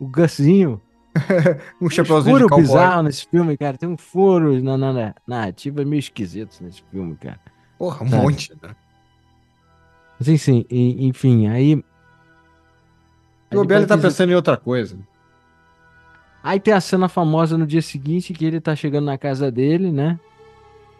[0.00, 0.80] O Gusinho.
[1.80, 2.62] Um Um chapeuzinho de furo cowboy.
[2.66, 3.78] bizarro nesse filme, cara.
[3.78, 7.38] Tem um furo na, na, na narrativa meio esquisitos nesse filme, cara.
[7.78, 8.22] Porra, um Sabe?
[8.22, 8.74] monte, né?
[10.18, 11.84] Mas enfim, e- enfim, aí.
[13.52, 14.98] O vai tá pensando em outra coisa.
[16.42, 19.92] Aí tem a cena famosa no dia seguinte que ele tá chegando na casa dele,
[19.92, 20.18] né?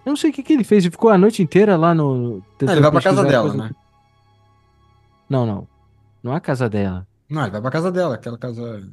[0.07, 2.39] Eu não sei o que, que ele fez, ele ficou a noite inteira lá no.
[2.39, 3.71] Ah, tentando ele vai pra casa dela, coisa- né?
[5.29, 5.67] Não, não.
[6.23, 7.07] Não é a casa dela.
[7.35, 8.89] Não, ele vai pra casa dela, aquela casa.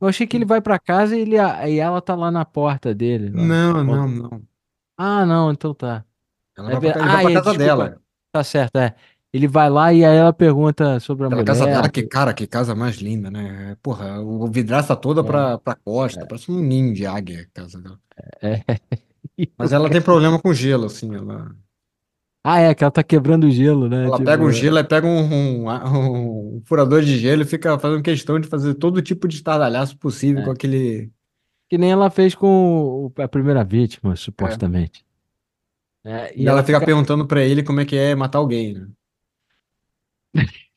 [0.00, 2.94] Eu achei que ele vai pra casa e, ele, e ela tá lá na porta
[2.94, 3.30] dele.
[3.30, 3.42] lá.
[3.42, 4.42] Não, não, não.
[4.96, 6.04] Ah, não, então tá.
[6.56, 7.58] Ela É vai pra, ele vai Ah, pra é, casa desculpa.
[7.58, 8.00] dela.
[8.32, 8.94] Tá certo, é.
[9.32, 11.52] Ele vai lá e aí ela pergunta sobre a Aquela mulher.
[11.52, 13.76] casa dela, que cara, que casa mais linda, né?
[13.82, 15.24] Porra, o vidraça toda É.
[15.24, 17.98] pra, pra costa, parece um ninho de águia a casa dela.
[18.40, 18.62] É.
[19.58, 21.54] Mas ela tem problema com gelo, assim, ela,
[22.50, 24.04] Ah, é, que ela tá quebrando o gelo, né?
[24.04, 27.78] ela Tipo, pega um gelo, aí pega um, um, um furador de gelo e fica
[27.78, 30.44] fazendo questão de fazer todo tipo de estardalhaço possível É.
[30.46, 31.10] com aquele...
[31.68, 35.04] Que nem ela fez com a primeira vítima, supostamente.
[36.04, 38.88] É, E, ela fica perguntando pra ele como é que é matar alguém, né?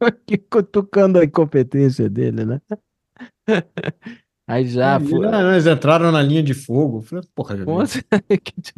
[0.00, 2.60] aqui cutucando a incompetência dele, né?
[4.46, 5.18] Aí já Aí, foi.
[5.20, 7.02] "Não, não, eles entraram na linha de fogo.
[7.02, 7.56] Falei, porra.
[7.56, 8.02] Nossa,
[8.42, 8.72] que tu-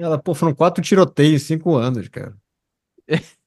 [0.00, 2.36] Ela, pô, foram quatro tiroteios em cinco anos, cara.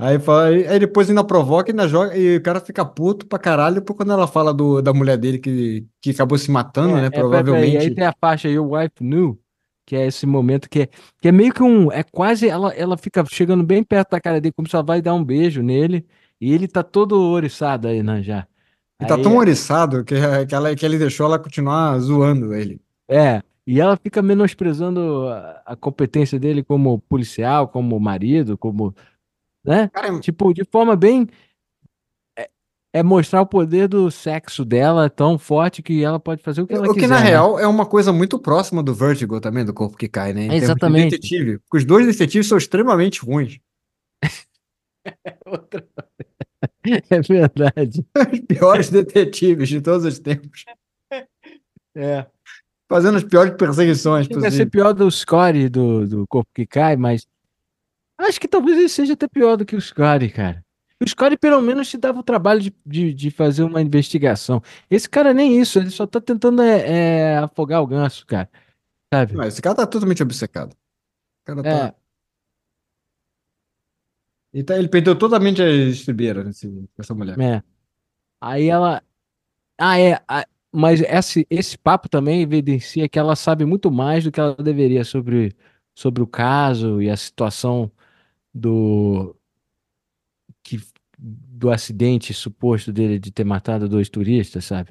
[0.00, 3.26] Aí, fala- aí aí depois ainda provoca e ainda joga, e o cara fica puto
[3.26, 7.00] pra caralho por quando ela fala do, da mulher dele que, que acabou se matando,
[7.00, 7.10] né?
[7.10, 7.90] É, é, peraí, peraí, aí Provavelmente.
[7.90, 9.38] tem a faixa Your Wife Knew,
[9.84, 10.86] que é esse momento que é,
[11.20, 11.90] que é meio que um.
[11.92, 12.48] É quase.
[12.48, 15.24] Ela, ela fica chegando bem perto da cara dele, como se ela vai dar um
[15.24, 16.06] beijo nele,
[16.40, 18.46] e ele tá todo oriçado aí, né, já.
[19.00, 20.14] E tá Aí, tão oriçado que,
[20.46, 22.80] que, ela, que ele deixou ela continuar zoando ele.
[23.08, 28.96] é, e ela fica menosprezando a, a competência dele como policial, como marido, como.
[29.62, 29.90] Né?
[30.22, 31.28] Tipo, de forma bem.
[32.34, 32.48] É,
[32.94, 36.72] é mostrar o poder do sexo dela tão forte que ela pode fazer o que
[36.72, 37.26] ela o que quiser, na né?
[37.26, 40.44] real é uma coisa muito próxima do Vertigo também, do corpo que cai, né?
[40.44, 41.10] Em termos de Exatamente.
[41.10, 41.60] detetive.
[41.70, 43.60] Os dois detetives são extremamente ruins.
[45.44, 45.86] Outra-
[47.10, 48.02] É verdade.
[48.32, 50.64] Os piores detetives de todos os tempos.
[51.96, 52.26] É.
[52.88, 57.26] Fazendo as piores perseguições a ser pior do Scotty, do, do Corpo que Cai, mas
[58.16, 60.64] acho que talvez ele seja até pior do que o Scotty, cara.
[61.00, 64.62] O Scotty pelo menos te dava o trabalho de, de, de fazer uma investigação.
[64.90, 66.78] Esse cara nem isso, ele só tá tentando é,
[67.34, 68.48] é, afogar o ganso, cara.
[69.12, 69.34] Sabe?
[69.34, 70.72] Não, esse cara tá totalmente obcecado.
[70.72, 71.68] O cara tá...
[71.68, 71.94] É,
[74.52, 77.38] Ele, tá- ele perdeu totalmente a estribeira nesse, essa mulher.
[77.38, 77.62] é.
[78.40, 79.02] Aí ela.
[79.76, 80.20] Ah, é.
[80.72, 85.04] Mas esse, esse papo também evidencia que ela sabe muito mais do que ela deveria
[85.04, 85.56] sobre,
[85.94, 87.90] sobre o caso e a situação
[88.54, 89.34] do
[90.62, 90.78] que
[91.18, 94.90] do acidente suposto dele de ter matado dois turistas, sabe?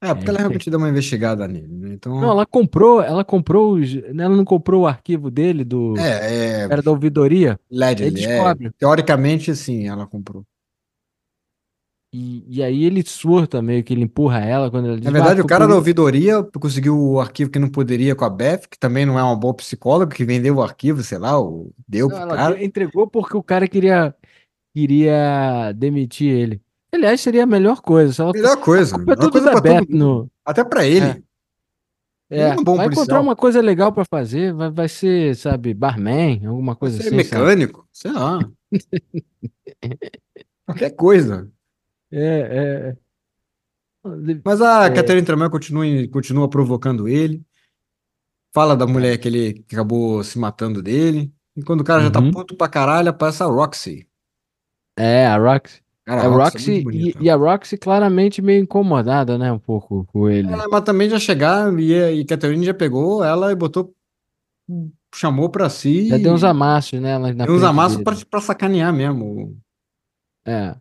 [0.00, 1.94] É, porque É, ela tem- realmente deu uma investigada nele, né?
[1.94, 6.62] Então, Não, ela comprou, ela comprou os, ela não comprou o arquivo dele do é,
[6.62, 7.58] é, era da ouvidoria.
[7.70, 8.70] Ele é, descobre.
[8.78, 10.46] teoricamente, sim, ela comprou.
[12.16, 15.40] E, e aí ele surta meio que ele empurra ela quando ela diz, Na verdade,
[15.40, 18.68] "Ah, o cara da isso." ouvidoria conseguiu o arquivo que não poderia com a Beth,
[18.70, 22.08] que também não é uma boa psicóloga, que vendeu o arquivo, sei lá, ou deu
[22.08, 22.64] Não, pro cara.
[22.64, 24.14] entregou porque o cara queria
[24.72, 26.62] queria demitir ele.
[26.92, 28.12] Aliás, seria a melhor coisa.
[28.12, 29.98] Se ela Melhor coisa, a culpa é melhor tudo coisa da pra todo Beth mundo.
[29.98, 31.24] no Até pra ele.
[32.30, 33.22] Ele é, é um vai encontrar policial.
[33.22, 37.22] uma coisa legal pra fazer, vai, vai ser, sabe, barman, alguma Vai coisa ser assim,
[37.24, 37.42] sabe?
[37.42, 38.38] mecânico, sei lá.
[40.66, 41.50] Qualquer coisa.
[42.16, 42.96] É, é.
[44.44, 44.90] Mas a É.
[44.90, 47.42] Catherine Tramel continua, continua provocando ele.
[48.54, 51.32] Fala da mulher que ele que acabou se matando dele.
[51.56, 52.30] E quando o cara já tá Uhum.
[52.30, 54.06] puto pra caralho, aparece a Roxy.
[54.98, 55.82] É, a Roxy.
[56.04, 59.58] Cara, a a Roxy é Roxy e, e a Roxy claramente meio incomodada, né, um
[59.58, 60.52] pouco com ele.
[60.52, 63.94] É, mas também já chegaram e, e Catherine já pegou ela e botou,
[65.14, 66.08] chamou pra si.
[66.08, 69.58] Já deu uns amassos na Deu uns amassos pra, pra sacanear mesmo.
[70.46, 70.76] É.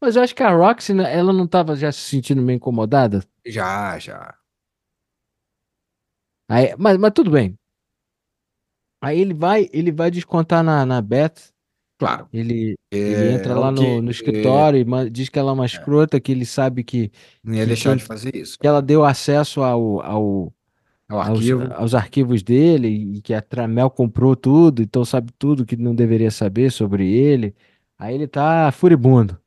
[0.00, 3.22] Mas eu acho que a Roxy, né, ela não tava já se sentindo meio incomodada.
[3.46, 4.34] Já, já.
[6.48, 7.56] Aí, mas, mas tudo bem.
[9.02, 11.52] Aí ele vai, ele vai descontar na, na Beth.
[11.98, 12.28] Claro.
[12.32, 15.50] Ele, É, ele entra é lá no, que- no escritório e ma- diz que ela
[15.50, 17.10] é uma escrota, que ele sabe que,
[17.42, 18.58] Não ia que deixar de fazer isso.
[18.58, 20.54] que ela deu acesso ao, ao,
[21.10, 25.76] É aos, aos arquivos dele e que a Tramel comprou tudo, então sabe tudo que
[25.76, 27.54] não deveria saber sobre ele.
[27.98, 29.38] Aí ele tá furibundo.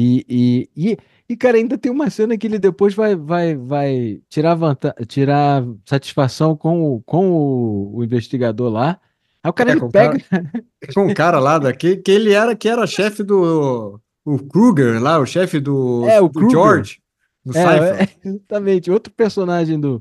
[0.00, 0.98] E, e, e,
[1.28, 5.64] e, cara, ainda tem uma cena que ele depois vai, vai, vai tirar, vanta tirar
[5.84, 9.00] satisfação com o, com o, o investigador lá.
[9.42, 10.18] Aí o cara É, ele com o pega.
[10.94, 15.18] Com um cara lá daqui, que ele era que era chefe do o Kruger lá,
[15.18, 16.50] o chefe do, É, o do Kruger.
[16.50, 17.00] George,
[17.44, 20.00] do É, é, exatamente, outro personagem do,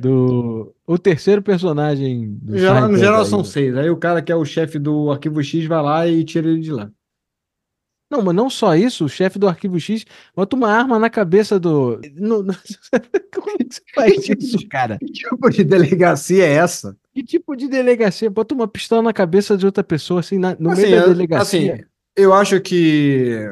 [0.00, 0.72] do.
[0.86, 3.44] O terceiro personagem do No geral, no geral são né?
[3.44, 3.76] seis.
[3.76, 6.60] Aí o cara que é o chefe do Arquivo X vai lá e tira ele
[6.60, 6.88] de lá.
[8.12, 10.04] Não, mas não só isso, o chefe do Arquivo X
[10.36, 11.98] bota uma arma na cabeça do.
[12.12, 12.44] no-
[13.34, 14.98] Como é que você faz isso, cara?
[14.98, 16.94] Que tipo de delegacia é essa?
[17.14, 18.28] Que tipo de delegacia?
[18.28, 21.74] Bota uma pistola na cabeça de outra pessoa, assim, na- no Assim, meio da delegacia.
[21.74, 21.84] assim,
[22.14, 23.48] eu acho que,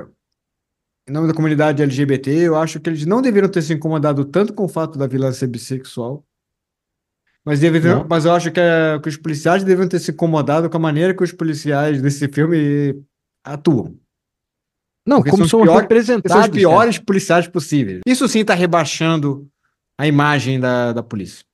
[1.09, 4.53] em nome da comunidade LGBT, eu acho que eles não deveriam ter se incomodado tanto
[4.53, 6.23] com o fato da vilã ser bissexual.
[7.43, 8.07] Mas, deveriam, Não.
[8.09, 11.15] mas eu acho que, é- que os policiais deveriam ter se incomodado com a maneira
[11.15, 13.03] que os policiais desse filme
[13.43, 13.95] atuam.
[15.11, 16.31] Não, como são são os piores- representados.
[16.33, 16.59] São os cara.
[16.59, 18.01] piores policiais possíveis.
[18.07, 19.47] Isso sim está rebaixando
[19.99, 21.45] a imagem da, da polícia.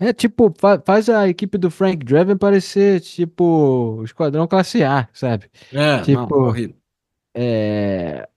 [0.00, 5.08] É tipo, fa- faz a equipe do Frank Drebin parecer tipo o Esquadrão Classe A,
[5.12, 5.48] sabe?
[5.72, 6.74] É, Tipo, não, horrível.
[7.34, 8.28] É,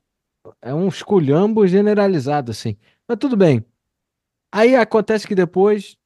[0.61, 2.77] é um esculhambo generalizado, assim.
[3.07, 3.65] Mas tudo bem.
[4.53, 5.97] Aí acontece que depois,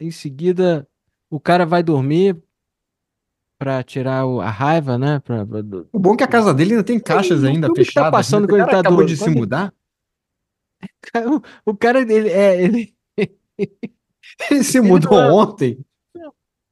[0.00, 0.86] em seguida,
[1.30, 2.36] o cara vai dormir
[3.58, 5.18] pra tirar o- a raiva, né?
[5.20, 7.68] Pra, pra- do- O bom é que a casa dele ainda tem caixas o ainda
[7.68, 8.10] tá fechadas.
[8.10, 8.48] passando né?
[8.48, 9.74] quando O ele cara tá acabou doido, de se quando ele- mudar.
[11.66, 12.94] O cara, ele, é, ele
[14.50, 15.84] Ele se Ele mudou não é- ontem.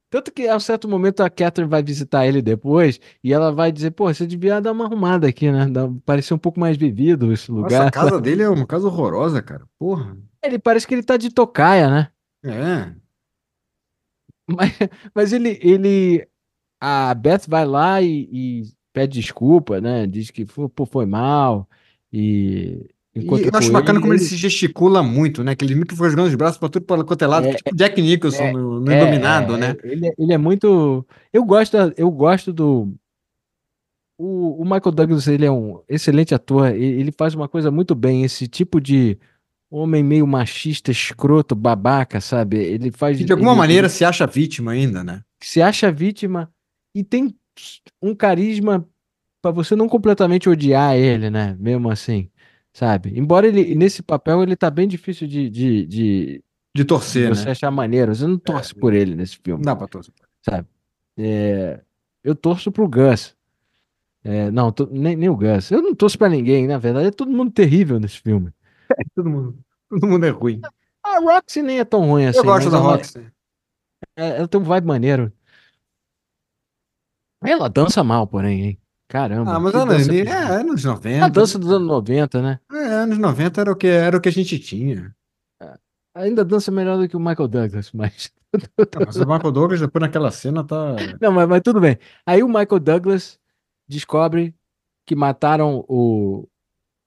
[0.09, 3.73] Tanto que a um certo momento a Catherine vai visitar ele depois e ela vai
[3.73, 5.67] dizer, pô, você devia dar uma arrumada aqui, né?
[6.05, 7.91] Parecer um pouco mais vivido esse Nossa, a lugar.
[7.91, 9.67] casa dele é uma casa horrorosa, cara.
[9.77, 10.17] Porra.
[10.45, 12.09] Ele parece que ele tá de tocaia, né?
[12.45, 12.95] É.
[14.49, 14.71] Mas,
[15.13, 16.27] mas ele, ele.
[16.89, 20.07] A Beth vai lá e, e pede desculpa, né?
[20.07, 21.69] Diz que foi, pô, foi mal.
[22.13, 24.01] E eu acho bacana ele.
[24.03, 25.57] como ele ele- se gesticula muito, né?
[25.57, 27.55] Que ele meio que foi jogando os braços pra tudo para quanto é lado, É,
[27.55, 29.77] tipo Jack Nicholson é, no, no é, Iluminado, é, né?
[29.83, 31.05] ele, é- ele é muito.
[31.33, 32.95] Eu gosto, eu gosto do.
[34.19, 36.69] O, o Michael Douglas, ele é um excelente ator.
[36.75, 38.23] Ele faz uma coisa muito bem.
[38.23, 39.19] Esse tipo de
[39.71, 42.57] homem meio machista, escroto, babaca, sabe?
[42.59, 43.19] Ele faz.
[43.19, 45.23] Que de alguma maneira se acha vítima ainda, né?
[45.43, 46.51] se acha vítima
[46.99, 47.35] e tem
[48.03, 48.87] um carisma
[49.43, 51.57] pra você não completamente odiar ele, né?
[51.59, 52.31] Mesmo assim,
[52.73, 53.19] sabe?
[53.19, 56.43] Embora ele, nesse papel, ele tá bem difícil de, de, de, De
[56.75, 57.51] de torcer, você né?
[57.53, 58.15] achar maneiro.
[58.15, 60.13] Você não torce por ele nesse Não filme, dá pra torcer.
[60.43, 60.67] sabe?
[61.19, 61.81] É,
[62.25, 63.35] eu torço pro Gus.
[64.25, 65.71] É, não, to- nem, nem o Gus.
[65.71, 67.07] Eu não torço pra ninguém, na verdade.
[67.09, 68.51] É todo mundo terrível nesse filme.
[69.15, 69.59] Todo mundo,
[69.89, 70.61] todo mundo é ruim.
[71.03, 72.39] A Roxy nem é tão ruim assim.
[72.39, 73.19] Eu gosto da ela, Roxy.
[74.17, 75.33] é- ela tem um vibe maneiro.
[77.45, 78.79] Ela dança mal, porém, hein?
[79.09, 79.53] Caramba.
[79.55, 81.29] Ah, mas ela, dança é, é anos A 90.
[81.31, 82.59] dança dos anos 90, né?
[82.73, 85.15] É, anos 90 era o que, era o que a gente tinha.
[86.15, 88.31] Ainda dança melhor do que o Michael Douglas, mas.
[88.55, 90.97] Não, mas o Michael Douglas, depois naquela cena, tá.
[91.21, 91.99] Não, mas, mas tudo bem.
[92.27, 93.39] Aí o Michael Douglas
[93.87, 94.55] descobre
[95.07, 96.49] que mataram o,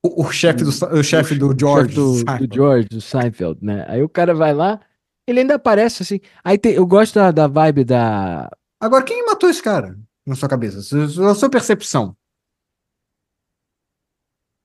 [0.06, 1.96] O, o chefe do, o chefe do George.
[1.96, 3.84] do, do George, do Seinfeld, né?
[3.90, 4.80] Aí o cara vai lá,
[5.28, 6.20] ele ainda aparece assim.
[6.44, 8.48] Aí tem- eu gosto da, da vibe da.
[8.80, 9.98] Agora, quem matou esse cara
[10.30, 10.96] na sua cabeça?
[11.22, 12.16] Na sua percepção.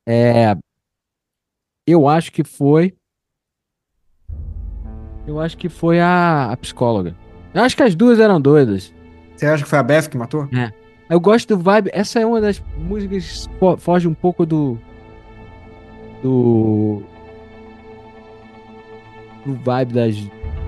[0.06, 0.54] É,
[1.86, 2.94] eu acho que foi.
[5.26, 7.16] Eu acho que foi a, a psicóloga.
[7.54, 8.92] Eu acho que as duas eram doidas.
[9.34, 10.46] Você acha que foi a Beth que matou?
[11.08, 11.90] Eu gosto do vibe.
[11.92, 14.78] Essa é uma das músicas que fo- foge um pouco do.
[16.22, 17.02] Do.
[19.46, 20.16] Do vibe das,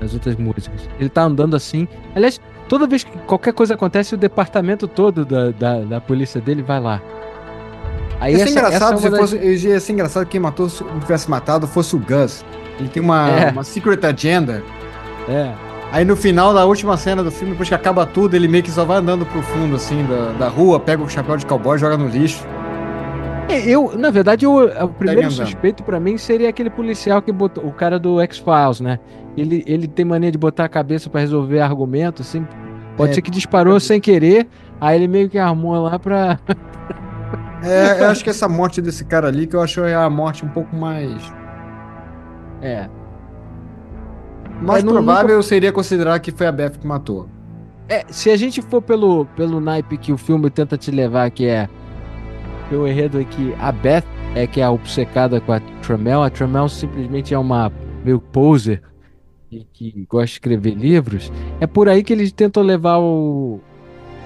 [0.01, 0.89] das outras músicas.
[0.99, 1.87] Ele tá andando assim.
[2.15, 6.63] Aliás, toda vez que qualquer coisa acontece, o departamento todo da, da, da polícia dele
[6.63, 7.01] vai lá.
[8.21, 9.37] Aí Ia ser é engraçado uma se das- fosse.
[9.69, 10.69] Ia ser engraçado que quem matou,
[11.01, 12.45] tivesse matado, fosse o Gus.
[12.79, 13.51] Ele tem uma, É.
[13.51, 14.63] uma secret agenda.
[15.29, 15.53] É.
[15.93, 18.71] Aí no final da última cena do filme, depois que acaba tudo, ele meio que
[18.71, 21.79] só vai andando pro fundo, assim, da, da rua, pega o chapéu de cowboy e
[21.81, 22.45] joga no lixo.
[23.49, 27.65] É, Eu, na verdade, eu- o primeiro suspeito pra mim seria aquele policial que botou,
[27.65, 28.99] o cara do X-Files, né?
[29.37, 32.47] Ele, ele tem mania de botar a cabeça pra resolver argumento, assim.
[32.97, 34.49] Pode É, ser que disparou sem querer,
[34.81, 36.39] aí ele meio que armou lá pra.
[37.63, 40.45] É, eu acho que essa morte desse cara ali, que eu acho é a morte
[40.45, 41.11] um pouco mais.
[42.63, 42.89] É.
[44.63, 47.29] Mais não- provável seria considerar que foi a Beth que matou.
[47.89, 51.47] É, se a gente for pelo, pelo naipe que o filme tenta te levar, que
[51.47, 51.69] é.
[52.73, 54.05] O enredo é que a Beth
[54.35, 57.71] é que é obcecada com a Tramel, a Tramel simplesmente é uma
[58.05, 58.83] meio poser
[59.57, 61.31] e que gosta de escrever livros.
[61.61, 63.61] É por aí que eles tentam levar o,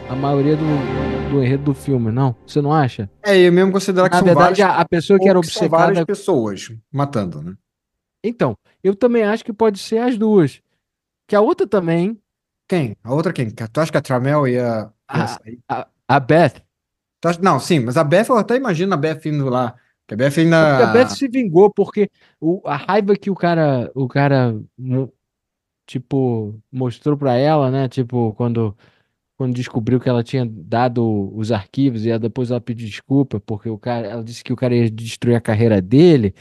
[0.09, 2.35] a maioria do, do enredo do filme, não?
[2.47, 3.09] Você não acha?
[3.24, 5.69] É, eu mesmo considerar que Na são verdade, vários, a, a pessoa que era são
[5.69, 6.07] várias obcecada.
[6.07, 7.55] pessoas matando, né?
[8.24, 10.61] Então, eu também acho que pode ser as duas.
[11.28, 12.19] Que a outra também,
[12.69, 12.97] Quem?
[13.02, 13.51] A outra quem?
[13.51, 15.59] Tu acha que a Tramel ia, ia sair?
[15.69, 16.62] a, a Beth.
[17.24, 19.74] Acha- Não, sim, mas a Beth, eu até imagino a Beth indo lá.
[20.07, 20.90] Que a Beth Porque ainda.
[20.90, 24.55] a Beth se vingou porque o, a raiva que o cara, o cara,
[25.91, 27.89] tipo, mostrou pra ela, né?
[27.89, 28.77] Tipo, quando,
[29.37, 33.69] quando descobriu que ela tinha dado os arquivos e aí depois ela pediu desculpa porque
[33.69, 36.33] o cara, ela disse que o cara ia destruir a carreira dele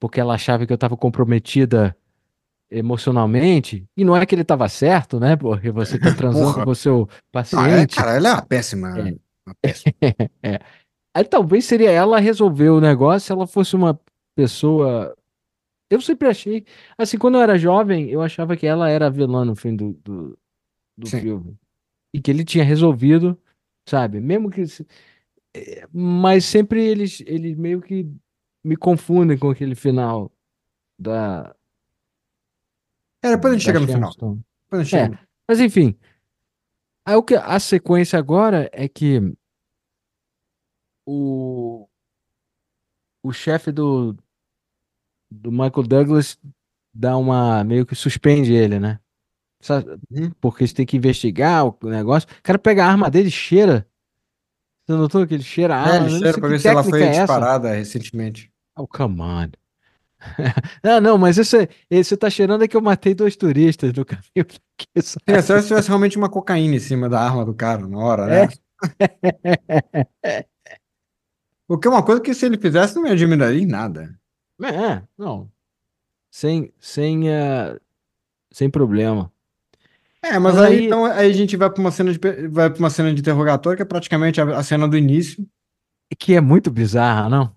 [0.00, 1.96] porque ela achava que eu tava comprometida
[2.68, 3.86] emocionalmente.
[3.96, 5.36] E não é que ele tava certo, né?
[5.36, 6.64] Porque você tá transando Porra.
[6.64, 7.94] com o seu é, paciente.
[7.94, 8.98] cara, ela é uma péssima.
[8.98, 9.02] É.
[9.46, 9.94] Uma péssima.
[11.14, 13.98] Aí talvez seria ela resolver o negócio se ela fosse uma
[14.34, 15.16] pessoa.
[15.88, 16.64] Eu sempre achei.
[16.98, 19.92] Assim, quando eu era jovem, eu achava que ela era a vilã no fim do,
[20.04, 20.38] do,
[20.96, 21.56] do filme.
[22.12, 23.40] E que ele tinha resolvido,
[23.88, 24.20] sabe?
[24.20, 24.62] Mesmo que.
[25.54, 28.10] é, Mas sempre eles, eles meio que
[28.64, 30.32] me confundem com aquele final
[30.98, 31.54] da.
[33.22, 34.10] É, depois a gente da chega no final.
[34.84, 35.18] Chega no-
[35.48, 35.96] Mas enfim.
[37.06, 39.20] Aí o que a sequência agora é que
[41.06, 41.88] o
[43.22, 44.16] o chefe do
[45.30, 46.38] do Michael Douglas
[46.94, 48.98] dá uma meio que suspende ele, né?
[50.10, 50.30] Uhum.
[50.40, 52.28] Porque eles têm que investigar o negócio.
[52.28, 53.86] O cara pega a arma dele e cheira.
[54.86, 56.06] Você notou que ele cheira a É, arma?
[56.06, 57.18] ele Eu não cheira pra ver se ela foi é essa.
[57.20, 58.52] disparada recentemente.
[58.78, 59.48] Oh, come on.
[60.82, 64.24] Ah, não, mas esse, esse tá cheirando é que eu matei dois turistas no caminho
[64.96, 68.46] é se tivesse realmente uma cocaína em cima da arma do cara na hora, É,
[68.46, 68.48] né?
[71.68, 74.16] O que é uma coisa que se ele fizesse não me admiraria em nada.
[74.62, 75.50] É, não.
[76.30, 77.78] Sem, sem, eh,
[78.52, 79.32] sem problema.
[80.22, 82.18] É, mas Mas aí aí, então aí a gente vai para uma cena de
[82.48, 85.46] vai para uma cena de interrogatório que é praticamente a, a cena do início,
[86.18, 87.54] que é muito bizarra, não?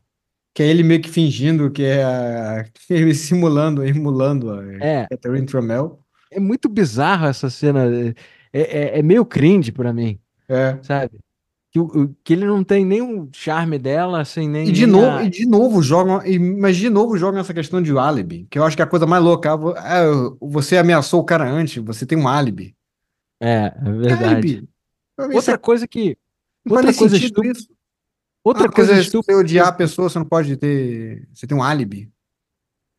[0.54, 6.00] que é ele meio que fingindo que é ele simulando, emulando a É, Catherine Tremel.
[6.32, 7.86] é muito bizarro essa cena.
[8.52, 10.78] É, é, é meio cringe pra mim, É.
[10.84, 11.20] sabe?
[11.72, 11.80] Que,
[12.24, 15.24] que ele não tem nem o charme dela, assim, nem, E de nem novo, a.
[15.24, 18.64] e de novo jogam, e- mas de novo jogam essa questão de álibi, que eu
[18.64, 19.54] acho que é a coisa mais louca.
[19.54, 22.76] Ah, ah, você ameaçou o cara antes, você tem um álibi.
[23.42, 24.24] É, é verdade.
[24.26, 24.70] álibi?
[25.36, 26.18] Outra é, coisa que.
[26.68, 27.60] Outra coisa sentido estúpida.
[27.70, 27.76] Ah,
[28.44, 29.38] Outra porque coisa você, se você estúpida.
[29.38, 31.28] odiar a pessoa, você não pode ter.
[31.34, 32.12] Você tem um álibi.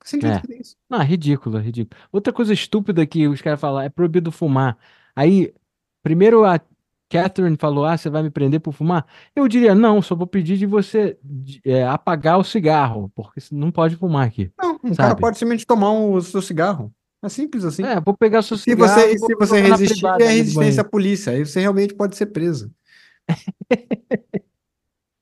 [0.04, 0.40] Que É.
[0.40, 0.76] que isso?
[0.88, 2.00] Não, ridículo, ridículo.
[2.12, 4.78] Outra coisa estúpida que os caras falam é proibido fumar.
[5.14, 5.52] Aí,
[6.02, 6.60] primeiro a
[7.10, 9.04] Catherine falou: Ah, você vai me prender por fumar?
[9.34, 11.18] Eu diria: Não, só vou pedir de você
[11.64, 15.66] é, apagar o cigarro, porque você não pode fumar aqui, Não, um cara pode simplesmente
[15.66, 16.92] tomar um- o seu cigarro.
[17.22, 17.82] É simples assim.
[17.82, 20.80] É, vou pegar seu Se cigarro você, e e vou se você resistir, é resistência
[20.80, 21.32] à polícia.
[21.32, 22.72] Aí você realmente pode ser preso.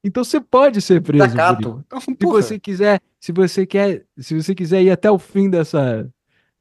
[0.04, 1.24] Então você pode ser preso.
[1.26, 1.84] Desacato.
[1.86, 6.08] Então, Se você quiser, se você quer, se você quiser ir até o fim dessa,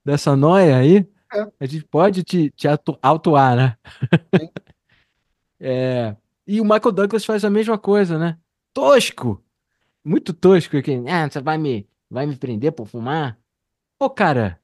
[0.04, 1.48] dessa noia aí, É.
[1.60, 3.78] a gente pode te, te atu- autuar, né?
[4.40, 4.50] Sim.
[5.60, 6.16] É,
[6.46, 8.38] e o Michael Douglas faz a mesma coisa, né?
[8.74, 9.44] Tosco!
[10.04, 11.04] Muito tosco aqui.
[11.08, 13.38] Ah, você vai me, vai me prender por fumar?
[14.00, 14.60] Ô, cara,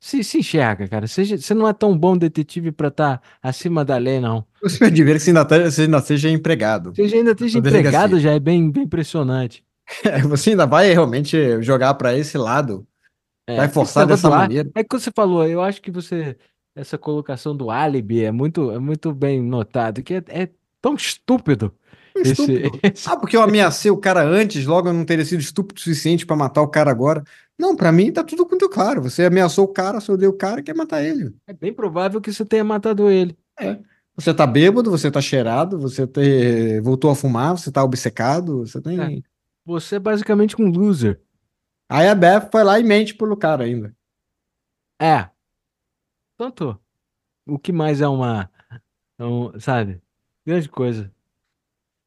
[0.00, 1.06] se, se enxerga, cara.
[1.06, 4.46] Seja, você não é tão bom detetive pra estar acima da lei, não.
[4.62, 6.94] Você admira que você ainda, tá- você ainda seja empregado.
[6.94, 9.64] Você já ainda esteja empregado, já é bem, bem impressionante.
[10.04, 12.84] É, Você ainda vai realmente jogar para esse lado.
[13.46, 14.68] É, Vai forçar dessa maneira.
[14.74, 16.36] É que você falou, eu acho que você.
[16.76, 20.50] Essa colocação do álibi é muito, é muito bem notado, que é, é
[20.80, 21.74] tão estúpido
[22.14, 22.78] esse, Estúpido.
[22.84, 25.82] esse- Ah, porque eu ameacei o cara antes, logo eu não teria sido estúpido o
[25.82, 27.24] suficiente para matar o cara agora.
[27.58, 29.02] Não, para mim tá tudo muito claro.
[29.02, 31.34] Você ameaçou o cara, você odeia o cara e quer matar ele.
[31.46, 33.36] É bem provável que você tenha matado ele.
[33.58, 33.78] É.
[34.14, 38.80] Você tá bêbado, você tá cheirado, você te- voltou a fumar, você tá obcecado, você
[38.80, 39.22] tem.
[39.64, 41.20] Você é basicamente um loser.
[41.88, 43.94] Aí a Beth foi lá e mente pelo cara ainda.
[45.00, 45.28] É.
[46.36, 46.78] Tanto.
[47.46, 48.50] O que mais é uma.
[49.18, 50.02] é um, sabe?
[50.46, 51.12] Grande coisa.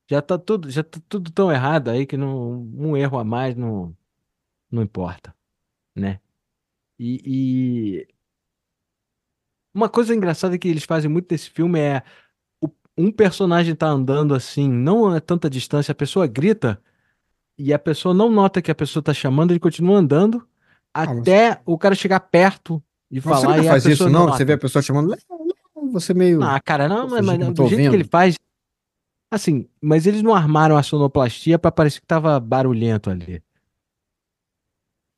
[0.09, 3.55] Já tá tudo, já tá tudo tão errado aí que não, um erro a mais
[3.55, 3.95] não,
[4.71, 5.35] não importa,
[5.95, 6.21] né?
[6.99, 7.21] E,
[8.05, 8.07] e
[9.73, 12.03] uma coisa engraçada que eles fazem muito nesse filme é
[12.61, 16.81] o- um personagem tá andando assim, não a tanta distância, a pessoa grita
[17.57, 20.47] e a pessoa não nota que a pessoa tá chamando, ele continua andando
[20.93, 24.09] Ah, mas- até o cara chegar perto e Mas você falar e a faz isso,
[24.09, 24.25] não?
[24.27, 25.15] não Você vê a pessoa chamando.
[25.91, 26.41] Você meio.
[26.43, 28.35] Ah, cara, não, mas, mas não, do jeito que ele faz.
[29.31, 33.41] Assim, mas eles não armaram a sonoplastia pra parecer que tava barulhento ali.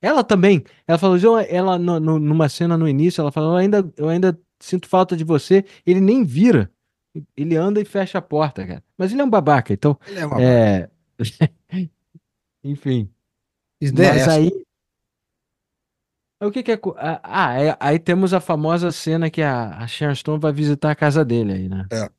[0.01, 3.57] Ela também, ela falou, "Eu- ela no- no- numa cena no início, ela falou, eu
[3.57, 5.63] ainda, eu ainda sinto falta de você.
[5.85, 6.71] Ele nem vira.
[7.37, 8.83] Ele anda e fecha a porta, cara.
[8.97, 10.89] Mas ele é um babaca, então, Ele é uma é,
[12.63, 13.09] enfim.
[13.79, 14.31] Isso é Mas essa.
[14.33, 14.51] aí,
[16.45, 16.79] o que que é,
[17.23, 20.95] ah, é- aí temos a famosa cena que a, a Sharon Stone vai visitar a
[20.95, 21.85] casa dele aí, né?
[21.91, 22.09] É.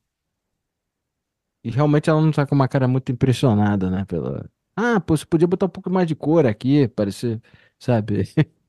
[1.64, 4.04] E realmente ela não tá com uma cara muito impressionada, né?
[4.04, 4.48] Pela...
[4.76, 7.40] Ah, pô, você podia botar um pouco mais de cor aqui, parecer,
[7.78, 8.24] sabe?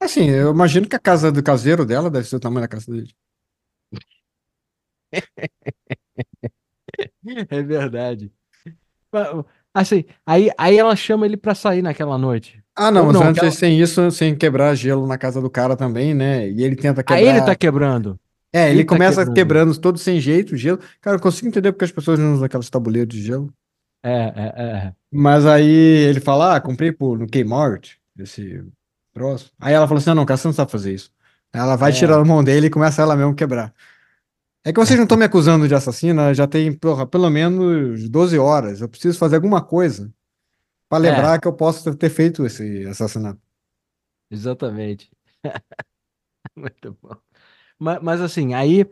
[0.00, 2.90] Assim, eu imagino que a casa do caseiro dela deve ser o tamanho da casa
[2.92, 3.12] dele.
[7.50, 8.32] É verdade.
[9.72, 12.63] Assim, aí, aí ela chama ele pra sair naquela noite.
[12.76, 15.76] Ah, não, Ou mas não, antes sem isso, sem quebrar gelo na casa do cara
[15.76, 16.48] também, né?
[16.50, 17.46] E ele tenta Aí ele quebrar.
[17.46, 18.18] tá quebrando.
[18.52, 19.34] É, ele ele tá começa quebrando.
[19.34, 20.78] quebrando todo sem jeito, o gelo.
[21.00, 23.52] Cara, eu consigo entender porque as pessoas não usam aqueles tabuleiros de gelo.
[24.02, 24.94] É, é, é.
[25.12, 28.62] Mas aí ele fala, ah, comprei por, no Kmart, esse
[29.14, 29.52] troço.
[29.58, 31.10] Aí ela falou assim, não, não, cara, você não sabe fazer isso.
[31.52, 31.92] Aí ela vai É.
[31.92, 33.72] tirar a mão dele e começa ela mesmo quebrar.
[34.64, 38.38] É que vocês não estão me acusando de assassina, já tem, porra, pelo menos 12
[38.38, 38.80] horas.
[38.80, 40.10] Eu preciso fazer alguma coisa
[41.00, 41.10] pra É.
[41.10, 43.40] lembrar que eu posso ter feito esse assassinato.
[44.30, 45.10] Exatamente.
[46.56, 47.16] Muito bom.
[47.78, 48.84] Mas, mas assim, aí,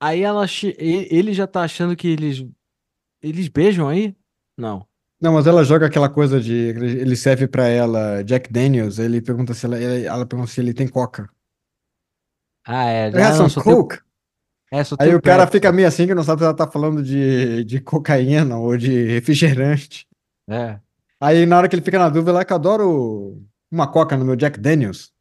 [0.00, 0.46] aí ela,
[0.78, 2.46] ele já tá achando que eles,
[3.22, 4.16] eles beijam aí?
[4.58, 4.86] Não.
[5.20, 9.54] Não, mas ela joga aquela coisa de ele serve pra ela Jack Daniels, ele pergunta
[9.54, 11.30] se ela, ela pergunta se ele tem coca.
[12.66, 13.08] Ah, é.
[13.10, 13.98] É, Ah, não, só tem, coke.
[14.72, 17.64] é, Aí o cara fica meio assim que não sabe se ela tá falando de,
[17.64, 20.06] de cocaína ou de refrigerante.
[20.48, 20.80] É.
[21.24, 24.24] Aí na hora que ele fica na dúvida lá, que eu adoro uma coca no
[24.24, 25.12] meu Jack Daniels.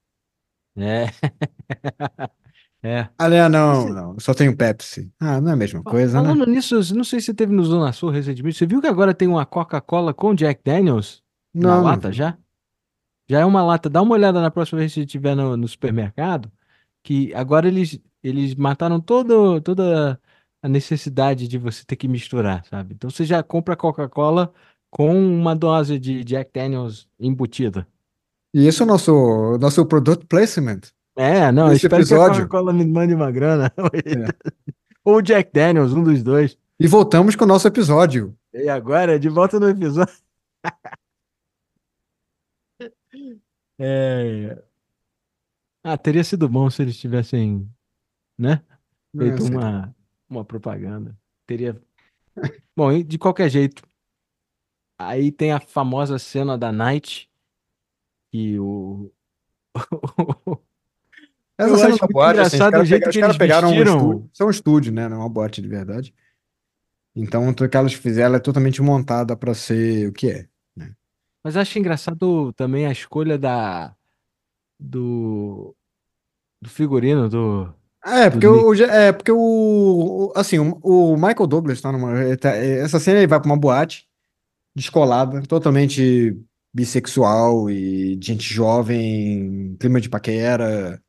[0.77, 1.05] É.
[2.85, 3.07] É.
[3.17, 5.09] Ali, ah, não, Esse- não, só tenho Pepsi.
[5.17, 6.27] Ah, não é a mesma coisa, né?
[6.27, 8.57] Falando nisso, não sei se teve no Zona Sul recentemente.
[8.57, 11.23] Você viu que agora tem uma Coca-Cola com Jack Daniels
[11.53, 12.37] na Não, não lata já?
[13.29, 13.89] Já é uma lata.
[13.89, 16.51] Dá uma olhada na próxima vez que você estiver no, no supermercado,
[17.01, 20.19] que agora eles, eles mataram todo, toda
[20.61, 22.95] a necessidade de você ter que misturar, sabe?
[22.95, 24.53] Então você já compra Coca-Cola
[24.93, 27.87] com uma dose de Jack Daniels embutida.
[28.53, 30.81] E esse é o nosso, nosso product placement.
[31.15, 32.43] É, não, Esse espero que a episódio.
[32.43, 33.73] Coca-Cola me mande uma grana.
[33.75, 34.53] É.
[35.03, 36.55] Ou Jack Daniels, um dos dois.
[36.79, 38.37] E voltamos com o nosso episódio.
[38.53, 40.15] E agora, de volta no episódio.
[43.79, 44.63] É...
[45.83, 47.67] Ah, teria sido bom se eles tivessem,
[48.37, 48.61] né?
[49.17, 49.95] Feito É, uma,
[50.29, 51.17] uma propaganda.
[51.45, 51.81] Teria.
[52.75, 53.83] Bom, de qualquer jeito,
[54.97, 57.29] aí tem a famosa cena da Night,
[58.31, 59.11] que o.
[61.57, 63.37] Essa Eu cena da boate, assim, os engraçado caras o jeito pega- os que eles
[63.37, 63.95] pegaram um vestiram.
[63.97, 64.29] estúdio.
[64.33, 65.07] Isso é um estúdio, né?
[65.07, 66.13] Não é uma boate de verdade.
[67.15, 70.47] Então, tudo que elas fizeram é totalmente montada pra ser o que é.
[71.43, 73.93] Mas acho engraçado também a escolha da
[74.79, 75.75] do,
[76.61, 77.71] do figurino do,
[78.03, 82.35] É, do porque o, é porque o, o- assim, o, o Michael Douglas tá numa,
[82.37, 84.07] tá- essa cena ele vai pra uma boate
[84.75, 86.37] descolada, totalmente
[86.73, 90.99] bissexual e gente jovem, clima de paquera,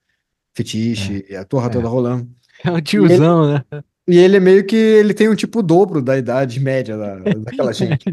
[0.54, 1.90] fetiche, a torra toda é.
[1.90, 2.30] rolando.
[2.62, 3.64] É um E ele, tiozão, né?
[4.06, 7.72] e ele é meio que ele tem um tipo dobro da idade média da, daquela
[7.74, 8.04] gente.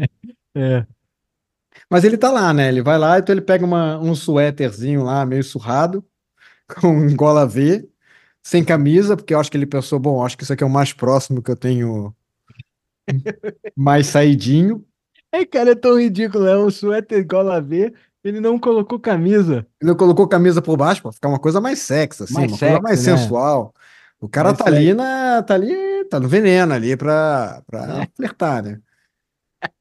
[0.54, 0.86] É.
[1.88, 2.68] Mas ele tá lá, né?
[2.68, 6.04] Ele vai lá, então ele pega uma, um suéterzinho lá, meio surrado,
[6.80, 7.86] com gola V,
[8.42, 10.70] sem camisa, porque eu acho que ele pensou, bom, acho que isso aqui é o
[10.70, 12.14] mais próximo que eu tenho
[13.76, 14.84] mais saidinho.
[15.32, 16.46] É, cara, é tão ridículo.
[16.46, 17.92] É um suéter gola V,
[18.22, 19.66] ele não colocou camisa.
[19.80, 22.80] Ele colocou camisa por baixo pra ficar uma coisa mais sexy, assim, Mais uma coisa
[22.80, 23.16] mais sexy, né?
[23.18, 23.74] sensual.
[24.20, 28.08] O cara Mais tá ali na, tá ali, tá no veneno ali pra, pra É.
[28.14, 28.78] flertar, né?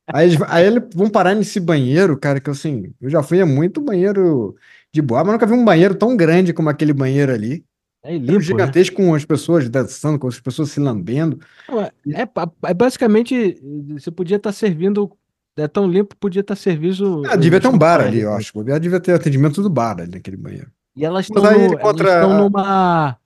[0.07, 3.45] Aí, eles- aí eles vão parar nesse banheiro, cara, que assim, eu já fui a
[3.45, 4.55] muito banheiro
[4.93, 7.63] de boa, mas nunca vi um banheiro tão grande como aquele banheiro ali.
[8.03, 8.39] É limpo, né?
[8.39, 11.39] gigantesco com as pessoas dançando, com as pessoas se lambendo.
[11.69, 12.27] Não, É, é,
[12.69, 13.61] é basicamente,
[13.93, 15.15] você podia estar servindo,
[15.57, 18.33] é tão limpo, podia estar servindo Ah, devia ter um bar ali, eu dentro.
[18.37, 18.53] acho.
[18.53, 20.71] Bobear, Devia ter atendimento do bar ali naquele banheiro.
[20.95, 23.17] E elas estão no, contra a- numa,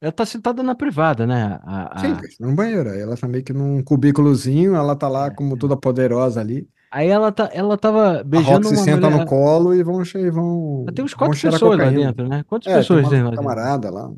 [0.00, 1.58] ela tá sentada na privada, né?
[1.62, 2.88] A, Sim, a- cara, num banheiro.
[2.90, 6.68] Ela tá meio que num cubículozinho, ela tá lá é, como toda poderosa ali.
[6.90, 9.26] Aí ela tá, ela tava A beijando Roxy uma senta no mulher.
[9.26, 12.44] colo e vão, che- vão, Tem uns quatro pessoas lá dentro, né?
[12.44, 14.10] Quantas É, tem pessoas uma tem lá camarada lá.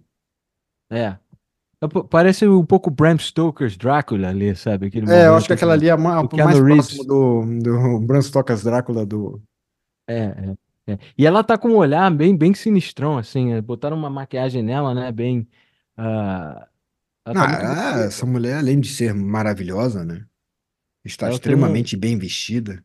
[0.91, 1.17] É.
[1.83, 4.87] É, Parece um pouco Bram Stoker's Drácula ali, sabe?
[4.87, 6.97] Aquele É, eu acho que aquela que ali é ma- Keanu mais Reeves.
[6.97, 9.41] próximo do, do Bram Stoker's Drácula do.
[10.09, 10.57] É,
[10.87, 10.99] é, é.
[11.17, 13.53] E ela tá com um olhar bem, bem sinistrão, assim.
[13.53, 15.13] é, Botaram uma maquiagem nela, né?
[15.13, 15.47] Bem.
[15.97, 16.69] ah,
[17.27, 18.05] ela tá Ah, bonita.
[18.07, 20.27] essa mulher, além de ser maravilhosa, né?
[21.05, 21.37] Está Ela um.
[21.37, 22.85] extremamente bem vestida.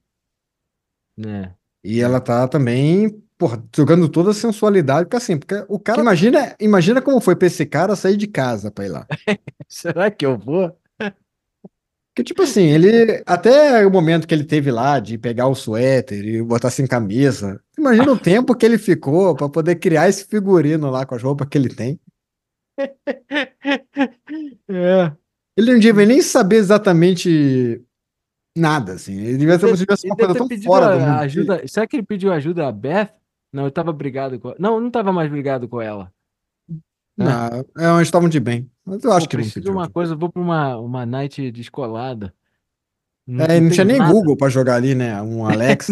[1.18, 2.02] Né, E é.
[2.02, 7.02] ela tá também, porra, jogando toda a sensualidade, porque assim, porque o cara, imagina, imagina
[7.02, 9.08] como foi pra esse cara sair de casa pra ir lá.
[9.68, 10.76] Será que eu vou?
[12.16, 16.24] Porque, tipo assim, ele, até o momento que ele teve lá de pegar o suéter
[16.24, 20.92] e botar sem camisa, imagina o tempo que ele ficou pra poder criar esse figurino
[20.92, 22.00] lá com as roupas que ele tem.
[24.70, 25.12] É.
[25.58, 27.82] Ele não devia nem saber exatamente
[28.58, 29.14] nada, assim.
[29.20, 31.20] Ele devia ter, Ele ele uma deve coisa tão fora do a- mundo.
[31.22, 31.68] ajuda.
[31.68, 33.10] Será que ele pediu ajuda a Beth?
[33.54, 34.58] Não, eu tava brigado com ela.
[34.60, 36.12] Não, eu não tava mais brigado com ela.
[37.16, 37.26] Né?
[37.26, 38.70] Não, é, eles estavam de bem.
[38.84, 41.52] Mas eu Pô, acho que não preciso de uma coisa, vou pra uma, uma night
[41.52, 42.34] descolada.
[43.28, 44.12] Não, É, não não tinha nem nada.
[44.12, 45.22] Google pra jogar ali, né?
[45.22, 45.92] Um Alex.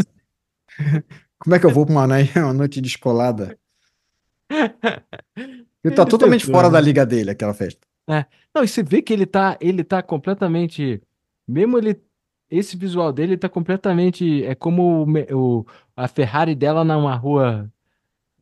[1.39, 2.07] Como é que eu vou pra uma
[2.53, 3.57] noite descolada?
[4.49, 7.87] Ele tá Ele totalmente tentou, fora da liga dele, aquela festa.
[8.09, 8.25] É.
[8.53, 11.01] Não, e você vê que ele tá, ele tá completamente.
[11.47, 12.01] Mesmo ele.
[12.51, 14.43] Esse visual dele tá completamente.
[14.45, 15.65] É como o, o-
[15.95, 17.71] a Ferrari dela numa rua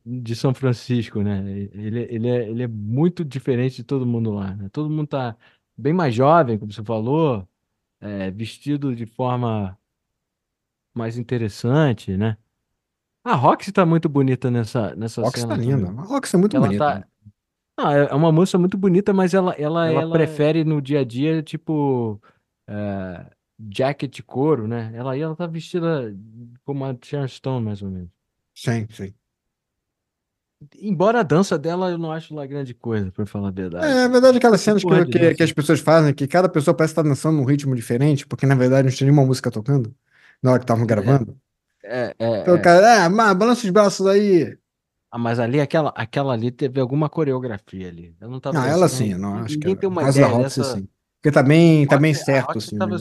[0.06, 1.40] de São Francisco, né?
[1.73, 4.69] Ele, ele, é, ele é muito diferente de todo mundo lá, né?
[4.72, 5.38] Todo mundo tá
[5.77, 7.48] bem mais jovem, como você falou,
[8.02, 9.77] é, vestido de forma
[10.94, 12.38] mais interessante, né?
[13.23, 15.77] A Roxy tá muito bonita nessa, nessa Rox cena tá também.
[15.77, 16.02] linda.
[16.02, 16.86] A Rox é muito Ela bonita.
[16.86, 17.07] tá.
[17.91, 21.03] É é uma moça muito bonita, mas ela, ela, Ela ela prefere no dia a
[21.06, 22.22] dia, tipo,
[22.68, 23.26] é,
[23.73, 24.91] jacket de couro, né?
[24.95, 26.15] Ela, e ela tá vestida
[26.64, 28.10] como a Sharon Stone, mais ou menos.
[28.53, 29.14] Sim, sim.
[30.77, 33.86] Embora a dança dela eu não acho lá grande coisa, pra falar a verdade.
[33.91, 36.91] É, na verdade, aquelas cenas que, que, que as pessoas fazem, que cada pessoa parece
[36.91, 39.95] estar dançando num ritmo diferente, porque na verdade não tinha nenhuma música tocando
[40.44, 40.88] na hora que estavam É.
[40.88, 41.38] gravando.
[41.81, 42.64] É, Então, o é, é.
[42.64, 44.57] cara, ah, mas balança os braços aí.
[45.11, 48.15] Ah, mas ali, aquela, aquela ali teve alguma coreografia ali.
[48.19, 50.64] Eu não tava Não, ela sim, não, acho que Ninguém tem uma ideia dessa.
[50.64, 50.88] sim.
[51.22, 52.98] Porque tá bem, tá bem a certo, assim, tava.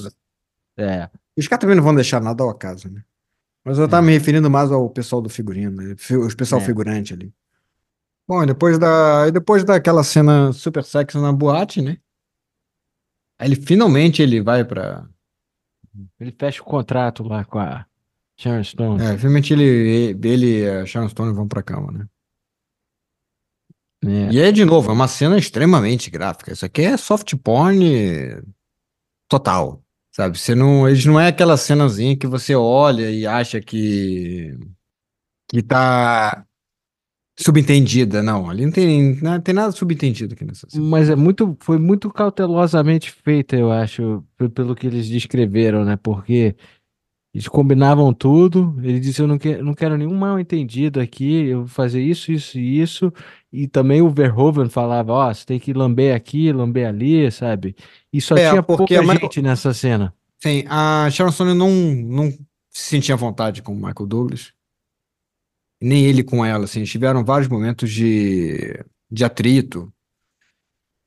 [0.79, 1.11] É.
[1.37, 3.03] Os caras também não vão deixar nada ao acaso, né?
[3.65, 4.07] Mas eu tava É.
[4.07, 5.95] me referindo mais ao pessoal do figurino, né?
[6.25, 6.65] Os pessoal É.
[6.65, 7.33] figurante ali.
[8.27, 11.99] Bom, depois da, depois daquela cena super sexy na boate, né?
[13.39, 15.07] Aí ele finalmente ele vai pra.
[16.21, 17.87] Ele fecha o contrato lá com a
[18.37, 19.03] Sharon Stone.
[19.03, 22.07] É, finalmente ele, ele e a Sharon Stone vão pra cama, né?
[24.05, 24.33] É.
[24.33, 26.53] E é de novo, é uma cena extremamente gráfica.
[26.53, 28.43] Isso aqui é soft porn
[29.29, 29.83] total,
[30.19, 30.39] sabe?
[30.39, 34.59] Você não, eles não é aquela cenazinha que você olha e acha que
[35.49, 36.45] que tá
[37.39, 38.51] subentendida, não.
[38.51, 40.85] Ali não tem, não tem nada subentendido aqui nessa cena.
[40.85, 45.97] Mas é muito, foi muito cautelosamente feita, eu acho, pe- pelo que eles descreveram, né?
[45.97, 46.57] Porque
[47.35, 48.75] eles combinavam tudo.
[48.83, 52.33] Ele disse: Eu não, que, não quero nenhum mal entendido aqui, eu vou fazer isso,
[52.33, 53.13] isso e isso.
[53.53, 57.77] E também o Verhoeven falava: Ó, você tem que lamber aqui, lamber ali, sabe?
[58.13, 60.15] E só É, tinha porque pouca Michael- gente nessa cena.
[60.43, 62.39] Sim, a Sharon Stone não, não se
[62.91, 64.53] sentia à vontade com o Michael Douglas.
[65.81, 66.85] Nem ele com ela, assim.
[66.85, 69.93] Tiveram vários momentos de, de atrito.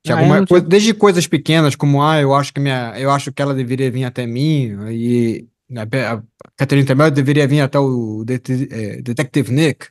[0.03, 0.45] Tinha Ah, alguma é?
[0.45, 3.91] Tinha- desde coisas pequenas, como, ah, eu acho que minha, eu acho que ela deveria
[3.91, 6.23] vir até mim, e a, a
[6.57, 9.87] Catherine Tremel deveria vir até o Det- eh, Detective Nick,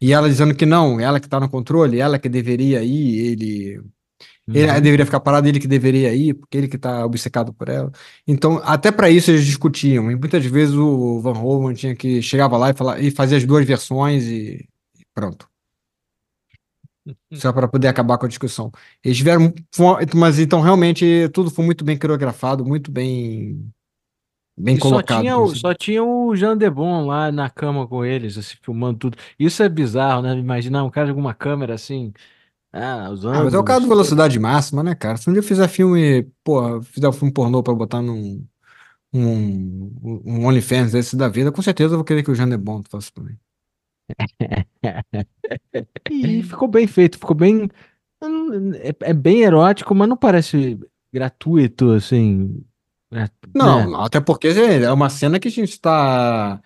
[0.00, 3.82] e ela dizendo que não, ela que tá no controle, ela que deveria ir, ele,
[4.52, 4.80] ele Uhum.
[4.80, 7.90] deveria ficar parado, ele que deveria ir, porque ele que tá obcecado por ela.
[8.26, 12.56] Então, até para isso eles discutiam, e muitas vezes o Van Hoven tinha que chegava
[12.56, 15.48] lá e falar e fazer as duas versões e e pronto.
[17.34, 18.70] Só para poder acabar com a discussão.
[19.02, 19.52] Eles tiveram,
[20.14, 23.72] mas então realmente tudo foi muito bem coreografado, muito bem
[24.58, 25.02] bem E só colocado.
[25.02, 28.98] tinha, o- assim só tinha o Jean Debon lá na cama com eles, assim, filmando
[28.98, 29.18] tudo.
[29.38, 30.34] Isso é bizarro, né?
[30.36, 32.12] Imaginar um cara com uma câmera assim,
[32.72, 33.88] ah, os Ah, mas é o do ângulos.
[33.88, 35.16] velocidade máxima, né, cara?
[35.16, 38.44] Se um dia eu fizer filme, porra, fizer um filme pornô pra botar num
[39.12, 42.88] um, um OnlyFans desse da vida, com certeza eu vou querer que o Jean Bond
[42.90, 43.38] faça também.
[46.10, 47.68] E ficou bem feito, ficou bem.
[48.82, 50.78] É, é bem erótico, mas não parece
[51.12, 52.62] gratuito, assim.
[53.12, 53.96] é, Não, né?
[54.04, 56.60] até porque é uma cena que a gente tá.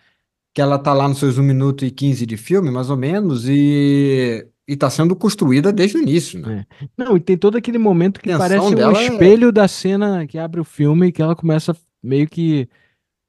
[0.55, 3.47] Que ela tá lá nos seus 1 minuto e 15 de filme, mais ou menos,
[3.49, 6.67] e, e tá sendo construída desde o início, né?
[6.97, 10.61] Não, e tem todo aquele momento que parece um é- espelho da cena que abre
[10.61, 12.69] o filme, que ela começa meio que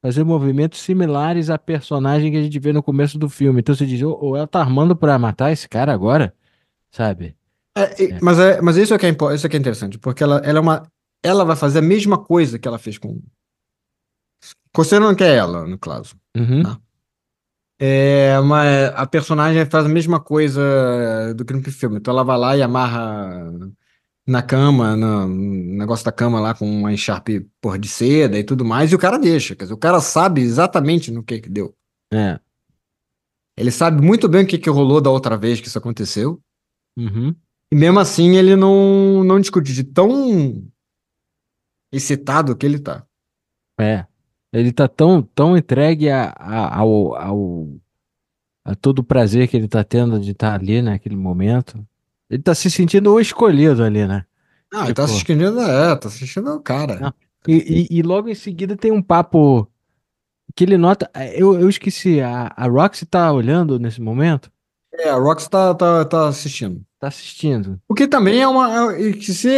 [0.04, 3.60] fazer movimentos similares à personagem que a gente vê no começo do filme.
[3.60, 6.34] Então você diz, ou, ou ela tá armando pra matar esse cara agora,
[6.92, 7.36] sabe?
[7.78, 10.24] É, e- Mas, é, mas isso é que é, isso é que é interessante, porque
[10.24, 10.84] ela, ela é uma.
[11.24, 13.22] Ela vai fazer a mesma coisa que ela fez com.
[14.74, 16.16] Considerando que é ela, no caso.
[16.36, 16.64] Uhum.
[16.66, 16.80] Ah.
[17.80, 21.98] É, mas a personagem faz a mesma coisa do que no filme.
[21.98, 23.52] Então ela vai lá e amarra
[24.28, 28.66] na cama, no negócio da cama lá com uma encharpe porra, de seda e tudo
[28.66, 29.56] mais, e o cara deixa.
[29.56, 31.74] Quer dizer, o cara sabe exatamente no que que deu.
[32.12, 32.40] É.
[33.58, 36.42] Ele sabe muito bem o que que rolou da outra vez que isso aconteceu.
[36.98, 37.34] Uhum.
[37.72, 40.68] E mesmo assim ele não, não discute de tão
[41.92, 43.06] excitado que ele tá.
[43.80, 44.06] É.
[44.54, 47.68] Ele tá tão, tão entregue a, a- ao, ao,
[48.66, 51.86] a todo o prazer que ele tá tendo de estar ali naquele momento.
[52.30, 54.26] Ele tá se sentindo o escolhido ali, né?
[54.74, 57.14] Ah, ele tá Tipo- assistindo, é, tá assistindo o cara.
[57.48, 59.68] E, e- e logo em seguida tem um papo
[60.56, 61.10] que ele nota.
[61.36, 64.52] Eu, eu esqueci, a, a Roxy tá olhando nesse momento?
[64.94, 66.82] É, a Rox tá, tá, tá assistindo.
[67.00, 67.80] Tá assistindo.
[67.88, 68.96] O que também é uma.
[68.96, 69.50] é- que se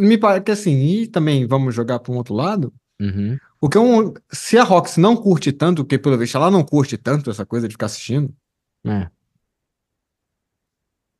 [0.00, 2.72] me parece que assim, e também vamos jogar para um outro lado.
[3.00, 3.36] Uhum.
[3.60, 6.62] O que é um, se a Rox não curte tanto, porque pelo visto ela não
[6.64, 8.32] curte tanto essa coisa de ficar assistindo,
[8.86, 9.08] É.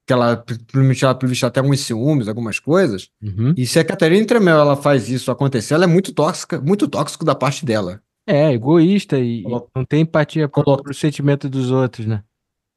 [0.06, 0.36] que ela,
[0.72, 0.88] pelo
[1.28, 3.10] visto, até alguns ciúmes, algumas coisas.
[3.22, 3.52] Uhum.
[3.56, 7.24] E se a Catherine Tremel ela faz isso acontecer, ela é muito tóxica, muito tóxico
[7.24, 8.00] da parte dela.
[8.26, 12.22] É, egoísta e, e Colo- não tem empatia pro, Colo- pro sentimento dos outros, né?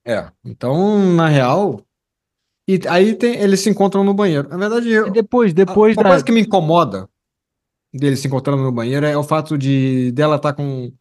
[0.05, 0.29] É.
[0.43, 1.85] Então, na real.
[2.67, 4.47] E aí tem, eles se encontram no banheiro.
[4.49, 6.09] Na verdade, eu, E depois, depois uma da.
[6.09, 7.07] coisa que me incomoda
[7.93, 10.91] deles se encontrando no banheiro é o fato de dela estar com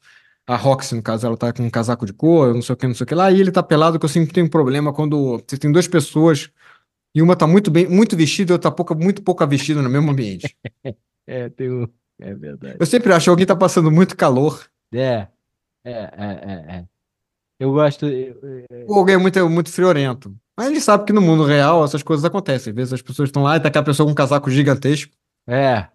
[0.47, 2.87] a Roxy, no caso, ela tá com um casaco de couro, não sei o que,
[2.87, 4.93] não sei o que lá, e ele tá pelado, que eu sempre tenho um problema
[4.93, 6.51] quando você tem duas pessoas
[7.15, 9.91] e uma tá muito bem, muito vestida e outra tá pouca, muito pouca vestida no
[9.91, 10.57] mesmo ambiente.
[11.27, 11.87] É, tem um...
[12.19, 12.77] É verdade.
[12.81, 15.29] Eu sempre acho que alguém tá passando muito calor É,
[15.85, 16.85] é, é, é, é.
[17.61, 18.05] Eu gosto.
[18.89, 20.35] ou alguém é muito, muito friorento.
[20.57, 22.73] Mas gente sabe que no mundo real essas coisas acontecem.
[22.73, 25.13] Às vezes as pessoas estão lá e tá aquela pessoa com um casaco gigantesco.
[25.47, 25.87] É,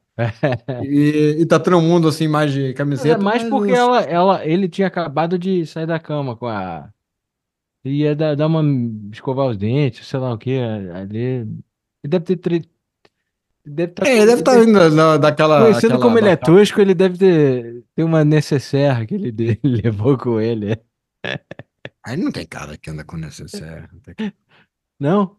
[0.84, 4.02] E, e tá todo mundo assim, mais de Mas é camiseta, mais mas porque ela,
[4.02, 6.90] ela, ele tinha acabado de sair da cama com a.
[7.84, 8.64] Ia dar, dar uma.
[9.12, 10.58] escovar os dentes, sei lá o que.
[10.58, 11.20] Ali.
[11.20, 11.48] Ele
[12.04, 12.38] deve ter.
[12.38, 12.70] tre-
[13.68, 14.06] Deve estar.
[14.08, 15.62] É, deve estar indo da, daquela.
[15.64, 19.60] Conhecendo aquela, como ele é tosco, ele deve ter, ter uma necessaire que ele, de-
[19.64, 20.80] levou com ele.
[22.06, 23.88] Aí não tem cara que anda com necessaire.
[25.00, 25.36] Não?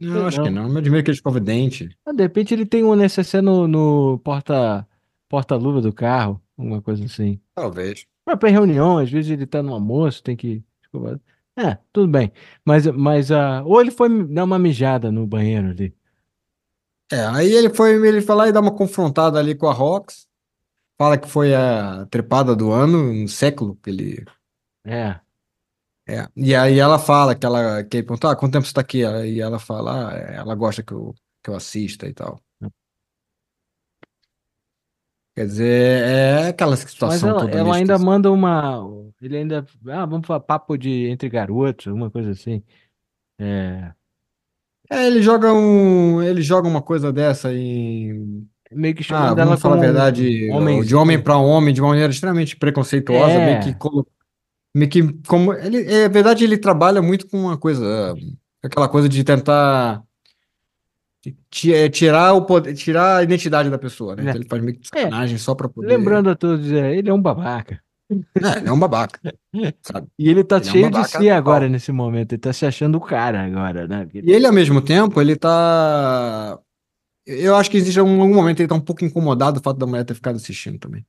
[0.00, 0.44] Não, acho Não.
[0.44, 0.68] que não.
[0.68, 1.88] Mas admiro que ele escova dente.
[2.04, 4.86] Ah, de repente ele tem um necessaire no, no porta,
[5.28, 7.40] porta-luva do carro, alguma coisa assim.
[7.54, 8.06] Talvez.
[8.26, 10.62] Vai pra reunião, às vezes ele tá no almoço, tem que.
[10.82, 11.20] escovar.
[11.56, 12.32] É, tudo bem.
[12.64, 15.94] Mas, mas ah, ou ele foi dar uma mijada no banheiro ali.
[17.12, 20.26] É, aí ele foi, ele foi lá e dá uma confrontada ali com a Rox.
[20.98, 24.24] Fala que foi a trepada do ano, um século que ele.
[24.84, 25.20] É.
[26.06, 26.28] É.
[26.36, 28.98] E aí ela fala que ela que ele perguntou, ah, quanto tempo você tá aqui?
[28.98, 32.40] E ela fala, ah, é, ela gosta que eu, que eu assista e tal.
[35.34, 38.04] Quer dizer, é aquela Mas situação ela, toda ela ainda assim.
[38.04, 38.80] manda uma.
[39.20, 39.66] Ele ainda.
[39.88, 42.62] Ah, vamos falar papo de entre garotos, alguma coisa assim.
[43.40, 43.92] É.
[44.90, 49.44] É, ele joga um, ele joga uma coisa dessa em, Meio que ah, chamando ela
[49.46, 53.38] vamos falar a como um verdade, de homem para homem, de uma maneira extremamente preconceituosa,
[53.38, 54.13] meio que, É.
[54.74, 58.14] meio que como ele, é verdade, ele trabalha muito com uma coisa,
[58.62, 60.02] aquela coisa de tentar
[61.68, 64.24] é, tirar o poder, tirar a identidade da pessoa, né?
[64.24, 64.30] né?
[64.30, 65.02] Então ele faz meio que É.
[65.04, 67.80] sacanagem só para poder, Lembrando a todos, é, ele é um babaca.
[68.10, 69.18] é, ele é um babaca,
[69.80, 70.06] sabe?
[70.18, 72.32] E ele tá Ele é um cheio de si agora nesse momento.
[72.32, 74.04] Ele tá se achando o cara agora, né?
[74.04, 76.58] Porque- E ele, ao mesmo tempo, ele tá.
[77.26, 79.86] Eu acho que existe um, algum momento ele tá um pouco incomodado do fato da
[79.86, 81.06] mulher ter ficado assistindo também.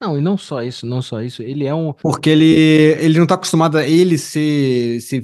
[0.00, 1.42] Não, e não só isso, não só isso.
[1.42, 1.92] Ele é um.
[1.92, 2.46] Porque ele,
[3.00, 5.22] ele não tá acostumado a ele ser, ser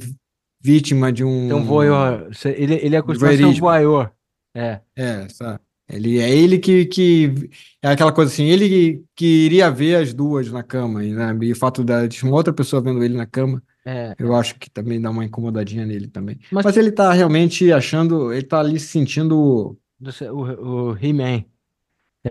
[0.61, 1.55] vítima de um.
[1.55, 2.29] Um voyeur.
[2.45, 4.11] Ele, ele é acostumado a ser um voyeur.
[4.55, 4.81] É.
[4.95, 5.61] É, sabe?
[5.89, 7.33] Ele, é ele que, que.
[7.81, 11.37] É aquela coisa assim, ele que iria ver as duas na cama, e, né?
[11.43, 14.15] E o fato da- de uma outra pessoa vendo ele na cama, É.
[14.19, 16.39] eu acho que também dá uma incomodadinha nele também.
[16.51, 18.33] Mas- Mas ele tá realmente achando.
[18.33, 19.79] Ele tá ali se sentindo.
[19.99, 21.45] do se- O, o He-Man.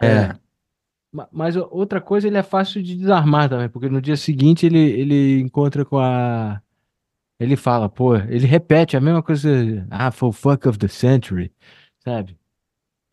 [0.01, 0.05] É.
[0.07, 0.35] É.
[1.15, 4.79] Ma- Mas outra coisa, ele é fácil de desarmar também, porque no dia seguinte ele,
[4.79, 6.61] ele encontra com a.
[7.39, 9.49] Ele fala, pô, ele repete a mesma coisa.
[9.89, 11.51] Ah, foi o fuck of the century,
[12.03, 12.37] sabe?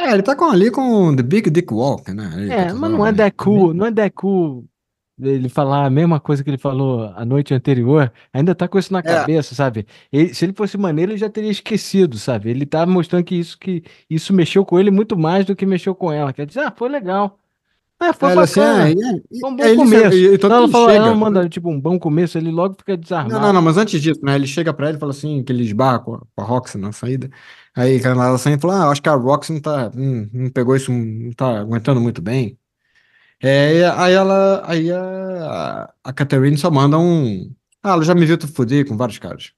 [0.01, 2.27] É, ele tá com, ali com The Big Dick Walker, né?
[2.35, 4.65] Ali, É, tá mas não é that cool, não é that cool
[5.21, 8.93] ele falar a mesma coisa que ele falou a noite anterior, ainda tá com isso
[8.93, 9.03] na É.
[9.03, 9.87] cabeça, sabe?
[10.11, 12.51] Ele- se ele fosse maneiro, ele já teria esquecido, sabe?
[12.51, 15.95] Ele tá mostrando que isso que isso mexeu com ele muito mais do que mexeu
[15.95, 16.33] com ela.
[16.33, 17.39] Quer dizer, ah, foi legal.
[18.11, 18.85] Ah, foi ele assim, bacana.
[18.85, 18.95] ah, e-
[19.31, 20.11] e- Foi um bom ele começo.
[20.11, 21.07] se- e- então Não, ela ele falou, ela chega.
[21.07, 23.41] não manda tipo um bom começo, ele logo fica Não, desarmado.
[23.41, 24.35] não, não, mas antes disso, né?
[24.35, 26.79] Ele chega pra ele e fala assim, que ele esbarra com a, com a Roxy
[26.79, 27.31] na saída.
[27.75, 30.77] Aí ela sai, ele fala, ah, acho que a Roxy não tá, hum, não pegou
[30.77, 32.59] isso, não tá aguentando muito bem.
[33.41, 38.27] É, e aí ela, aí a, a Catherine só manda um, ah, ela já me
[38.27, 39.53] viu tu fuder com vários caras.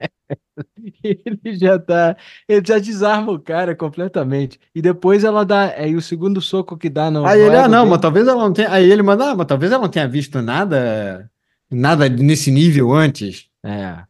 [1.02, 2.16] Ele já tá,
[2.48, 4.58] ele já desarma o cara completamente.
[4.74, 7.80] E depois ela dá, aí o segundo soco que dá no, Aí ele, ah, não,
[7.80, 10.08] dele- mas talvez ela não tenha, aí ele manda, ah, mas talvez ela não tenha
[10.08, 11.30] visto nada,
[11.70, 13.48] nada nesse nível antes.
[13.64, 14.02] É.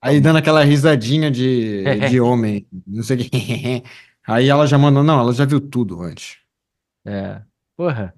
[0.00, 3.82] Aí dando aquela risadinha de, de homem, não sei o que.
[4.26, 6.38] Aí ela já mandou, não, ela já viu tudo antes.
[7.06, 7.42] É.
[7.76, 8.14] Porra.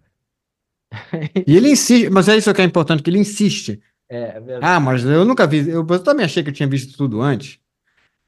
[1.46, 3.80] E ele insiste, mas é isso que é importante, que ele insiste.
[4.08, 4.58] É, é.
[4.62, 7.58] Ah, mas eu nunca vi, eu, eu também achei que eu tinha visto tudo antes.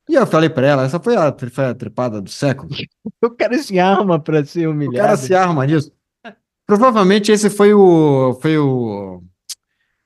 [0.09, 2.71] E eu falei pra ela, essa foi a, foi a trepada do século.
[3.23, 4.97] O cara se arma pra ser O humilhado.
[4.97, 5.93] cara se arma nisso.
[6.67, 9.23] Provavelmente esse foi o, foi o,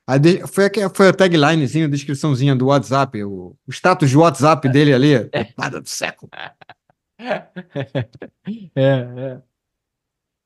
[0.07, 4.17] a de- foi, a, foi a taglinezinha, a descriçãozinha do WhatsApp, o, o status de
[4.17, 6.29] WhatsApp dele ali, trepada do século.
[8.75, 9.41] É, é.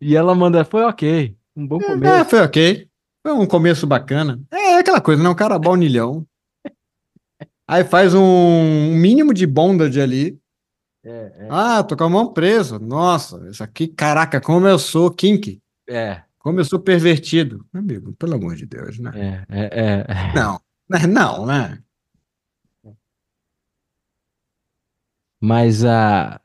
[0.01, 1.35] E ela manda, foi ok.
[1.55, 2.29] Um bom É, começo.
[2.29, 2.86] foi ok.
[3.27, 4.39] Foi um começo bacana.
[4.49, 5.27] É aquela coisa, né?
[5.27, 6.25] Um cara baunilhão.
[7.67, 10.39] Aí faz um, mínimo de bondage ali.
[11.03, 12.79] É, é, Ah, tô com a mão preso.
[12.79, 15.61] Nossa, isso aqui, caraca, como eu sou kinky.
[15.89, 17.65] é, Como eu sou pervertido.
[17.73, 19.45] Amigo, pelo amor de Deus, né?
[19.49, 20.33] é, é, é.
[20.33, 20.61] Não,
[21.09, 21.83] não, né?
[25.41, 26.39] Mas a.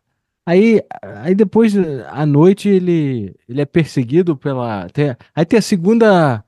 [0.45, 1.75] Aí, aí depois,
[2.09, 4.89] à noite, ele, ele é perseguido pela.
[4.89, 6.45] tem- aí tem a segunda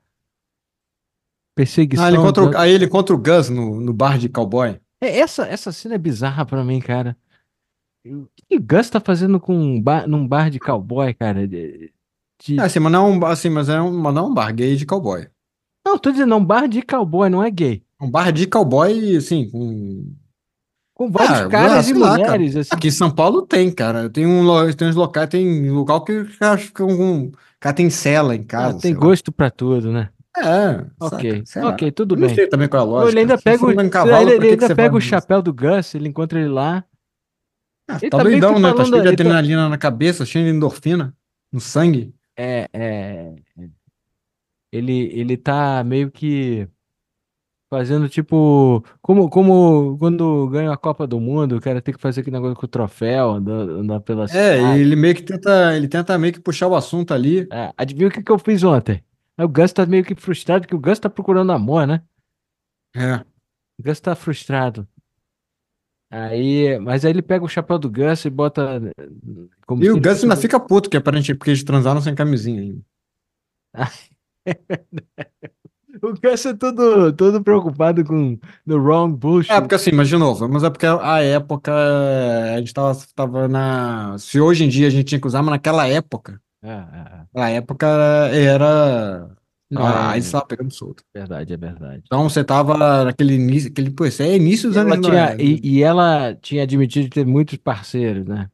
[1.54, 2.04] perseguição.
[2.04, 4.78] Ah, ele encontra o- do- aí ele encontra o Gus no, no bar de cowboy.
[5.00, 7.16] É, essa, essa cena é bizarra pra mim, cara.
[8.06, 11.46] O que o Gus tá fazendo com um bar, num bar de cowboy, cara?
[11.48, 11.92] De,
[12.42, 14.34] de- É, assim, mas não, é um- assim, mas é um, mas não é um
[14.34, 15.26] bar gay de cowboy.
[15.86, 17.82] Não, tô dizendo, é um bar de cowboy, não é gay.
[18.00, 20.12] Um bar de cowboy, assim, com...
[20.96, 22.32] Com vários Ah, caras ah, e lá, cara.
[22.38, 22.70] mulheres, assim.
[22.72, 24.08] Aqui em São Paulo tem, cara.
[24.08, 24.44] Tem, um,
[24.76, 27.24] tem uns locais, tem local que os caras ficam com.
[27.26, 29.00] O cara tem cela em Ah, casa, tem sei lá.
[29.00, 30.08] gosto pra tudo, né?
[30.36, 31.68] É, Ok, saca?
[31.68, 32.34] Ok, tudo Eu não bem.
[32.34, 33.12] sei também qual é a lógica.
[33.12, 36.08] ele ainda pega, o, ele cavalo, ele que ainda pega o chapéu do Gus, ele
[36.08, 36.84] encontra ele lá.
[37.88, 38.72] Ah, Ele tá tá doidão, né?
[38.74, 41.14] Tá cheio de ele tá- adrenalina na cabeça, cheio de endorfina
[41.52, 42.14] no sangue.
[42.36, 43.34] É, é,
[44.72, 46.66] ele, ele tá meio que
[47.70, 48.84] fazendo tipo.
[49.00, 52.56] Como, como quando ganha a Copa do Mundo, o cara tem que fazer aquele negócio
[52.56, 54.80] com o troféu, andar, andar pela É, cidade.
[54.80, 57.46] ele meio que tenta, ele tenta meio que puxar o assunto ali.
[57.52, 59.02] É, adivinha o que, que eu fiz ontem?
[59.36, 62.02] Aí O Gus tá meio que frustrado, porque o Gus tá procurando amor, né?
[62.94, 63.16] É.
[63.78, 64.86] O Gus tá frustrado.
[66.10, 68.80] Aí, mas aí ele pega o chapéu do Gus e bota.
[68.96, 69.08] eh,
[69.66, 72.60] Como E o Gus fosse- ainda fica puto, que aparentemente porque eles transaram sem camisinha
[72.62, 72.80] ainda.
[76.02, 78.36] O Gus é todo, todo preocupado com
[78.66, 79.52] the wrong bullshit.
[79.52, 83.46] É, porque assim, mas de novo, mas é porque a época a gente tava, tava
[83.48, 84.18] na.
[84.18, 86.70] Se hoje em dia a gente tinha que usar, mas naquela época, É,
[87.38, 87.86] é, a época
[88.32, 89.28] era.
[89.70, 91.02] Não, a é- AIDS tava pegando solto.
[91.14, 92.02] é verdade, é verdade.
[92.06, 95.42] Então você tava naquele início, aquele, pô, isso é início dos anos tinha, 90.
[95.42, 98.48] e, e ela tinha admitido ter muitos parceiros, né?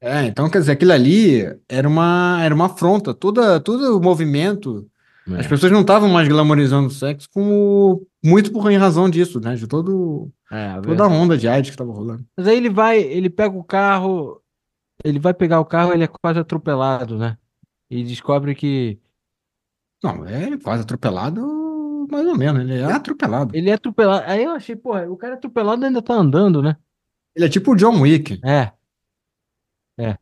[0.00, 3.12] É, então quer dizer, aquilo ali era uma, era uma afronta.
[3.12, 4.88] Toda, todo o movimento,
[5.36, 9.40] as É, pessoas não estavam mais glamorizando o sexo como muito por em razão disso,
[9.40, 9.56] né?
[9.56, 12.24] De todo, é, toda a onda de AIDS que estava rolando.
[12.36, 14.40] Mas aí ele vai, ele pega o carro,
[15.04, 17.36] ele vai pegar o carro, ele é quase atropelado, né?
[17.90, 18.98] E descobre que
[20.02, 21.40] Não, é quase atropelado,
[22.10, 22.62] mais ou menos.
[22.62, 23.54] Ele é atropelado.
[23.56, 24.24] ele é atropelado.
[24.26, 26.76] Aí eu achei, pô, o cara atropelado ainda tá andando, né?
[27.34, 28.40] Ele é tipo o John Wick.
[28.44, 28.72] É.
[29.98, 30.18] É.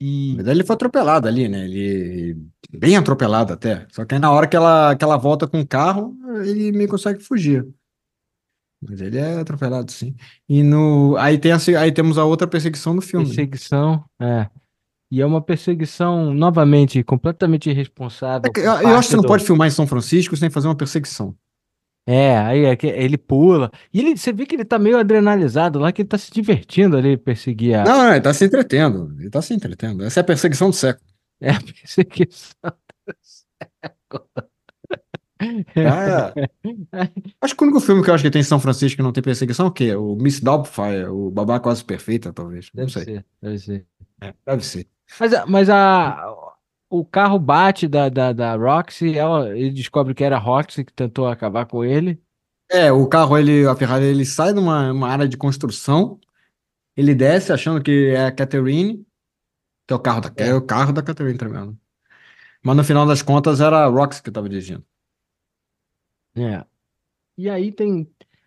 [0.00, 1.64] E Mas ele foi atropelado ali, né?
[1.64, 2.36] Ele
[2.72, 3.86] bem atropelado até.
[3.90, 6.88] Só que aí na hora que ela, que ela volta com o carro, ele meio
[6.88, 7.64] consegue fugir.
[8.80, 10.16] Mas ele é atropelado, sim.
[10.48, 13.26] E no aí tem a, aí temos a outra perseguição do filme.
[13.26, 14.50] perseguição, é.
[15.12, 18.50] E é uma perseguição, novamente, completamente irresponsável.
[18.56, 20.74] É Eu, acho que você não do- pode filmar em São Francisco sem fazer uma
[20.74, 21.36] perseguição.
[22.08, 23.70] É, aí é ele pula.
[23.92, 26.96] E ele, você vê que ele tá meio adrenalizado lá, que ele tá se divertindo
[26.96, 29.14] ali perseguir a, Não, não, ele tá se entretendo.
[29.20, 30.02] Ele tá se entretendo.
[30.02, 31.06] Essa é a perseguição do século.
[31.42, 32.72] é a perseguição.
[35.76, 36.48] Ah, é.
[37.40, 39.12] Acho que o único filme que eu acho que tem em São Francisco que não
[39.12, 39.94] tem perseguição é o quê?
[39.94, 42.70] O Miss Doubtfire, o Babá Quase Perfeita, talvez.
[42.72, 43.04] Não Deve sei.
[43.04, 43.86] ser, deve ser.
[44.20, 44.86] É, deve ser.
[45.18, 46.34] Mas, mas a,
[46.90, 50.92] o carro bate da, da, da Roxy, ela, ele descobre que era a Roxy que
[50.92, 52.22] tentou acabar com ele.
[52.70, 56.18] É, o carro, ele, a Ferrari, ele sai de uma, uma área de construção,
[56.96, 59.06] ele desce achando que é a Catherine,
[59.86, 60.48] que é o carro da, É.
[60.48, 61.78] é o carro da Catherine tremendo.
[62.62, 64.84] Mas no final das contas era a Roxy que estava dirigindo.
[66.36, 66.64] É.
[67.36, 68.04] E aí tem.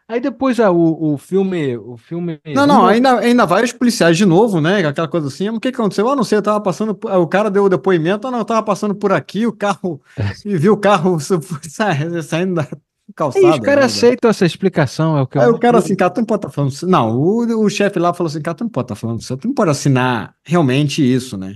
[0.07, 1.75] Aí depois a, o, o filme.
[1.77, 2.39] O filme.
[2.45, 4.85] Não, não, ainda, ainda vai os policiais de novo, né?
[4.85, 6.07] Aquela coisa assim, o que aconteceu?
[6.07, 8.45] Ah, não sei, eu tava passando, por- o cara deu o depoimento, ah, não, eu
[8.45, 9.99] tava passando por aqui, o carro,
[10.45, 13.47] e viu o carro sa- saindo da Aí calçada.
[13.47, 13.85] os caras né?
[13.85, 16.39] aceitam essa explicação, é o que eu Aí o cara assim, cara, tu não pode
[16.39, 16.87] estar falando isso.
[16.87, 19.47] Não, o, o chefe lá falou assim, cara, tu não pode estar falando isso, tu
[19.47, 21.55] não pode assinar realmente isso, né?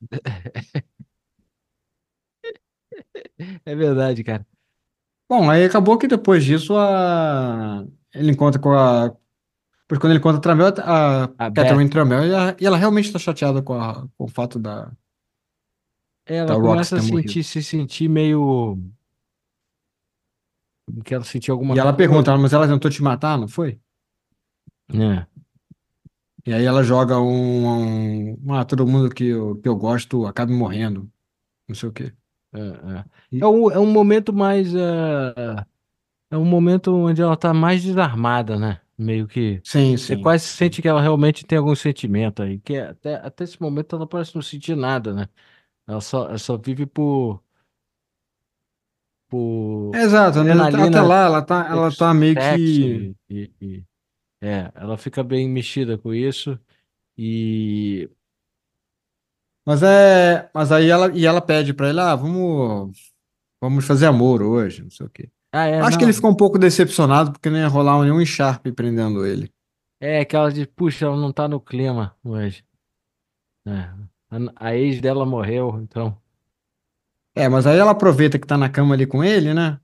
[3.64, 4.44] É verdade, cara.
[5.28, 7.84] Bom, aí acabou que depois disso a...
[8.14, 9.08] ele encontra com a.
[9.08, 13.06] Depois quando ele encontra a Tramel, a, A Catherine Tramel, e, a- e ela realmente
[13.06, 14.90] está chateada com, a- com o fato da.
[16.26, 18.78] Ela Da começa a sentir, se sentir meio.
[21.04, 23.78] Que ela sentiu alguma E ela pergunta, "Ah, mas ela tentou te matar, não foi?
[24.94, 25.26] É.
[26.46, 30.50] E aí ela joga um, um ah, todo mundo que eu, que eu gosto acaba
[30.52, 31.10] morrendo.
[31.68, 32.14] Não sei o quê.
[32.60, 33.38] É, é.
[33.40, 34.74] É um, é um momento mais.
[34.74, 35.34] eh,
[36.30, 38.80] é um momento onde ela tá mais desarmada, né?
[38.96, 39.60] Meio que.
[39.64, 40.22] Sim, Você sim.
[40.22, 42.58] quase sente que ela realmente tem algum sentimento aí.
[42.60, 45.28] Que até, até esse momento ela parece não sentir nada, né?
[45.86, 47.42] Ela só, ela só vive por.
[49.28, 49.94] Por.
[49.94, 50.52] Exato, né?
[50.52, 53.14] Até Adrenalina, lá ela tá, ela tá meio que.
[53.28, 53.84] e, e-
[54.40, 56.58] é, ela fica bem mexida com isso.
[57.18, 58.10] E.
[59.68, 60.48] Mas é.
[60.54, 63.12] Mas aí ela, e ela pede pra ele, ah, vamos,
[63.60, 65.28] vamos fazer amor hoje, não sei o quê.
[65.52, 66.08] Ah, é, Acho que não.
[66.08, 69.52] ele ficou um pouco decepcionado porque não ia rolar nenhum encharpe prendendo ele.
[70.00, 72.64] É que ela diz, puxa, ela não tá no clima hoje.
[73.66, 73.90] É.
[74.30, 76.16] A, a ex dela morreu, então.
[77.36, 79.78] É, mas aí ela aproveita que tá na cama ali com ele, né?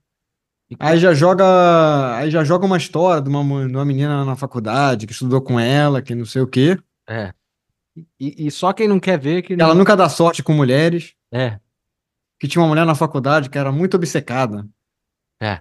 [0.81, 5.07] Aí já joga, aí já joga uma história de uma, de uma menina na faculdade
[5.07, 6.79] que estudou com ela, que não sei o quê.
[7.07, 7.35] É.
[8.19, 9.75] E, e só quem não quer ver que Ela não.
[9.77, 11.59] nunca dá sorte com mulheres, É,
[12.41, 14.67] que tinha uma mulher na faculdade que era muito obcecada.
[15.41, 15.61] é.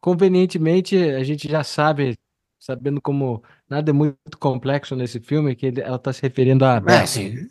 [0.00, 2.16] Convenientemente, a gente já sabe
[2.58, 6.80] sabendo como nada é muito complexo nesse filme, que ela tá se referindo a É,
[6.80, 7.06] Beth.
[7.06, 7.48] sim.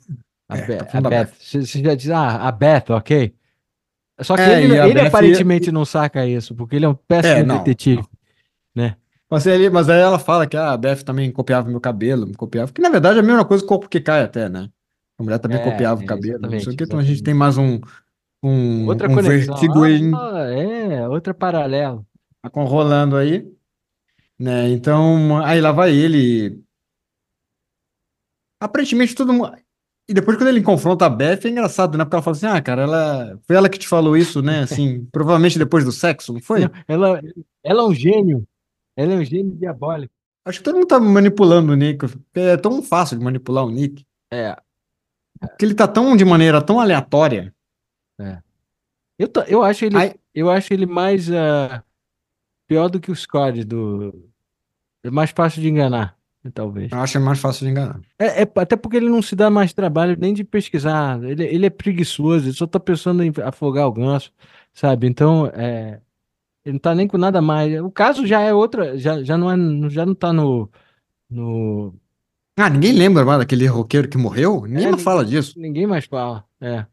[0.47, 1.33] A, É, Be- tá a da Beth.
[1.39, 3.35] Você você já diz, ah, a Beth, ok.
[4.21, 7.33] Só que É, ele, ele Beth- aparentemente não saca isso, porque ele é um péssimo
[7.35, 8.03] É, não, detetive?
[9.29, 12.33] Mas, ele, mas aí ela fala que ah, a Beth também copiava meu cabelo, me
[12.33, 12.71] copiava.
[12.71, 14.69] Que na verdade é a mesma coisa que o corpo que cai até, né?
[15.19, 16.83] A mulher também É, copiava o é, cabelo, não sei o que.
[16.83, 17.79] Então a gente tem mais um,
[18.43, 19.55] um, Outra um conexão.
[19.55, 22.05] vertigo em, Ah, é, outra paralelo.
[22.55, 23.45] rolando aí,
[24.39, 24.69] né?
[24.69, 26.63] Então, aí lá vai ele.
[28.59, 29.55] Aparentemente todo mundo.
[30.09, 32.03] E depois, quando ele confronta a Beth, é engraçado, né?
[32.03, 33.39] Porque ela fala assim: ah, cara, ela...
[33.45, 34.61] foi ela que te falou isso, né?
[34.61, 36.61] Assim, provavelmente depois do sexo, não foi?
[36.61, 37.21] Não, ela,
[37.63, 38.47] ela é um gênio.
[38.99, 40.13] Ela é um gênio diabólico.
[40.45, 42.05] Acho que todo mundo tá manipulando o Nick.
[42.33, 44.05] É tão fácil de manipular o Nick.
[44.31, 44.55] É,
[45.39, 47.53] Porque ele tá tão de maneira tão aleatória.
[49.17, 49.95] eu, tô- eu acho ele,
[50.33, 51.83] eu acho ele mais ah,
[52.67, 54.29] pior do que o Scott do.
[55.03, 56.17] É mais fácil de enganar,
[56.53, 56.91] talvez.
[56.91, 58.01] eu acho mais fácil de enganar.
[58.19, 61.23] É, é até porque ele não se dá mais trabalho nem de pesquisar.
[61.23, 64.31] Ele, ele é preguiçoso, ele só tá pensando em afogar o ganso,
[64.73, 65.07] sabe?
[65.07, 66.01] Então, é,
[66.65, 67.79] ele não tá nem com nada mais.
[67.81, 70.69] O caso já é outra, já, já não é, já não tá no,
[71.29, 71.93] no,
[72.57, 74.63] Ah, ninguém lembra mais daquele roqueiro que morreu?
[74.65, 75.59] Ninguém É, mais fala disso.
[75.59, 76.45] ninguém mais fala.
[76.61, 76.85] É.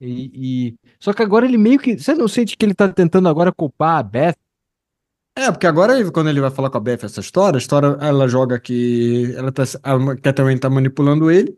[0.00, 1.98] E, e- Só que agora ele meio que.
[1.98, 4.34] Você não sente que ele tá tentando agora culpar a Beth?
[5.36, 8.26] É, porque agora, quando ele vai falar com a Beth essa história, a história ela
[8.28, 11.56] joga que ela tá, a Catherine tá manipulando ele,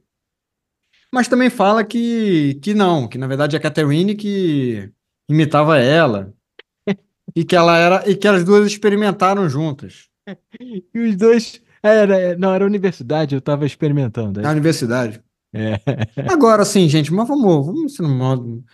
[1.13, 4.93] mas também fala que, que não, que na verdade é a Catherine que
[5.29, 6.33] imitava ela
[7.35, 10.09] e que ela era e que as duas experimentaram juntas
[10.61, 11.61] E os dois.
[11.83, 14.41] Era, não, era universidade, eu tava experimentando.
[14.41, 15.21] na universidade.
[15.53, 15.75] É.
[16.33, 18.65] Agora, sim, gente, mas vamos, vamos ser no modo.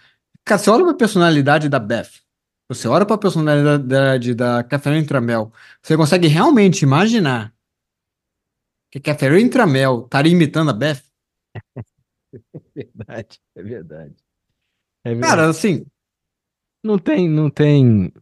[0.44, 2.10] Cara, você olha pra personalidade da Beth,
[2.68, 5.50] você olha pra personalidade da Catherine Tramel,
[5.82, 7.54] você consegue realmente imaginar
[8.90, 11.02] que a Catherine Tramel estaria imitando a Beth?
[12.76, 14.16] verdade, é verdade.
[15.04, 15.30] É verdade.
[15.30, 15.86] Cara, assim,
[16.84, 18.12] Não tem, não tem.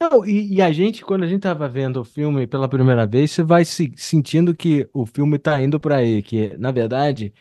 [0.00, 3.30] Não, e, e a gente, quando a gente tava vendo o filme pela primeira vez,
[3.30, 7.34] você vai se sentindo que o filme tá indo pra aí, que na verdade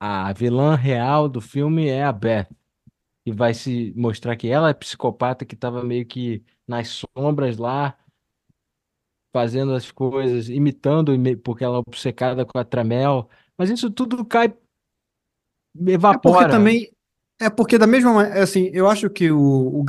[0.00, 2.46] a vilã real do filme é a Beth,
[3.24, 7.98] que vai se mostrar que ela é psicopata que tava meio que nas sombras lá,
[9.34, 11.12] fazendo as coisas, imitando,
[11.42, 14.48] porque ela é obcecada com a Tramel, mas isso tudo cai, é
[15.76, 16.48] porque evapora.
[16.48, 16.90] também.
[17.42, 19.84] É porque, da mesma maneira, assim, eu acho que o, o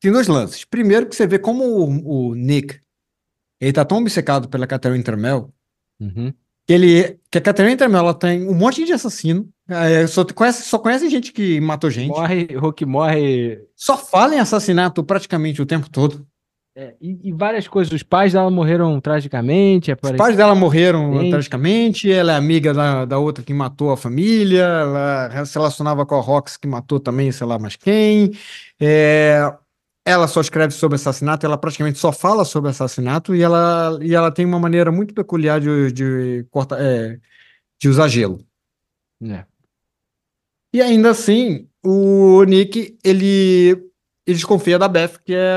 [0.00, 0.64] tem dois lances.
[0.64, 2.78] Primeiro, que você vê como o, o Nick
[3.60, 5.52] ele tá tão obcecado pela Catherine Tramel
[6.00, 6.32] Uhum.
[6.66, 9.46] que ele que a Catherine Tramel ela tem um monte de assassino.
[9.68, 12.08] é, só conhece, só conhece gente que matou gente.
[12.08, 16.26] Morre, Hulk morre Só fala em assassinato praticamente o tempo todo.
[16.74, 17.92] É, e, e várias coisas.
[17.92, 19.90] Os pais dela morreram tragicamente.
[19.90, 23.96] Os apare- pais dela morreram tragicamente, ela é amiga da, da outra que matou a
[23.96, 28.30] família, ela se relacionava com a Rox que matou também, sei lá mais quem.
[28.80, 29.52] É,
[30.10, 34.30] ela só escreve sobre assassinato, ela praticamente só fala sobre assassinato e ela, e ela
[34.30, 37.18] tem uma maneira muito peculiar de, de, cortar, é,
[37.80, 38.44] de usar gelo.
[39.22, 39.44] É.
[40.72, 43.70] E ainda assim, o Nick, ele,
[44.26, 45.50] ele desconfia da Beth, que é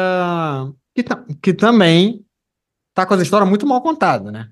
[0.95, 2.25] que, ta- que também
[2.93, 4.49] tá com a história muito mal contada, né?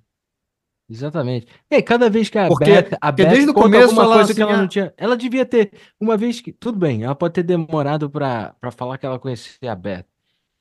[0.91, 1.47] Exatamente.
[1.71, 4.33] Aí, cada vez que a Porque- Beth, a porque Beth desde o começo ela, coisa
[4.35, 4.93] que assim, ela não tinha.
[4.97, 5.71] Ela devia ter.
[5.99, 6.51] Uma vez que.
[6.51, 10.05] Tudo bem, ela pode ter demorado para para falar que ela conhecia a Beth.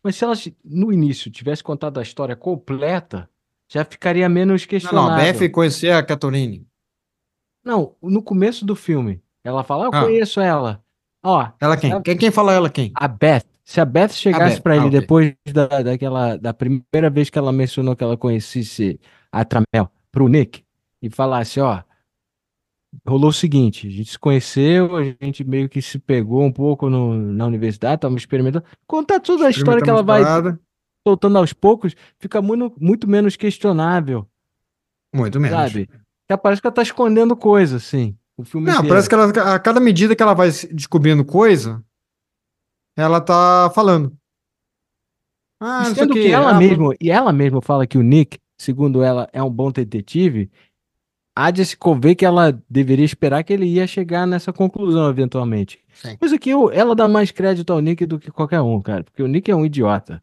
[0.02, 0.34] Mas se ela
[0.64, 3.28] no início tivesse contado a história completa,
[3.68, 4.70] já ficaria menos Não, não, a
[5.16, 5.40] questionável.
[5.40, 6.64] Beth conhecia a Catherine.
[7.64, 10.04] Não, no começo do filme, ela fala: Eu Ah.
[10.04, 10.82] conheço ela.
[11.22, 11.92] Ó, Ela quem?
[11.92, 12.92] A- Quem, quem fala ela quem?
[12.94, 15.00] A Beth, se a Beth chegasse pra ah, ele ok.
[15.00, 18.98] depois da, daquela da primeira vez que ela mencionou que ela conhecesse
[19.30, 20.64] a Tramel pro Nick
[21.02, 21.82] e falasse, ó,
[23.06, 26.90] rolou o seguinte, a gente se conheceu, a gente meio que se pegou um pouco
[26.90, 30.60] no, na universidade, tava experimentando, contar toda a história que ela vai parada.
[31.06, 34.26] soltando aos poucos, fica muito, muito menos questionável,
[35.14, 35.56] Muito menos.
[35.56, 35.88] sabe?
[36.28, 38.88] Que parece que ela tá escondendo coisa, assim, o filme Não, inteiro.
[38.88, 41.82] parece que ela, a cada medida que ela vai descobrindo coisa,
[42.96, 44.16] ela tá falando.
[45.60, 46.28] Ah, Sendo o que quê.
[46.30, 49.70] ela Ah, mesma, e ela mesma fala que o Nick, segundo ela, é um bom
[49.72, 50.50] detetive,
[51.34, 55.78] há de se conver que ela deveria esperar que ele ia chegar nessa conclusão eventualmente.
[55.94, 56.16] Sim.
[56.20, 59.22] Mas aqui eu- ela dá mais crédito ao Nick do que qualquer um, cara, porque
[59.22, 60.22] o Nick é um idiota.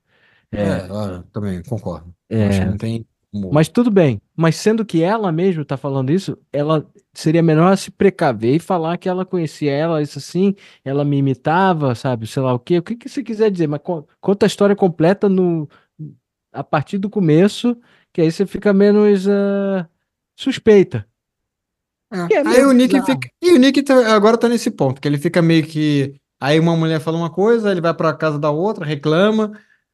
[0.51, 2.13] É, É, olha, também concordo.
[2.29, 3.05] é, Acho que não tem
[3.51, 4.21] mas tudo bem.
[4.35, 8.97] Mas sendo que ela mesma tá falando isso, ela seria melhor se precaver e falar
[8.97, 12.77] que ela conhecia ela, isso assim, ela me imitava, sabe, sei lá o quê.
[12.79, 15.67] O que que você quiser dizer, mas con- conta a história completa no
[16.51, 17.77] a partir do começo,
[18.17, 19.87] Que aí você fica menos ah,
[20.35, 21.05] suspeita.
[22.11, 22.33] É.
[22.33, 23.29] É Aí o Nick fica.
[23.39, 26.15] E o Nick tá- agora tá nesse ponto, que ele fica meio que.
[26.41, 29.51] Aí uma mulher fala uma coisa, ele vai pra casa da outra, reclama,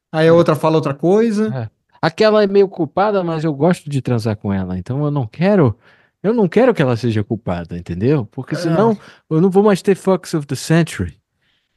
[0.10, 1.54] aí a outra fala outra coisa.
[1.54, 1.70] É.
[2.02, 5.78] Aquela é meio culpada, mas eu gosto de transar com ela, então eu não quero,
[6.22, 8.26] eu não quero que ela seja culpada, entendeu?
[8.32, 8.98] Porque senão
[9.30, 11.20] eu não vou mais ter Fox of the Century.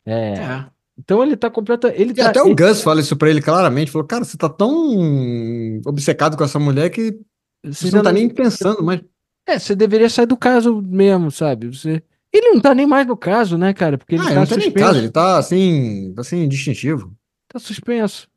[0.04, 0.64] É, É.
[0.98, 3.42] então ele tá completa, ele E tá, até o ele- Gus fala isso pra ele
[3.42, 7.18] claramente, falou, cara, você tá tão obcecado com essa mulher que
[7.64, 9.00] você você não tá nem pensando, mas
[9.46, 11.68] É, você deveria sair do caso mesmo, sabe?
[11.68, 12.02] Você,
[12.32, 13.96] ele não tá nem mais no caso, né, cara?
[13.98, 16.48] Porque ele ah, ele tá não tá nem em suspenso, casa, ele tá assim, assim,
[16.48, 17.12] distintivo.
[17.48, 18.28] tá suspenso.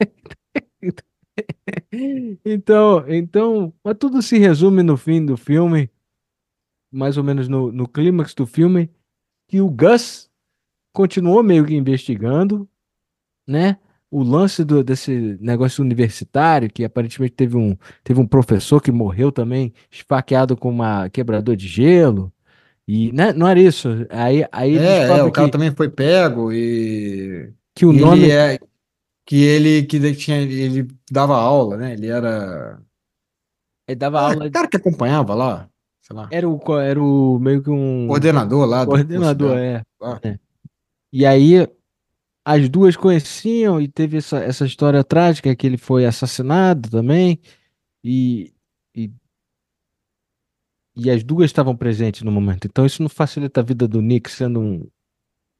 [2.44, 5.88] Então, então, mas tudo se resume no fim do filme,
[6.92, 8.90] mais ou menos no, no clímax do filme,
[9.48, 10.27] que o Gus
[10.98, 12.68] continuou meio que investigando,
[13.46, 13.78] né?
[14.10, 19.30] O lance do, desse negócio universitário, que aparentemente teve um, teve um professor que morreu
[19.30, 22.32] também, esfaqueado com uma quebrador de gelo.
[22.86, 23.32] E, né?
[23.32, 23.88] Não era isso.
[24.10, 28.32] Aí, aí É, é, o cara que, também foi pego e, que o nome ele
[28.32, 28.58] é
[29.24, 31.92] que ele que ele tinha ele dava aula, né?
[31.92, 32.80] Ele era
[33.86, 35.68] ele dava ah, aula, o cara que acompanhava lá,
[36.00, 40.20] sei lá, era o, era o meio que um coordenador lá do curso coordenador, dela.
[40.24, 40.47] é.
[41.12, 41.66] E aí
[42.44, 47.38] as duas conheciam e teve essa, essa história trágica que ele foi assassinado também
[48.02, 48.54] e,
[48.94, 49.10] e,
[50.96, 52.66] e as duas estavam presentes no momento.
[52.66, 54.88] Então isso não facilita a vida do Nick sendo um...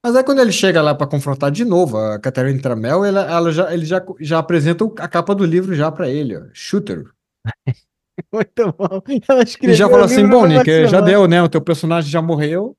[0.02, 3.52] Mas aí quando ele chega lá pra confrontar de novo a Catherine Tramell, ela, ela
[3.52, 7.04] já ele já, já apresenta a capa do livro já pra ele, ó, Shooter.
[8.32, 9.02] Muito bom.
[9.28, 11.42] Ela E escreveu já o fala assim, bom, Nick, já deu, né?
[11.42, 12.76] O teu personagem já morreu.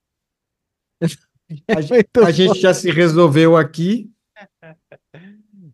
[1.69, 4.09] A, gen- Muito a gente já se resolveu aqui.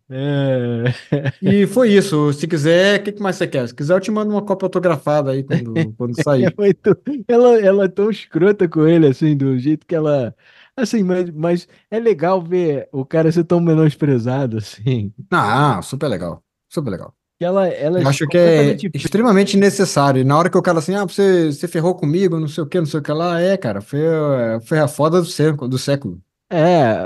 [0.10, 0.84] É.
[1.42, 2.32] E foi isso.
[2.34, 3.68] Se quiser, o que que mais você quer?
[3.68, 6.54] Se quiser, eu te mando uma cópia autografada aí quando, quando É sair.
[6.58, 6.98] muito-
[7.28, 10.36] ela, ela é tão escrota com ele, assim, do jeito que ela.
[10.78, 15.14] Assim, mas, mas é legal ver o cara ser tão menosprezado, assim.
[15.32, 16.44] Ah, super legal.
[16.70, 17.14] Super legal.
[17.38, 20.22] Que ela, ela Eu é acho que é extremamente necessário.
[20.22, 22.68] E na hora que o cara assim, ah, você, você ferrou comigo, não sei o
[22.68, 25.68] que, não sei o que lá, é, cara, foi, a- foi a foda do século,
[25.70, 26.22] do século.
[26.50, 27.04] É.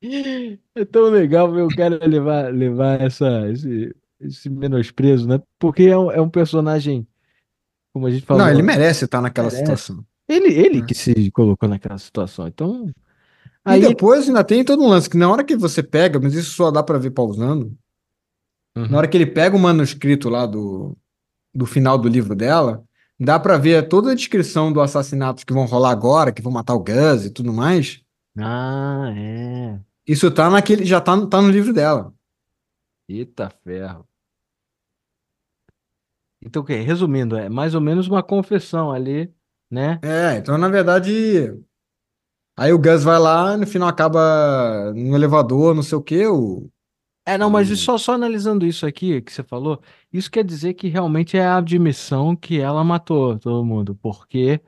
[0.76, 5.40] É tão legal ver o cara levar, levar essa, esse, esse menosprezo, né?
[5.58, 7.06] Porque é um, é um personagem,
[7.92, 9.64] como a gente falou, Não, ele merece estar naquela merece.
[9.64, 10.04] situação.
[10.28, 10.86] ele, ele né?
[10.86, 12.46] que se colocou naquela situação.
[12.46, 12.88] Então,
[13.72, 13.80] E aí.
[13.88, 16.70] depois ainda tem todo um lance que na hora que você pega, mas isso só
[16.70, 17.76] dá pra ver pausando,
[18.76, 18.88] Uhum.
[18.88, 20.96] na hora que ele pega o manuscrito lá do,
[21.54, 22.84] do final do livro dela,
[23.18, 26.74] dá pra ver toda a descrição do assassinato que vão rolar agora, que vão matar
[26.74, 28.00] o Gus e tudo mais.
[28.38, 29.80] Ah, é.
[30.06, 32.12] Isso tá naquele, já tá, no- tá no livro dela.
[33.08, 34.06] Eita ferro.
[36.40, 36.82] Então, o?
[36.82, 39.32] Resumindo, é mais ou menos uma confissão ali,
[39.70, 39.98] né?
[40.02, 41.52] É, então na verdade.
[42.58, 46.26] Aí o Gus vai lá, no final acaba no elevador, não sei o quê.
[46.26, 46.68] O...
[47.26, 49.80] É, não, mas só, só analisando isso aqui que você falou,
[50.12, 54.60] isso quer dizer que realmente é a admissão que ela matou todo mundo, porque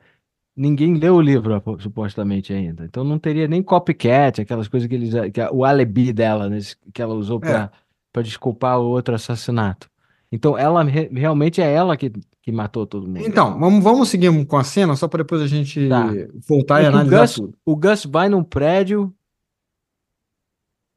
[0.55, 2.85] ninguém leu o livro, supostamente, ainda.
[2.85, 5.13] Então não teria nem copycat, aquelas coisas que eles.
[5.33, 6.59] Que o alibi dela, né,
[6.93, 7.39] que ela usou É.
[7.41, 7.71] para
[8.13, 9.89] para desculpar o outro assassinato.
[10.31, 12.11] Então ela re- realmente é ela que,
[12.41, 13.19] que matou todo mundo.
[13.25, 16.07] Então, vamos, vamos seguir com a cena, só para depois a gente Tá.
[16.47, 17.57] voltar e o analisar Gus, tudo.
[17.65, 19.13] o Gus vai num prédio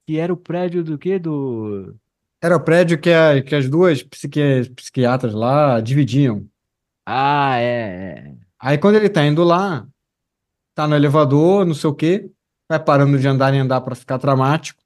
[0.06, 1.18] que era o prédio do quê?
[1.18, 1.94] Do.
[2.42, 6.46] Era o prédio que, a- que as duas psiqui- psiquiatras lá dividiam.
[7.06, 8.34] Ah, é, é.
[8.58, 9.86] Aí quando ele tá indo lá,
[10.74, 12.30] tá no elevador, não sei o quê,
[12.68, 14.82] vai parando de andar em andar para ficar dramático.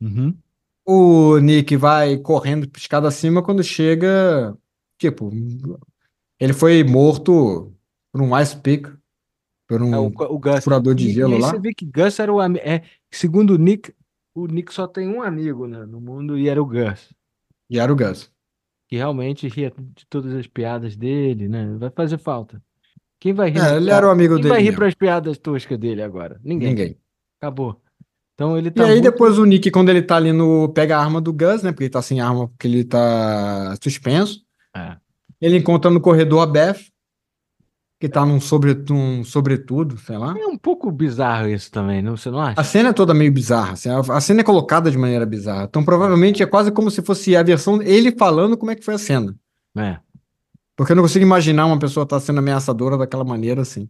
[0.00, 0.36] Uhum.
[0.84, 4.56] O Nick vai correndo escada acima quando chega,
[4.98, 5.30] tipo,
[6.40, 7.72] ele foi morto
[8.12, 8.86] por um ice pick,
[9.68, 10.64] por É o, um o Gus.
[10.64, 11.50] furador de E, e gelo aí lá.
[11.50, 12.64] você vê que Gus era o amigo.
[12.66, 13.94] É, segundo o Nick,
[14.34, 17.14] o Nick só tem um amigo, né, no mundo e era o Gus.
[17.70, 18.30] E era o Gus.
[18.88, 21.76] Que realmente ria de todas as piadas dele, né?
[21.76, 22.62] Vai fazer falta.
[23.18, 25.38] Quem vai rir É, ele era o amigo Quem dele vai rir para as piadas
[25.38, 26.40] toscas dele agora?
[26.44, 26.68] Ninguém.
[26.70, 27.00] Ninguém.
[27.40, 27.80] Acabou.
[28.34, 29.02] Então ele E tá aí muito.
[29.02, 30.68] depois o Nick, quando ele tá ali no...
[30.72, 31.72] Pega a arma do Gus, né?
[31.72, 34.44] Porque ele tá sem arma, porque ele tá suspenso.
[34.74, 34.96] É.
[35.40, 36.76] Ele encontra no corredor a Beth,
[37.98, 38.76] que tá num, sobre...
[39.24, 40.34] sobretudo, sei lá.
[40.38, 42.16] É um pouco bizarro isso também, não?
[42.16, 42.60] Você não acha?
[42.60, 45.64] A cena é toda meio bizarra, assim, a, cena é colocada de maneira bizarra.
[45.64, 48.94] Então provavelmente é quase como se fosse a versão ele falando como é que foi
[48.94, 49.34] a cena.
[49.76, 49.98] É.
[50.74, 53.88] Porque eu não consigo imaginar uma pessoa estar sendo ameaçadora daquela maneira assim.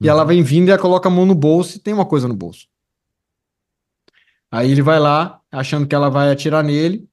[0.00, 0.28] E ela Uhum.
[0.28, 2.66] vem vindo e ela coloca a mão no bolso e tem uma coisa no bolso.
[4.50, 7.08] Aí ele vai lá, achando que ela vai atirar nele,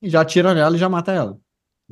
[0.00, 1.38] e já atira nela e já mata ela.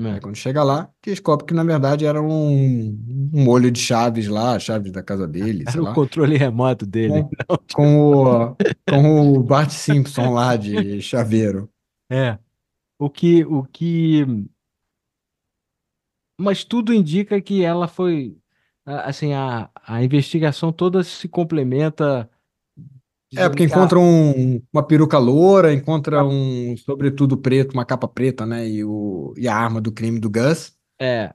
[0.06, 0.12] É.
[0.12, 2.98] Aí quando chega lá, descobre que na verdade era um,
[3.32, 5.94] um molho de chaves lá, chaves da casa dele, Era o lá.
[5.94, 7.24] controle remoto dele.
[7.46, 8.56] Com, com o,
[8.88, 11.68] com o Bart Simpson lá de chaveiro.
[12.10, 12.38] É.
[12.98, 14.26] O que, o que.
[16.38, 18.36] Mas tudo indica que ela foi.
[18.84, 22.28] Assim, a, a investigação toda se complementa.
[23.36, 28.68] É, porque encontra um, uma peruca loura, encontra um sobretudo preto, uma capa preta, né?
[28.68, 30.76] E, o, e a arma do crime do Gus.
[31.00, 31.32] É.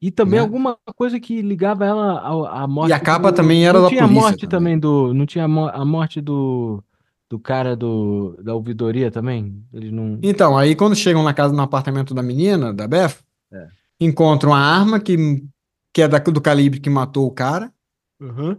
[0.00, 0.40] E também Né?
[0.40, 3.88] alguma coisa que ligava ela à, à morte a capa do- também era não da
[3.88, 4.78] tinha a polícia morte também.
[4.78, 5.14] também do.
[5.14, 6.82] Não tinha a mo- a morte do,
[7.30, 9.64] do cara do, da ouvidoria também?
[9.72, 10.18] Eles não.
[10.22, 13.16] Então, aí quando chegam na casa, no apartamento da menina, da Beth,
[13.52, 13.68] É.
[14.00, 15.16] encontram a arma que,
[15.92, 17.72] que é da, do calibre que matou o cara.
[18.20, 18.56] Uhum.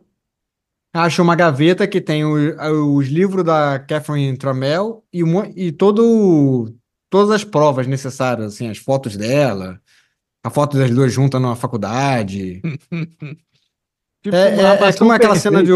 [0.95, 5.21] Acham uma gaveta que tem o- os livros da Catherine Trammell e,
[5.55, 6.73] e todo,
[7.09, 9.79] todas as provas necessárias, assim, as fotos dela,
[10.41, 12.61] a foto das duas juntas na faculdade.
[14.23, 15.71] Tipo, É, é, é como aquela cena de.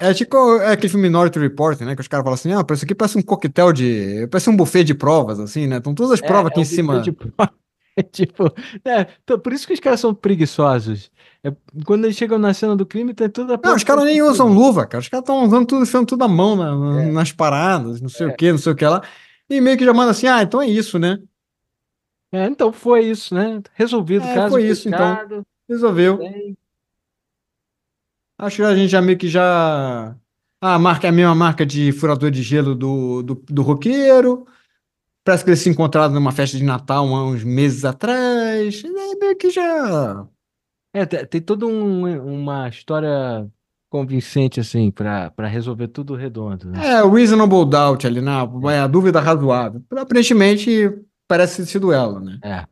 [0.00, 1.94] É tipo é aquele filme Minority Report, né?
[1.94, 4.26] Que os caras falam assim: ah, isso aqui parece um coquetel de.
[4.28, 5.76] Parece um buffet de provas, assim, né?
[5.76, 7.00] Estão todas as É, provas é aqui um em cima.
[7.00, 7.12] de.
[7.96, 8.44] É tipo,
[8.84, 9.04] é,
[9.38, 11.10] por isso que os caras são preguiçosos.
[11.48, 14.22] É, quando eles chegam na cena do crime, tem toda a Não, os caras nem
[14.22, 15.00] usam luva, cara.
[15.02, 17.10] Os caras estão usando tudo, enfiando tudo à mão na- na- É.
[17.10, 18.30] nas paradas, não sei É.
[18.30, 19.02] o que, não sei o que lá.
[19.50, 21.18] E meio que já manda assim: ah, então é isso, né?
[22.32, 23.62] É, então foi isso, né?
[23.74, 25.44] Resolvido, É, caso foi isso, então.
[25.68, 26.18] Resolveu.
[28.38, 30.14] Acho que a gente já meio que já.
[30.60, 34.46] Ah, a marca é a mesma marca de furador de gelo do, do, do roqueiro.
[35.24, 38.82] Parece que eles se encontraram numa festa de Natal há uns meses atrás.
[38.82, 40.26] E aí meio que já.
[41.00, 43.46] É, tem, toda um- uma história
[43.90, 46.86] convincente, assim, pra, pra resolver tudo redondo, né?
[46.98, 48.32] É, o reasonable doubt ali, né?
[48.72, 49.82] É a dúvida razoável.
[49.96, 50.90] Aparentemente,
[51.26, 52.38] parece ter sido ela, né?
[52.44, 52.66] É.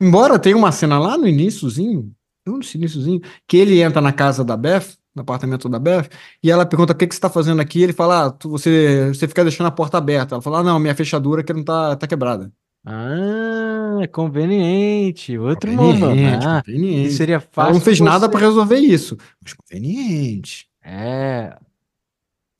[0.00, 2.12] Embora tenha uma cena lá no iniciozinho,
[2.46, 6.08] no iniciozinho, que ele entra na casa da Beth, no apartamento da Beth,
[6.42, 7.82] e ela pergunta o que que você está fazendo aqui.
[7.82, 10.34] Ele fala, ah, tu- você, você fica deixando a porta aberta.
[10.36, 12.52] Ela fala, ah, não, minha fechadura que não tá, tá quebrada.
[12.90, 15.36] Ah, conveniente.
[15.36, 16.44] Outro Conveniente, momento.
[16.46, 17.08] Ah, conveniente.
[17.08, 20.66] e seria Ela fácil não fez nada para resolver isso, mas conveniente.
[20.82, 21.54] É.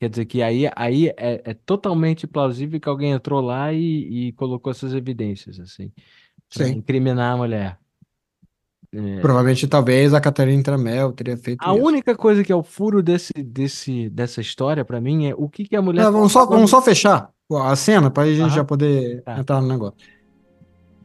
[0.01, 4.33] Quer dizer que aí, aí é, é totalmente plausível que alguém entrou lá e, e
[4.35, 5.91] colocou essas evidências, assim,
[6.55, 6.75] pra Sim.
[6.75, 7.79] incriminar a mulher.
[8.93, 11.85] É, Provavelmente, talvez, a Catarina Tramel teria feito A isso.
[11.85, 15.65] única coisa que é o furo desse, desse, dessa história pra mim é o que,
[15.65, 18.51] que a mulher É, vamos, só, vamos só fechar a cena para a gente Aham.
[18.57, 19.39] já poder Tá.
[19.39, 19.99] entrar no negócio.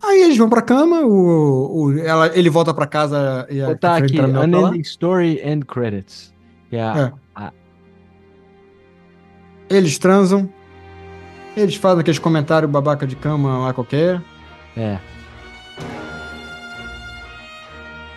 [0.06, 3.78] Aí eles vão pra cama, o, o, ela, ele volta pra casa e a aqui,
[4.18, 4.68] Tramel tá lá.
[4.68, 6.34] Unending Story End Credits.
[6.70, 7.14] Que é a- É.
[7.36, 7.52] a-
[9.70, 10.50] Eles transam,
[11.56, 14.22] eles fazem aqueles comentários babaca de cama lá qualquer.
[14.76, 15.00] é.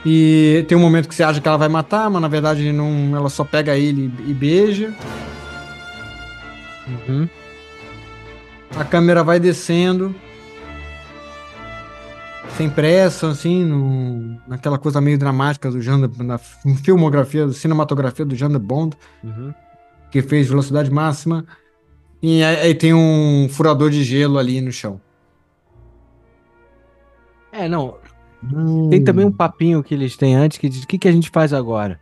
[0.09, 3.17] E tem um momento que você acha que ela vai matar, mas na verdade não,
[3.17, 4.95] ela só pega ele e beija.
[7.09, 7.29] Uhum.
[8.79, 10.15] A câmera vai descendo.
[12.51, 18.49] Sem pressa, assim, no, naquela coisa meio dramática do Jean, na filmografia, cinematografia do Jean
[18.51, 19.53] de Bond, Uhum.
[20.11, 21.45] que fez velocidade máxima.
[22.23, 24.99] E aí, aí tem um furador de gelo ali no chão.
[27.53, 27.97] É, não.
[28.91, 29.29] Tem também Hum.
[29.29, 32.01] um papinho que eles têm antes que diz: o que, que a gente faz agora?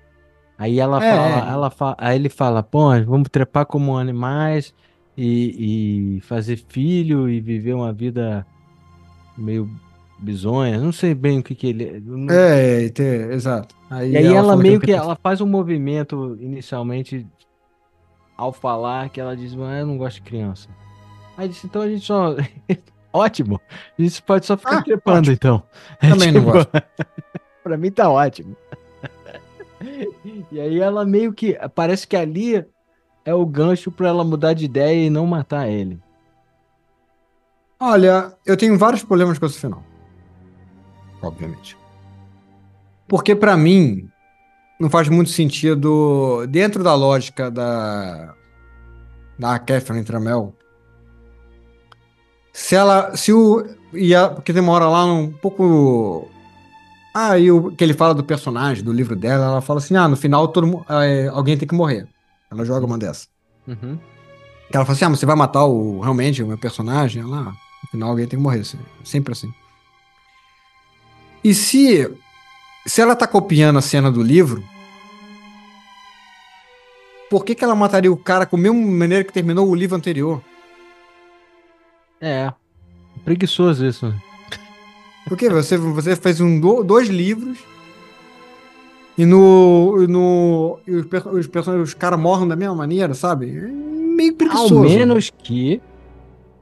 [0.56, 1.52] Aí ela É, fala, é.
[1.52, 4.72] ela fala, aí ele fala, pô, vamos trepar como animais
[5.16, 8.46] e, e fazer filho e viver uma vida
[9.36, 9.68] meio
[10.24, 10.78] bizonha.
[10.80, 12.00] Não sei bem o que que ele.
[12.04, 13.74] não- É, te- exato.
[13.90, 17.26] Aí E aí ela, fala meio que tem- ela faz um movimento inicialmente
[18.36, 20.68] ao falar que ela diz, mas eu não gosto de criança.
[21.36, 22.34] Aí disse, então a gente só.
[23.12, 23.60] Ótimo!
[23.96, 25.32] A gente pode só ficar Ah, trepando, ótimo.
[25.34, 25.62] então.
[26.02, 26.70] É Também não gosto.
[27.62, 28.56] pra mim tá ótimo.
[30.50, 31.56] E aí ela meio que.
[31.74, 32.64] Parece que ali
[33.24, 36.00] é o gancho pra ela mudar de ideia e não matar ele.
[37.78, 39.82] Olha, eu tenho vários problemas com esse final.
[41.26, 41.76] Obviamente.
[43.08, 44.08] Porque pra mim
[44.78, 48.34] não faz muito sentido dentro da lógica da
[49.38, 50.54] da Catherine Tramel.
[52.52, 56.30] Se ela, se o ia, porque tem uma hora lá um pouco
[57.12, 60.08] ah, e o que ele fala do personagem, do livro dela, ela fala assim: "Ah,
[60.08, 62.08] no final todo é, alguém tem que morrer".
[62.50, 63.28] Ela joga uma dessa.
[63.66, 63.98] Uhum.
[64.72, 67.22] Ela fala assim: ah, mas você vai matar o, realmente o meu personagem?
[67.22, 67.52] Ela, "Ah,
[67.84, 68.62] no final alguém tem que morrer.
[69.04, 69.52] Sempre assim.
[71.44, 72.10] E se,
[72.86, 74.64] se ela tá copiando a cena do livro,
[77.30, 79.96] por que, que ela mataria o cara com a mesma maneira que terminou o livro
[79.96, 80.40] anterior?
[82.20, 82.52] É.
[83.24, 84.08] Preguiçoso isso.
[84.08, 84.20] né?
[85.26, 87.58] Porque você, você fez um, do- dois livros
[89.16, 90.02] e no.
[90.02, 91.06] e no e os,
[91.46, 93.56] os, os caras morrem da mesma maneira, sabe?
[93.56, 93.60] É
[94.14, 94.76] Meio preguiçoso.
[94.78, 95.80] Ao menos que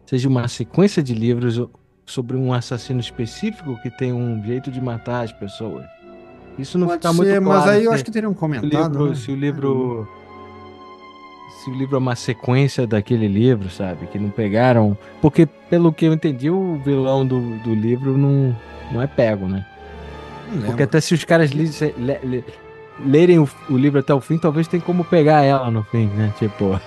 [0.07, 1.61] seja uma sequência de livros
[2.07, 5.85] sobre um assassino específico que tem um jeito de matar as pessoas.
[6.59, 7.61] Isso não Pode fica ser, muito claro.
[7.61, 8.71] mas aí eu acho que teriam se o comentado.
[8.91, 9.15] livro, né?
[9.15, 10.09] se o livro
[11.65, 14.07] se o livro é uma sequência daquele livro, sabe?
[14.09, 14.99] Que não pegaram.
[15.21, 18.55] Porque, pelo que eu entendi, o vilão do, do livro não,
[18.91, 19.65] não é pego, né?
[20.53, 20.63] Não.
[20.67, 22.45] Porque até se os caras li- le- le-
[23.07, 26.33] lerem o, o livro até o fim, talvez tem como pegar ela no fim, né?
[26.37, 26.81] Tipo.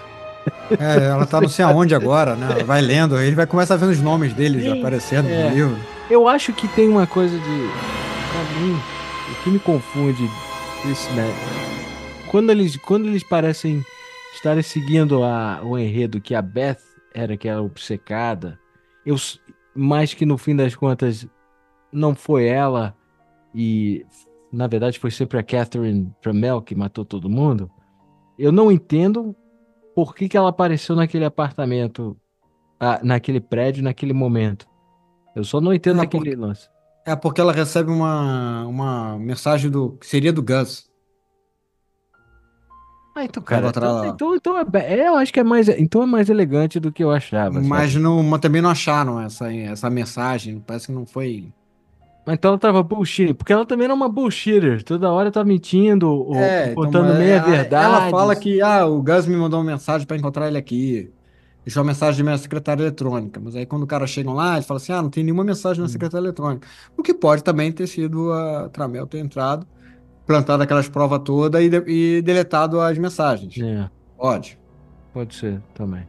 [0.80, 2.48] É, ela tá não sei aonde agora, né?
[2.52, 5.50] Ela vai lendo, ele vai começar vendo os nomes deles aparecendo é.
[5.50, 5.78] no livro.
[6.10, 7.44] Eu acho que tem uma coisa de.
[7.44, 8.78] Pra mim,
[9.32, 10.30] o que me confunde
[10.86, 11.28] isso, né?
[12.30, 13.84] Quando eles, quando eles parecem
[14.34, 16.78] estarem seguindo a, o enredo que a Beth
[17.14, 18.60] era aquela obcecada,
[19.06, 19.40] eu, s-
[19.74, 21.26] mas que no fim das contas
[21.92, 22.94] não foi ela
[23.54, 24.06] e
[24.52, 27.72] na verdade foi sempre a Catherine Trammell que matou todo mundo,
[28.38, 29.34] eu não entendo
[29.96, 32.18] por que, que ela apareceu naquele apartamento,
[32.78, 34.68] ah, naquele prédio, naquele momento.
[35.34, 36.70] Eu só não entendo Ah, aquele lance.
[37.06, 40.90] É porque ela recebe uma, uma mensagem do que seria do Gus.
[43.16, 44.08] Ah, então, cara, então, ela.
[44.08, 47.02] então, então é, é, eu acho que é mais, então é mais elegante do que
[47.02, 47.62] eu achava.
[47.62, 48.04] Mas sabe?
[48.04, 50.60] não, mas também não acharam essa, essa mensagem.
[50.60, 51.54] Parece que não foi.
[52.26, 54.84] Mas então ela tava bullshitting, porque ela também era uma bullshitter.
[54.84, 57.86] Toda hora tá mentindo, ou, É, ou então, contando mas meia ela- verdade.
[57.86, 61.12] Ela fala que ah, o Gus me mandou uma mensagem para encontrar ele aqui.
[61.64, 63.40] Deixou uma mensagem de minha secretária eletrônica.
[63.44, 65.82] Mas aí quando o cara chega lá, ele fala assim: ah, não tem nenhuma mensagem
[65.82, 65.86] Hum.
[65.86, 66.68] na secretária eletrônica.
[66.98, 69.66] O que pode também ter sido a Tramel ter entrado,
[70.26, 73.56] plantado aquelas provas todas e, de- e deletado as mensagens.
[73.60, 73.88] É,
[74.18, 74.58] Pode.
[75.14, 76.04] pode ser também.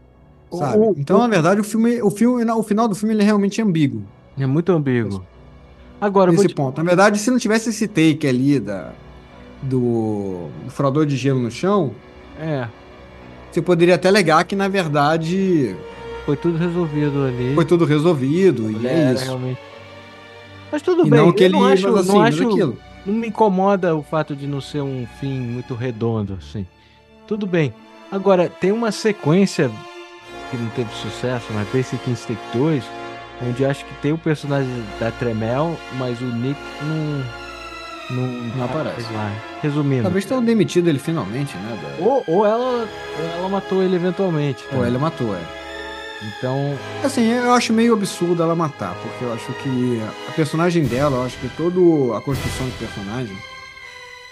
[0.53, 0.79] Sabe?
[0.79, 3.27] O- o- então, na verdade, o filme, o filme, o final do filme ele é
[3.27, 4.03] realmente ambíguo.
[4.39, 5.25] É muito ambíguo.
[6.01, 6.79] Agora, nesse te- ponto.
[6.79, 8.91] Na verdade, se não tivesse esse take ali da,
[9.63, 11.93] do, do furador de gelo no chão,
[12.39, 12.69] é,
[13.51, 15.75] você poderia até alegar que, na verdade,
[16.25, 17.55] foi tudo resolvido ali.
[17.55, 18.71] foi tudo resolvido.
[18.83, 19.25] E é isso.
[19.25, 19.61] realmente-
[20.71, 21.55] Mas tudo E bem, não que eu ele.
[21.55, 22.79] não acho, mas assim, não acho, aquilo.
[23.07, 26.67] não me incomoda o fato de não ser um fim muito redondo, assim.
[27.27, 27.73] Tudo bem.
[28.13, 29.71] Agora, tem uma sequência
[30.51, 32.85] que não teve sucesso, mas Basic Instinct 2,
[33.43, 37.47] onde eu acho que tem o personagem da Tremel, mas o Nick não.
[38.09, 38.23] Não,
[38.57, 39.03] Não aparece.
[39.13, 39.33] lá.
[39.61, 40.05] Resumindo.
[40.05, 41.77] Talvez tenham demitido ele finalmente, né?
[41.99, 42.87] da- Ou, ou ela,
[43.19, 44.63] ou ela matou ele eventualmente.
[44.67, 44.87] Ou também.
[44.87, 45.41] ele matou, é.
[46.39, 51.17] Então, Assim, eu acho meio absurdo ela matar, porque eu acho que a personagem dela,
[51.17, 53.37] eu acho que toda a construção do personagem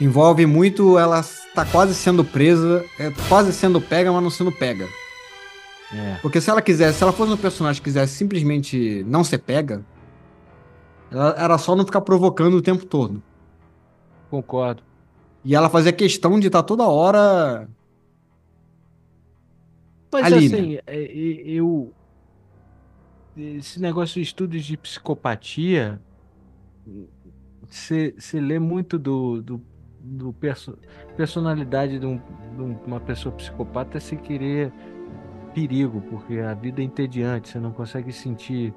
[0.01, 1.24] envolve muito ela
[1.55, 4.86] tá quase sendo presa, é quase sendo pega, mas não sendo pega.
[5.94, 6.18] É.
[6.22, 9.84] Porque se ela quisesse, se ela fosse um personagem que quisesse simplesmente não ser pega,
[11.10, 13.22] ela era só não ficar provocando o tempo todo.
[14.30, 14.82] Concordo.
[15.44, 17.68] E ela fazia questão de estar toda hora.
[20.12, 20.56] Mas Ali, né?
[20.56, 21.92] assim, é, é, eu.
[23.36, 26.00] Esse negócio de estudos de psicopatia.
[27.68, 29.60] Você lê muito do, do,
[30.00, 30.78] do perso-
[31.16, 32.18] personalidade de, um-
[32.56, 34.72] de um- uma pessoa psicopata sem querer
[35.55, 38.74] perigo, porque a vida é entediante, você não consegue sentir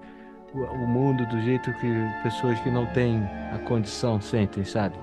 [0.54, 1.88] o, mundo do jeito que
[2.24, 3.22] pessoas que não têm
[3.54, 4.96] a condição sentem, sabe?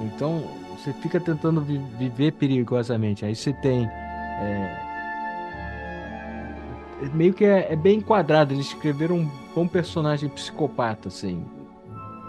[0.00, 0.42] Então,
[0.76, 3.24] você fica tentando vi- viver perigosamente.
[3.24, 3.86] Aí você tem.
[3.86, 4.92] é,
[7.14, 8.52] meio que é, é bem enquadrado.
[8.52, 11.44] Eles escreveram um bom personagem psicopata, assim.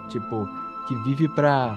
[0.09, 0.47] Tipo,
[0.87, 1.75] que vive pra,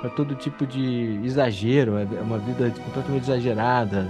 [0.00, 1.96] pra todo tipo de exagero.
[1.96, 4.06] É é uma vida completamente exagerada.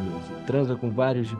[0.47, 1.35] Transa com vários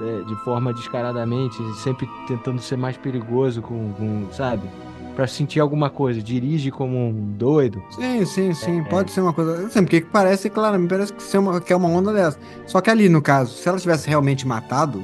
[0.00, 4.68] é, de forma descaradamente, sempre tentando ser mais perigoso, com, com sabe?
[5.14, 6.22] Pra sentir alguma coisa.
[6.22, 7.82] Dirige como um doido.
[7.90, 8.80] Sim, sim, sim.
[8.80, 9.66] É, pode ser uma coisa.
[9.66, 12.38] Assim, porque parece, claro, me parece que, ser uma, que é uma onda dessa.
[12.66, 15.02] Só que ali, no caso, se ela tivesse realmente matado,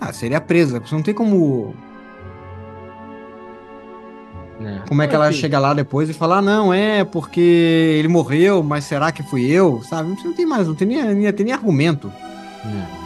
[0.00, 0.78] ah, seria presa.
[0.80, 1.74] Você não tem como.
[4.60, 4.82] Né?
[4.86, 7.40] Como é que ela chega lá depois e fala, ah, não, é porque
[7.98, 9.82] ele morreu, mas será que fui eu?
[9.82, 10.16] Sabe?
[10.22, 12.12] Não tem mais, não tem nem, nem, tem nem argumento
[12.64, 13.03] né?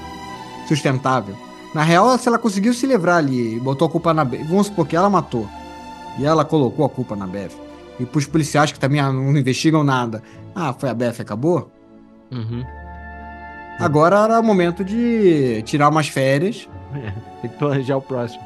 [0.69, 1.35] Sustentável.
[1.75, 4.67] Na real, se ela conseguiu se livrar ali e botou a culpa na Beth, vamos
[4.69, 5.49] supor que ela matou.
[6.19, 7.51] E ela colocou a culpa na Beth.
[7.99, 10.23] E pros policiais que também ah, não investigam nada.
[10.55, 11.71] Ah, foi a Beth, acabou?
[12.31, 12.65] Uhum.
[13.79, 16.69] Agora era o momento de tirar umas férias.
[17.43, 18.43] Tem que planejar o próximo.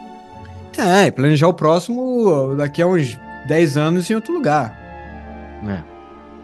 [0.76, 4.78] É, e planejar o próximo daqui a uns 10 anos em outro lugar.
[5.62, 5.84] né?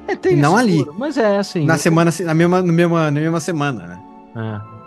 [0.07, 0.87] É, tem E não ali.
[0.97, 1.65] Mas é assim.
[1.67, 3.99] Na semana, na mesma, na mesma, na mesma semana, né?
[4.37, 4.78] É.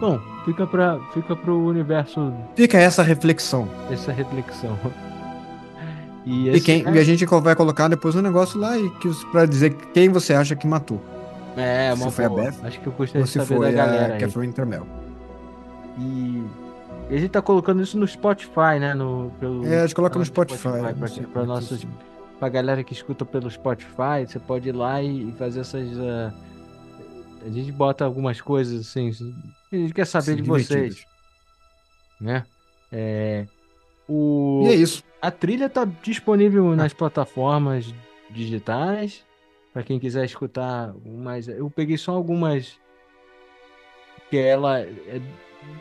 [0.00, 3.68] Bom, fica para fica pro universo Fica essa reflexão.
[3.90, 4.78] essa reflexão.
[6.26, 9.46] E, E, quem, e a gente vai colocar depois um negócio lá e que, pra
[9.46, 11.00] dizer quem você acha que matou.
[11.56, 12.42] é, se uma foi a boa.
[12.42, 14.18] Beth, Acho que eu gostaria de saber da foi galera a.
[14.18, 14.86] Catherine Tremel.
[15.98, 16.44] E,
[17.08, 18.94] a gente tá colocando isso no Spotify, né?
[18.94, 21.86] No, pelo, É, a gente coloca no Spotify, é que nossos,
[22.38, 25.88] pra galera que escuta pelo Spotify, você pode ir lá e, e fazer essas.
[25.98, 26.32] ah,
[27.44, 29.10] a gente bota algumas coisas assim.
[29.72, 30.94] A gente quer saber Sim, de divertidas.
[30.94, 31.06] vocês,
[32.20, 32.44] né?
[32.92, 33.46] É,
[34.08, 35.02] o, E é isso.
[35.22, 37.92] a trilha tá disponível nas plataformas
[38.30, 39.24] digitais.
[39.72, 41.46] Pra quem quiser escutar mais.
[41.46, 42.76] Eu peguei só algumas.
[44.28, 45.20] Que ela é-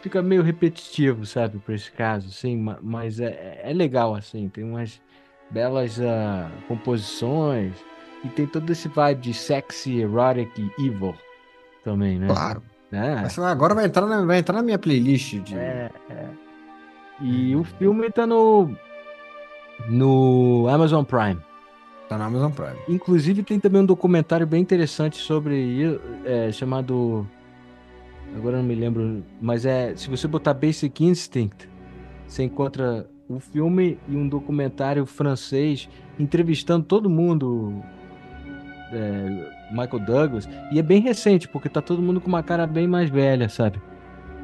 [0.02, 1.57] fica meio repetitivo, sabe?
[1.60, 2.56] Por esse caso, assim.
[2.56, 4.48] ma- Mas é, é legal, assim.
[4.48, 5.02] Tem umas
[5.49, 7.73] belas ah, composições.
[8.23, 11.15] E tem todo esse vibe de sexy, erotic e evil
[11.91, 12.27] também, né?
[12.27, 12.61] Claro.
[12.91, 13.15] É.
[13.21, 15.55] Mas agora vai entrar, na, vai entrar na minha playlist de.
[15.55, 16.27] É, é.
[17.21, 18.69] E o filme tá no.
[19.87, 21.39] No Amazon Prime.
[22.07, 22.77] Tá na Amazon Prime.
[22.87, 27.27] Inclusive tem também um documentário bem interessante sobre é, chamado
[28.35, 31.69] agora não me lembro, mas é se você botar Basic Instinct,
[32.27, 35.89] você encontra o filme e um documentário francês
[36.19, 37.81] entrevistando todo mundo,
[38.91, 42.87] é, Michael Douglas, e é bem recente porque tá todo mundo com uma cara bem
[42.87, 43.81] mais velha, sabe?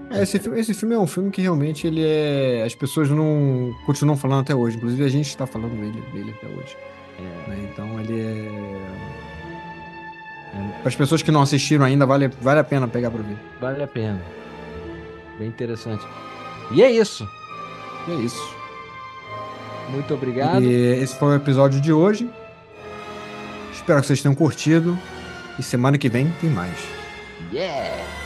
[0.09, 2.63] É, esse, filme, esse filme é um filme que realmente ele é.
[2.65, 4.77] As pessoas não continuam falando até hoje.
[4.77, 6.77] Inclusive a gente está falando dele, dele até hoje.
[7.47, 7.69] né?
[7.71, 9.15] Então ele é.
[10.79, 13.37] Para as pessoas que não assistiram ainda, vale, vale a pena pegar para ver.
[13.59, 14.21] Vale a pena.
[15.37, 16.05] Bem interessante.
[16.71, 17.27] E é isso.
[18.07, 18.55] E é isso.
[19.89, 20.63] Muito obrigado.
[20.63, 22.29] E esse foi o episódio de hoje.
[23.73, 24.97] Espero que vocês tenham curtido.
[25.57, 26.77] E semana que vem tem mais.
[27.51, 28.24] Yeah!